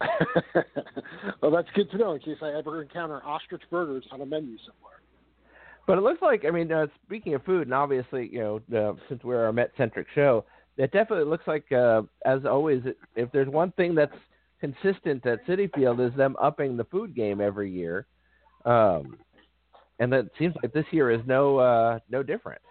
well, 1.42 1.50
that's 1.50 1.68
good 1.74 1.90
to 1.90 1.98
know 1.98 2.12
in 2.12 2.20
case 2.20 2.38
I 2.42 2.52
ever 2.52 2.80
encounter 2.82 3.22
ostrich 3.24 3.62
burgers 3.70 4.04
on 4.10 4.20
a 4.20 4.26
menu 4.26 4.56
somewhere. 4.66 4.99
But 5.90 5.98
it 5.98 6.02
looks 6.02 6.22
like, 6.22 6.44
I 6.46 6.52
mean, 6.52 6.70
uh, 6.70 6.86
speaking 7.04 7.34
of 7.34 7.42
food, 7.42 7.62
and 7.62 7.74
obviously, 7.74 8.28
you 8.32 8.38
know, 8.38 8.78
uh, 8.78 8.94
since 9.08 9.24
we're 9.24 9.48
a 9.48 9.52
Met 9.52 9.72
centric 9.76 10.06
show, 10.14 10.44
it 10.76 10.92
definitely 10.92 11.24
looks 11.24 11.48
like, 11.48 11.64
uh, 11.72 12.02
as 12.24 12.44
always, 12.44 12.80
if 13.16 13.32
there's 13.32 13.48
one 13.48 13.72
thing 13.72 13.96
that's 13.96 14.14
consistent 14.60 15.26
at 15.26 15.44
Citi 15.48 15.68
Field 15.74 15.98
is 15.98 16.12
them 16.16 16.36
upping 16.40 16.76
the 16.76 16.84
food 16.84 17.12
game 17.12 17.40
every 17.40 17.68
year, 17.72 18.06
um, 18.66 19.18
and 19.98 20.12
that 20.12 20.26
seems 20.38 20.54
like 20.62 20.72
this 20.72 20.84
year 20.92 21.10
is 21.10 21.22
no 21.26 21.58
uh, 21.58 21.98
no 22.08 22.22
different. 22.22 22.62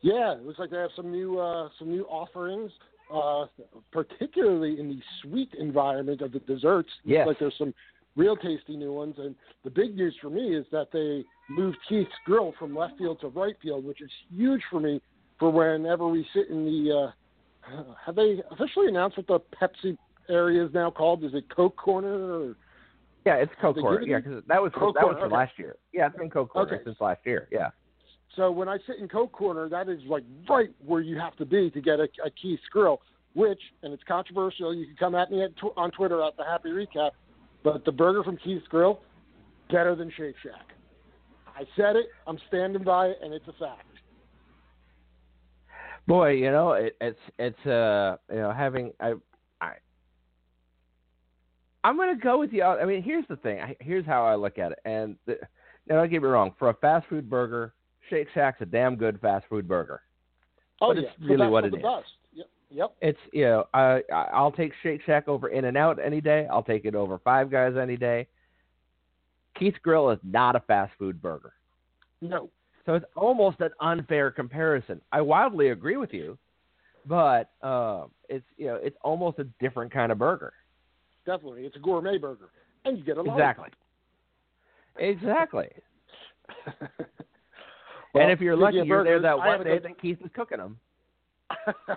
Yeah, 0.00 0.32
it 0.32 0.42
looks 0.42 0.58
like 0.58 0.70
they 0.70 0.78
have 0.78 0.90
some 0.96 1.12
new 1.12 1.38
uh, 1.38 1.68
some 1.78 1.90
new 1.90 2.04
offerings, 2.04 2.72
uh, 3.12 3.44
particularly 3.92 4.80
in 4.80 4.88
the 4.88 5.00
sweet 5.20 5.50
environment 5.58 6.22
of 6.22 6.32
the 6.32 6.38
desserts. 6.40 6.88
Yes. 7.04 7.26
like 7.26 7.38
there's 7.38 7.58
some 7.58 7.74
real 8.16 8.36
tasty 8.36 8.76
new 8.76 8.92
ones. 8.92 9.14
And 9.18 9.34
the 9.64 9.70
big 9.70 9.96
news 9.96 10.16
for 10.20 10.30
me 10.30 10.54
is 10.54 10.66
that 10.72 10.88
they 10.92 11.24
moved 11.48 11.76
Keith's 11.88 12.10
Grill 12.24 12.52
from 12.58 12.74
left 12.76 12.98
field 12.98 13.20
to 13.20 13.28
right 13.28 13.56
field, 13.62 13.84
which 13.84 14.00
is 14.00 14.10
huge 14.30 14.62
for 14.70 14.80
me 14.80 15.00
for 15.38 15.50
whenever 15.50 16.08
we 16.08 16.26
sit 16.34 16.48
in 16.48 16.64
the. 16.64 17.12
Uh, 17.68 17.82
have 18.04 18.14
they 18.14 18.42
officially 18.50 18.88
announced 18.88 19.16
what 19.16 19.26
the 19.26 19.40
Pepsi 19.56 19.96
area 20.28 20.64
is 20.64 20.72
now 20.74 20.90
called? 20.90 21.24
Is 21.24 21.32
it 21.34 21.44
Coke 21.54 21.76
Corner? 21.76 22.08
Or, 22.48 22.56
Yeah, 23.24 23.36
it's 23.36 23.52
Coke 23.60 23.76
Corner. 23.76 24.02
Yeah, 24.02 24.18
because 24.18 24.42
that 24.48 24.62
was 24.62 24.70
Coke 24.74 24.94
that 24.96 25.06
was 25.06 25.14
Corner, 25.14 25.26
okay. 25.26 25.34
last 25.34 25.52
year. 25.58 25.76
Yeah, 25.92 26.08
it's 26.08 26.16
been 26.16 26.30
Coke 26.30 26.50
Corner 26.50 26.74
Okay. 26.74 26.84
since 26.84 27.00
last 27.00 27.20
year. 27.24 27.48
Yeah. 27.50 27.70
So 28.36 28.50
when 28.50 28.68
I 28.68 28.78
sit 28.86 28.98
in 28.98 29.08
Coke 29.08 29.32
Corner, 29.32 29.68
that 29.68 29.88
is 29.88 30.00
like 30.08 30.24
right 30.48 30.70
where 30.84 31.00
you 31.00 31.18
have 31.18 31.36
to 31.36 31.46
be 31.46 31.70
to 31.70 31.80
get 31.80 32.00
a, 32.00 32.08
a 32.24 32.30
Keith's 32.30 32.62
Grill. 32.70 33.00
Which, 33.34 33.60
and 33.82 33.92
it's 33.92 34.02
controversial. 34.06 34.72
You 34.72 34.86
can 34.86 34.96
come 34.96 35.14
at 35.16 35.28
me 35.30 35.42
at 35.42 35.56
tw- 35.56 35.76
on 35.76 35.90
Twitter 35.90 36.22
at 36.22 36.36
the 36.36 36.44
Happy 36.44 36.68
Recap, 36.68 37.10
but 37.64 37.84
the 37.84 37.90
burger 37.90 38.22
from 38.22 38.36
Keith's 38.36 38.68
Grill 38.68 39.00
better 39.70 39.96
than 39.96 40.12
Shake 40.16 40.36
Shack. 40.42 40.74
I 41.56 41.64
said 41.76 41.96
it. 41.96 42.06
I'm 42.26 42.38
standing 42.48 42.84
by 42.84 43.08
it, 43.08 43.18
and 43.22 43.32
it's 43.32 43.48
a 43.48 43.52
fact. 43.52 43.86
Boy, 46.06 46.32
you 46.32 46.50
know, 46.50 46.72
it, 46.72 46.96
it's 47.00 47.18
it's 47.38 47.66
uh 47.66 48.16
you 48.30 48.36
know 48.38 48.52
having 48.52 48.92
I 49.00 49.14
I 49.60 49.72
I'm 51.82 51.96
gonna 51.96 52.16
go 52.16 52.38
with 52.38 52.52
you. 52.52 52.62
I 52.62 52.84
mean, 52.84 53.02
here's 53.02 53.26
the 53.28 53.36
thing. 53.36 53.58
Here's 53.80 54.04
how 54.04 54.24
I 54.24 54.34
look 54.34 54.58
at 54.58 54.72
it. 54.72 54.78
And 54.84 55.16
the, 55.26 55.38
now, 55.88 55.96
don't 55.96 56.10
get 56.10 56.22
me 56.22 56.28
wrong. 56.28 56.54
For 56.58 56.70
a 56.70 56.74
fast 56.74 57.06
food 57.08 57.28
burger, 57.28 57.74
Shake 58.10 58.28
Shack's 58.34 58.60
a 58.60 58.66
damn 58.66 58.96
good 58.96 59.20
fast 59.20 59.46
food 59.48 59.66
burger. 59.66 60.02
Oh 60.80 60.88
but 60.88 61.02
yeah, 61.02 61.08
it's 61.08 61.28
really 61.28 61.46
what 61.46 61.64
it 61.64 61.70
the. 61.70 61.78
Best. 61.78 62.06
Yep. 62.74 62.94
It's 63.00 63.18
you 63.32 63.44
know 63.44 63.66
I 63.72 64.02
I- 64.12 64.30
I'll 64.32 64.50
take 64.52 64.72
Shake 64.82 65.00
Shack 65.02 65.28
over 65.28 65.48
In-N-Out 65.48 65.98
any 66.04 66.20
day. 66.20 66.46
I'll 66.50 66.62
take 66.62 66.84
it 66.84 66.94
over 66.94 67.18
Five 67.18 67.50
Guys 67.50 67.76
any 67.80 67.96
day. 67.96 68.26
Keith's 69.56 69.78
Grill 69.78 70.10
is 70.10 70.18
not 70.24 70.56
a 70.56 70.60
fast 70.60 70.92
food 70.98 71.22
burger. 71.22 71.52
No. 72.20 72.50
So 72.84 72.94
it's 72.94 73.04
almost 73.16 73.60
an 73.60 73.70
unfair 73.80 74.30
comparison. 74.30 75.00
I 75.12 75.20
wildly 75.20 75.68
agree 75.68 75.96
with 75.96 76.12
you, 76.12 76.36
but 77.06 77.50
uh, 77.62 78.06
it's 78.28 78.44
you 78.56 78.66
know 78.66 78.74
it's 78.74 78.96
almost 79.02 79.38
a 79.38 79.44
different 79.60 79.92
kind 79.92 80.10
of 80.10 80.18
burger. 80.18 80.52
Definitely, 81.24 81.62
it's 81.64 81.76
a 81.76 81.78
gourmet 81.78 82.18
burger, 82.18 82.50
and 82.84 82.98
you 82.98 83.04
get 83.04 83.16
a 83.16 83.22
lot. 83.22 83.34
Exactly. 83.34 83.68
Exactly. 84.98 85.68
Well, 88.12 88.22
and 88.24 88.32
if 88.32 88.40
you're 88.40 88.56
lucky, 88.56 88.80
of 88.80 88.86
you're 88.86 89.04
there 89.04 89.20
that 89.20 89.38
one 89.38 89.64
day 89.64 89.78
that 89.78 90.00
Keith 90.00 90.18
is 90.22 90.30
cooking 90.34 90.58
them. 90.58 90.78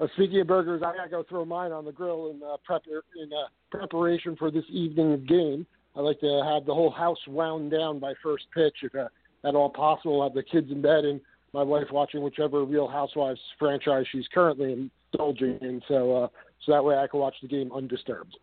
Uh, 0.00 0.08
speaking 0.14 0.40
of 0.40 0.46
burgers, 0.48 0.82
I 0.84 0.92
gotta 0.96 1.08
go 1.08 1.22
throw 1.28 1.44
mine 1.44 1.70
on 1.70 1.84
the 1.84 1.92
grill 1.92 2.30
in 2.30 2.42
uh, 2.42 2.56
prep 2.64 2.82
in 2.88 3.30
uh, 3.32 3.46
preparation 3.70 4.34
for 4.34 4.50
this 4.50 4.64
evening's 4.68 5.24
game. 5.28 5.64
I 5.94 6.00
like 6.00 6.18
to 6.18 6.42
have 6.44 6.66
the 6.66 6.74
whole 6.74 6.90
house 6.90 7.18
wound 7.28 7.70
down 7.70 8.00
by 8.00 8.14
first 8.20 8.46
pitch, 8.52 8.74
if 8.82 8.92
uh, 8.94 9.06
at 9.44 9.54
all 9.54 9.70
possible. 9.70 10.22
Have 10.22 10.34
the 10.34 10.42
kids 10.42 10.70
in 10.72 10.82
bed 10.82 11.04
and 11.04 11.20
my 11.52 11.62
wife 11.62 11.86
watching 11.92 12.22
whichever 12.22 12.64
Real 12.64 12.88
Housewives 12.88 13.40
franchise 13.58 14.04
she's 14.10 14.26
currently 14.34 14.90
indulging 15.12 15.58
in, 15.60 15.80
so 15.86 16.24
uh, 16.24 16.28
so 16.66 16.72
that 16.72 16.84
way 16.84 16.96
I 16.96 17.06
can 17.06 17.20
watch 17.20 17.36
the 17.40 17.48
game 17.48 17.70
undisturbed. 17.72 18.36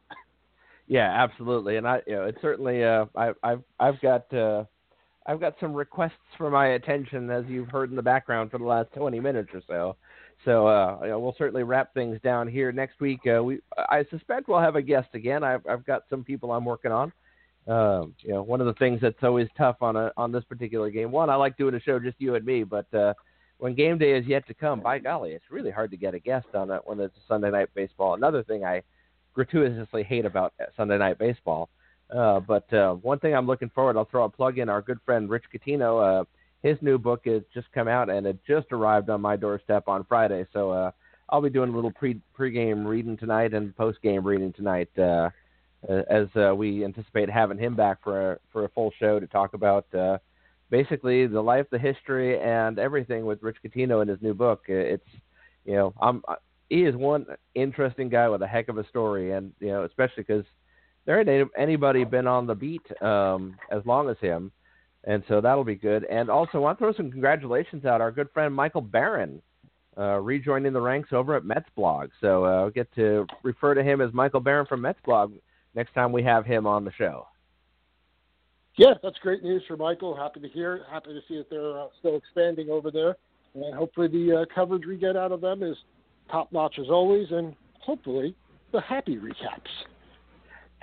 Yeah, 0.88 1.12
absolutely. 1.12 1.76
And 1.76 1.88
I, 1.88 2.02
you 2.08 2.13
know, 2.13 2.24
it's 2.24 2.41
certainly. 2.41 2.84
Uh, 2.84 3.06
I, 3.15 3.32
I've 3.43 3.63
I've 3.80 4.00
got 4.02 4.34
uh, 4.34 4.63
I've 5.25 5.39
got 5.39 5.55
some 5.60 5.73
requests 5.73 6.13
for 6.38 6.49
my 6.49 6.69
attention, 6.69 7.29
as 7.29 7.45
you've 7.47 7.69
heard 7.69 7.89
in 7.89 7.95
the 7.95 8.01
background 8.01 8.51
for 8.51 8.57
the 8.57 8.65
last 8.65 8.91
20 8.93 9.19
minutes 9.19 9.49
or 9.53 9.62
so. 9.67 9.95
So 10.45 10.67
uh, 10.67 10.97
you 11.03 11.10
know, 11.10 11.19
we'll 11.19 11.36
certainly 11.38 11.63
wrap 11.63 11.93
things 11.93 12.19
down 12.23 12.47
here 12.47 12.71
next 12.71 12.99
week. 12.99 13.19
Uh, 13.27 13.43
we 13.43 13.60
I 13.77 14.05
suspect 14.10 14.47
we'll 14.47 14.60
have 14.60 14.75
a 14.75 14.81
guest 14.81 15.10
again. 15.13 15.43
I've 15.43 15.65
I've 15.67 15.86
got 15.86 16.03
some 16.10 16.23
people 16.23 16.51
I'm 16.51 16.65
working 16.65 16.91
on. 16.91 17.13
Um, 17.67 18.15
you 18.19 18.34
know, 18.34 18.41
one 18.41 18.60
of 18.60 18.65
the 18.65 18.73
things 18.73 18.99
that's 19.01 19.21
always 19.21 19.47
tough 19.55 19.77
on 19.81 19.95
a 19.95 20.12
on 20.17 20.31
this 20.31 20.43
particular 20.45 20.89
game. 20.89 21.12
One, 21.12 21.29
I 21.29 21.36
like 21.36 21.57
doing 21.57 21.75
a 21.75 21.79
show 21.79 21.99
just 21.99 22.19
you 22.19 22.34
and 22.34 22.43
me, 22.43 22.63
but 22.63 22.91
uh, 22.93 23.13
when 23.60 23.75
game 23.75 23.99
day 23.99 24.13
is 24.17 24.25
yet 24.25 24.47
to 24.47 24.55
come, 24.55 24.79
by 24.79 24.97
golly, 24.97 25.34
it's 25.34 25.45
really 25.51 25.69
hard 25.69 25.91
to 25.91 25.97
get 25.97 26.15
a 26.15 26.19
guest 26.19 26.47
on 26.55 26.71
it 26.71 26.81
when 26.86 26.99
it's 26.99 27.15
Sunday 27.27 27.51
night 27.51 27.69
baseball. 27.75 28.15
Another 28.15 28.41
thing 28.41 28.65
I 28.65 28.81
gratuitously 29.34 30.03
hate 30.03 30.25
about 30.25 30.53
Sunday 30.75 30.97
night 30.97 31.19
baseball. 31.19 31.69
Uh, 32.15 32.39
but 32.39 32.71
uh, 32.74 32.93
one 32.95 33.19
thing 33.19 33.34
I'm 33.34 33.47
looking 33.47 33.69
forward, 33.69 33.97
I'll 33.97 34.06
throw 34.06 34.26
a 34.26 34.30
plug 34.30 34.58
in. 34.58 34.69
Our 34.69 34.82
good 34.82 35.00
friend 35.06 35.30
Rich 35.30 35.45
Coutinho, 35.54 36.21
uh, 36.21 36.26
his 36.62 36.78
new 36.82 36.97
book 36.97 37.21
has 37.26 37.41
just 37.54 37.71
come 37.71 37.88
out 37.88 38.10
and 38.10 38.26
it 38.28 38.38
just 38.45 38.67
arrived 38.71 39.10
on 39.10 39.21
my 39.21 39.36
doorstep 39.36 39.88
on 39.88 40.04
Friday. 40.06 40.45
So 40.54 40.71
uh, 40.71 40.91
I'll 41.30 41.41
be 41.41 41.50
doing 41.50 41.71
a 41.71 41.76
little 41.76 41.91
pre 41.91 42.19
pregame 42.38 42.86
reading 42.86 43.17
tonight 43.17 43.54
and 43.54 43.76
post 43.76 44.02
game 44.02 44.26
reading 44.26 44.54
tonight, 44.54 44.89
uh, 45.00 45.30
as 45.89 46.28
uh, 46.36 46.54
we 46.54 46.84
anticipate 46.84 47.30
having 47.30 47.58
him 47.58 47.76
back 47.76 48.04
for 48.04 48.34
a, 48.34 48.39
for 48.52 48.65
a 48.65 48.69
full 48.69 48.91
show 49.00 49.19
to 49.19 49.28
talk 49.28 49.54
about 49.54 49.91
uh, 49.95 50.17
basically 50.69 51.26
the 51.28 51.41
life, 51.41 51.65
the 51.71 51.80
history, 51.80 52.39
and 52.39 52.78
everything 52.78 53.26
with 53.26 53.41
Rich 53.41 53.58
Coutinho 53.65 54.02
in 54.02 54.08
his 54.08 54.21
new 54.21 54.34
book. 54.34 54.63
It's 54.67 55.08
you 55.65 55.76
know 55.76 55.93
I'm 56.02 56.21
he 56.69 56.84
is 56.84 56.95
one 56.95 57.26
interesting 57.56 58.10
guy 58.10 58.30
with 58.30 58.41
a 58.41 58.47
heck 58.47 58.69
of 58.69 58.78
a 58.78 58.88
story, 58.88 59.32
and 59.32 59.54
you 59.60 59.69
know 59.69 59.84
especially 59.84 60.24
because 60.24 60.45
there 61.05 61.19
ain't 61.19 61.51
anybody 61.57 62.03
been 62.03 62.27
on 62.27 62.47
the 62.47 62.55
beat 62.55 62.83
um, 63.01 63.57
as 63.71 63.85
long 63.85 64.09
as 64.09 64.17
him, 64.19 64.51
and 65.03 65.23
so 65.27 65.41
that'll 65.41 65.63
be 65.63 65.75
good. 65.75 66.05
And 66.05 66.29
also, 66.29 66.57
I 66.57 66.61
want 66.61 66.79
to 66.79 66.85
throw 66.85 66.93
some 66.93 67.11
congratulations 67.11 67.85
out. 67.85 68.01
Our 68.01 68.11
good 68.11 68.29
friend 68.33 68.53
Michael 68.53 68.81
Baron 68.81 69.41
uh, 69.97 70.19
rejoining 70.19 70.73
the 70.73 70.81
ranks 70.81 71.09
over 71.11 71.35
at 71.35 71.43
Mets 71.43 71.69
Blog. 71.75 72.09
So 72.21 72.45
uh, 72.45 72.61
I'll 72.61 72.69
get 72.69 72.93
to 72.95 73.25
refer 73.43 73.73
to 73.73 73.83
him 73.83 74.01
as 74.01 74.13
Michael 74.13 74.39
Baron 74.39 74.65
from 74.65 74.81
Mets 74.81 74.99
Blog 75.05 75.33
next 75.75 75.93
time 75.93 76.11
we 76.11 76.23
have 76.23 76.45
him 76.45 76.65
on 76.65 76.85
the 76.85 76.91
show. 76.93 77.27
Yeah, 78.77 78.93
that's 79.03 79.17
great 79.19 79.43
news 79.43 79.63
for 79.67 79.75
Michael. 79.75 80.15
Happy 80.15 80.39
to 80.39 80.47
hear. 80.47 80.85
Happy 80.89 81.09
to 81.09 81.19
see 81.27 81.37
that 81.37 81.49
they're 81.49 81.77
uh, 81.77 81.87
still 81.99 82.15
expanding 82.15 82.69
over 82.69 82.89
there, 82.89 83.17
and 83.53 83.75
hopefully 83.75 84.07
the 84.07 84.41
uh, 84.41 84.55
coverage 84.55 84.85
we 84.87 84.97
get 84.97 85.17
out 85.17 85.31
of 85.31 85.41
them 85.41 85.61
is 85.61 85.75
top 86.31 86.51
notch 86.53 86.79
as 86.79 86.89
always, 86.89 87.27
and 87.31 87.53
hopefully 87.81 88.33
the 88.71 88.79
happy 88.79 89.17
recaps. 89.17 89.67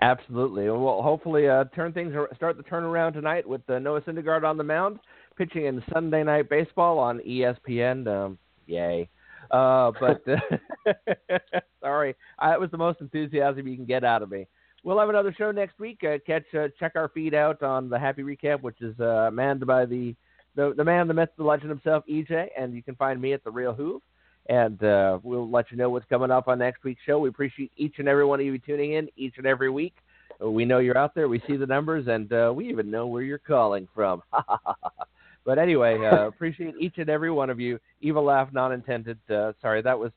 Absolutely. 0.00 0.64
We'll 0.64 1.02
hopefully 1.02 1.48
uh, 1.48 1.64
turn 1.74 1.92
things 1.92 2.14
ar- 2.14 2.28
start 2.36 2.56
the 2.56 2.62
turnaround 2.62 3.14
tonight 3.14 3.48
with 3.48 3.68
uh, 3.68 3.78
Noah 3.78 4.00
Syndergaard 4.02 4.44
on 4.44 4.56
the 4.56 4.64
mound, 4.64 5.00
pitching 5.36 5.64
in 5.64 5.82
Sunday 5.92 6.22
Night 6.22 6.48
Baseball 6.48 6.98
on 6.98 7.18
ESPN. 7.20 8.06
Um, 8.06 8.38
yay. 8.66 9.08
Uh, 9.50 9.90
but 9.98 10.22
sorry, 11.80 12.14
I, 12.38 12.50
that 12.50 12.60
was 12.60 12.70
the 12.70 12.78
most 12.78 13.00
enthusiasm 13.00 13.66
you 13.66 13.76
can 13.76 13.86
get 13.86 14.04
out 14.04 14.22
of 14.22 14.30
me. 14.30 14.46
We'll 14.84 15.00
have 15.00 15.08
another 15.08 15.34
show 15.36 15.50
next 15.50 15.80
week. 15.80 15.98
Uh, 16.04 16.18
catch 16.24 16.44
uh, 16.54 16.68
check 16.78 16.92
our 16.94 17.08
feed 17.08 17.34
out 17.34 17.62
on 17.62 17.88
the 17.88 17.98
Happy 17.98 18.22
Recap, 18.22 18.62
which 18.62 18.80
is 18.80 18.98
uh, 19.00 19.30
manned 19.32 19.66
by 19.66 19.84
the, 19.84 20.14
the 20.54 20.74
the 20.76 20.84
man, 20.84 21.08
the 21.08 21.14
myth, 21.14 21.30
the 21.36 21.42
legend 21.42 21.70
himself, 21.70 22.04
EJ, 22.08 22.48
and 22.56 22.72
you 22.72 22.82
can 22.82 22.94
find 22.94 23.20
me 23.20 23.32
at 23.32 23.42
the 23.42 23.50
Real 23.50 23.74
Hoove. 23.74 24.00
And 24.48 24.82
uh, 24.82 25.18
we'll 25.22 25.48
let 25.48 25.70
you 25.70 25.76
know 25.76 25.90
what's 25.90 26.06
coming 26.08 26.30
up 26.30 26.48
on 26.48 26.58
next 26.58 26.82
week's 26.82 27.02
show. 27.04 27.18
We 27.18 27.28
appreciate 27.28 27.70
each 27.76 27.96
and 27.98 28.08
every 28.08 28.24
one 28.24 28.40
of 28.40 28.46
you 28.46 28.58
tuning 28.58 28.94
in 28.94 29.08
each 29.16 29.34
and 29.36 29.46
every 29.46 29.70
week. 29.70 29.94
We 30.40 30.64
know 30.64 30.78
you're 30.78 30.96
out 30.96 31.14
there. 31.14 31.28
We 31.28 31.42
see 31.46 31.56
the 31.56 31.66
numbers, 31.66 32.06
and 32.06 32.32
uh, 32.32 32.52
we 32.54 32.68
even 32.68 32.90
know 32.90 33.06
where 33.08 33.22
you're 33.22 33.38
calling 33.38 33.88
from. 33.94 34.22
but 35.44 35.58
anyway, 35.58 35.98
uh, 36.04 36.26
appreciate 36.28 36.74
each 36.80 36.94
and 36.98 37.10
every 37.10 37.30
one 37.30 37.50
of 37.50 37.58
you. 37.58 37.78
Evil 38.00 38.24
laugh, 38.24 38.48
not 38.52 38.72
intended. 38.72 39.18
Uh, 39.28 39.52
sorry, 39.60 39.82
that 39.82 39.98
was 39.98 40.12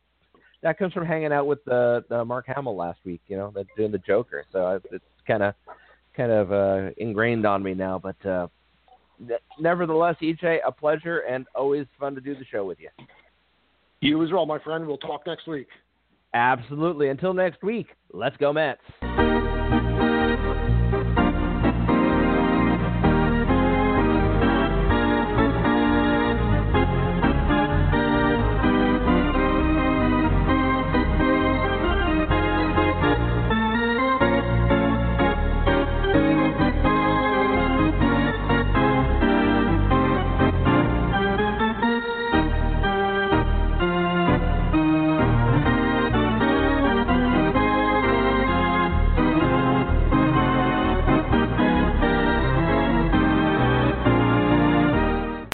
that 0.61 0.77
comes 0.77 0.93
from 0.93 1.05
hanging 1.05 1.33
out 1.33 1.47
with 1.47 1.59
uh, 1.67 2.01
uh, 2.11 2.23
Mark 2.23 2.45
Hamill 2.47 2.75
last 2.75 2.99
week. 3.03 3.21
You 3.27 3.37
know, 3.37 3.53
doing 3.75 3.91
the 3.91 3.97
Joker. 3.97 4.45
So 4.51 4.79
it's 4.91 5.03
kind 5.25 5.43
of 5.43 5.55
kind 6.15 6.31
of 6.31 6.51
uh, 6.51 6.91
ingrained 6.97 7.45
on 7.45 7.63
me 7.63 7.73
now. 7.73 7.99
But 7.99 8.23
uh, 8.25 8.47
ne- 9.19 9.37
nevertheless, 9.59 10.15
EJ, 10.21 10.59
a 10.65 10.71
pleasure 10.71 11.19
and 11.19 11.47
always 11.55 11.87
fun 11.99 12.15
to 12.15 12.21
do 12.21 12.35
the 12.35 12.45
show 12.45 12.63
with 12.63 12.79
you. 12.79 12.89
You 14.01 14.23
as 14.23 14.31
well, 14.31 14.45
my 14.45 14.59
friend. 14.59 14.87
We'll 14.87 14.97
talk 14.97 15.25
next 15.25 15.47
week. 15.47 15.67
Absolutely. 16.33 17.09
Until 17.09 17.33
next 17.33 17.63
week, 17.63 17.87
let's 18.13 18.35
go 18.37 18.51
Mets. 18.51 18.81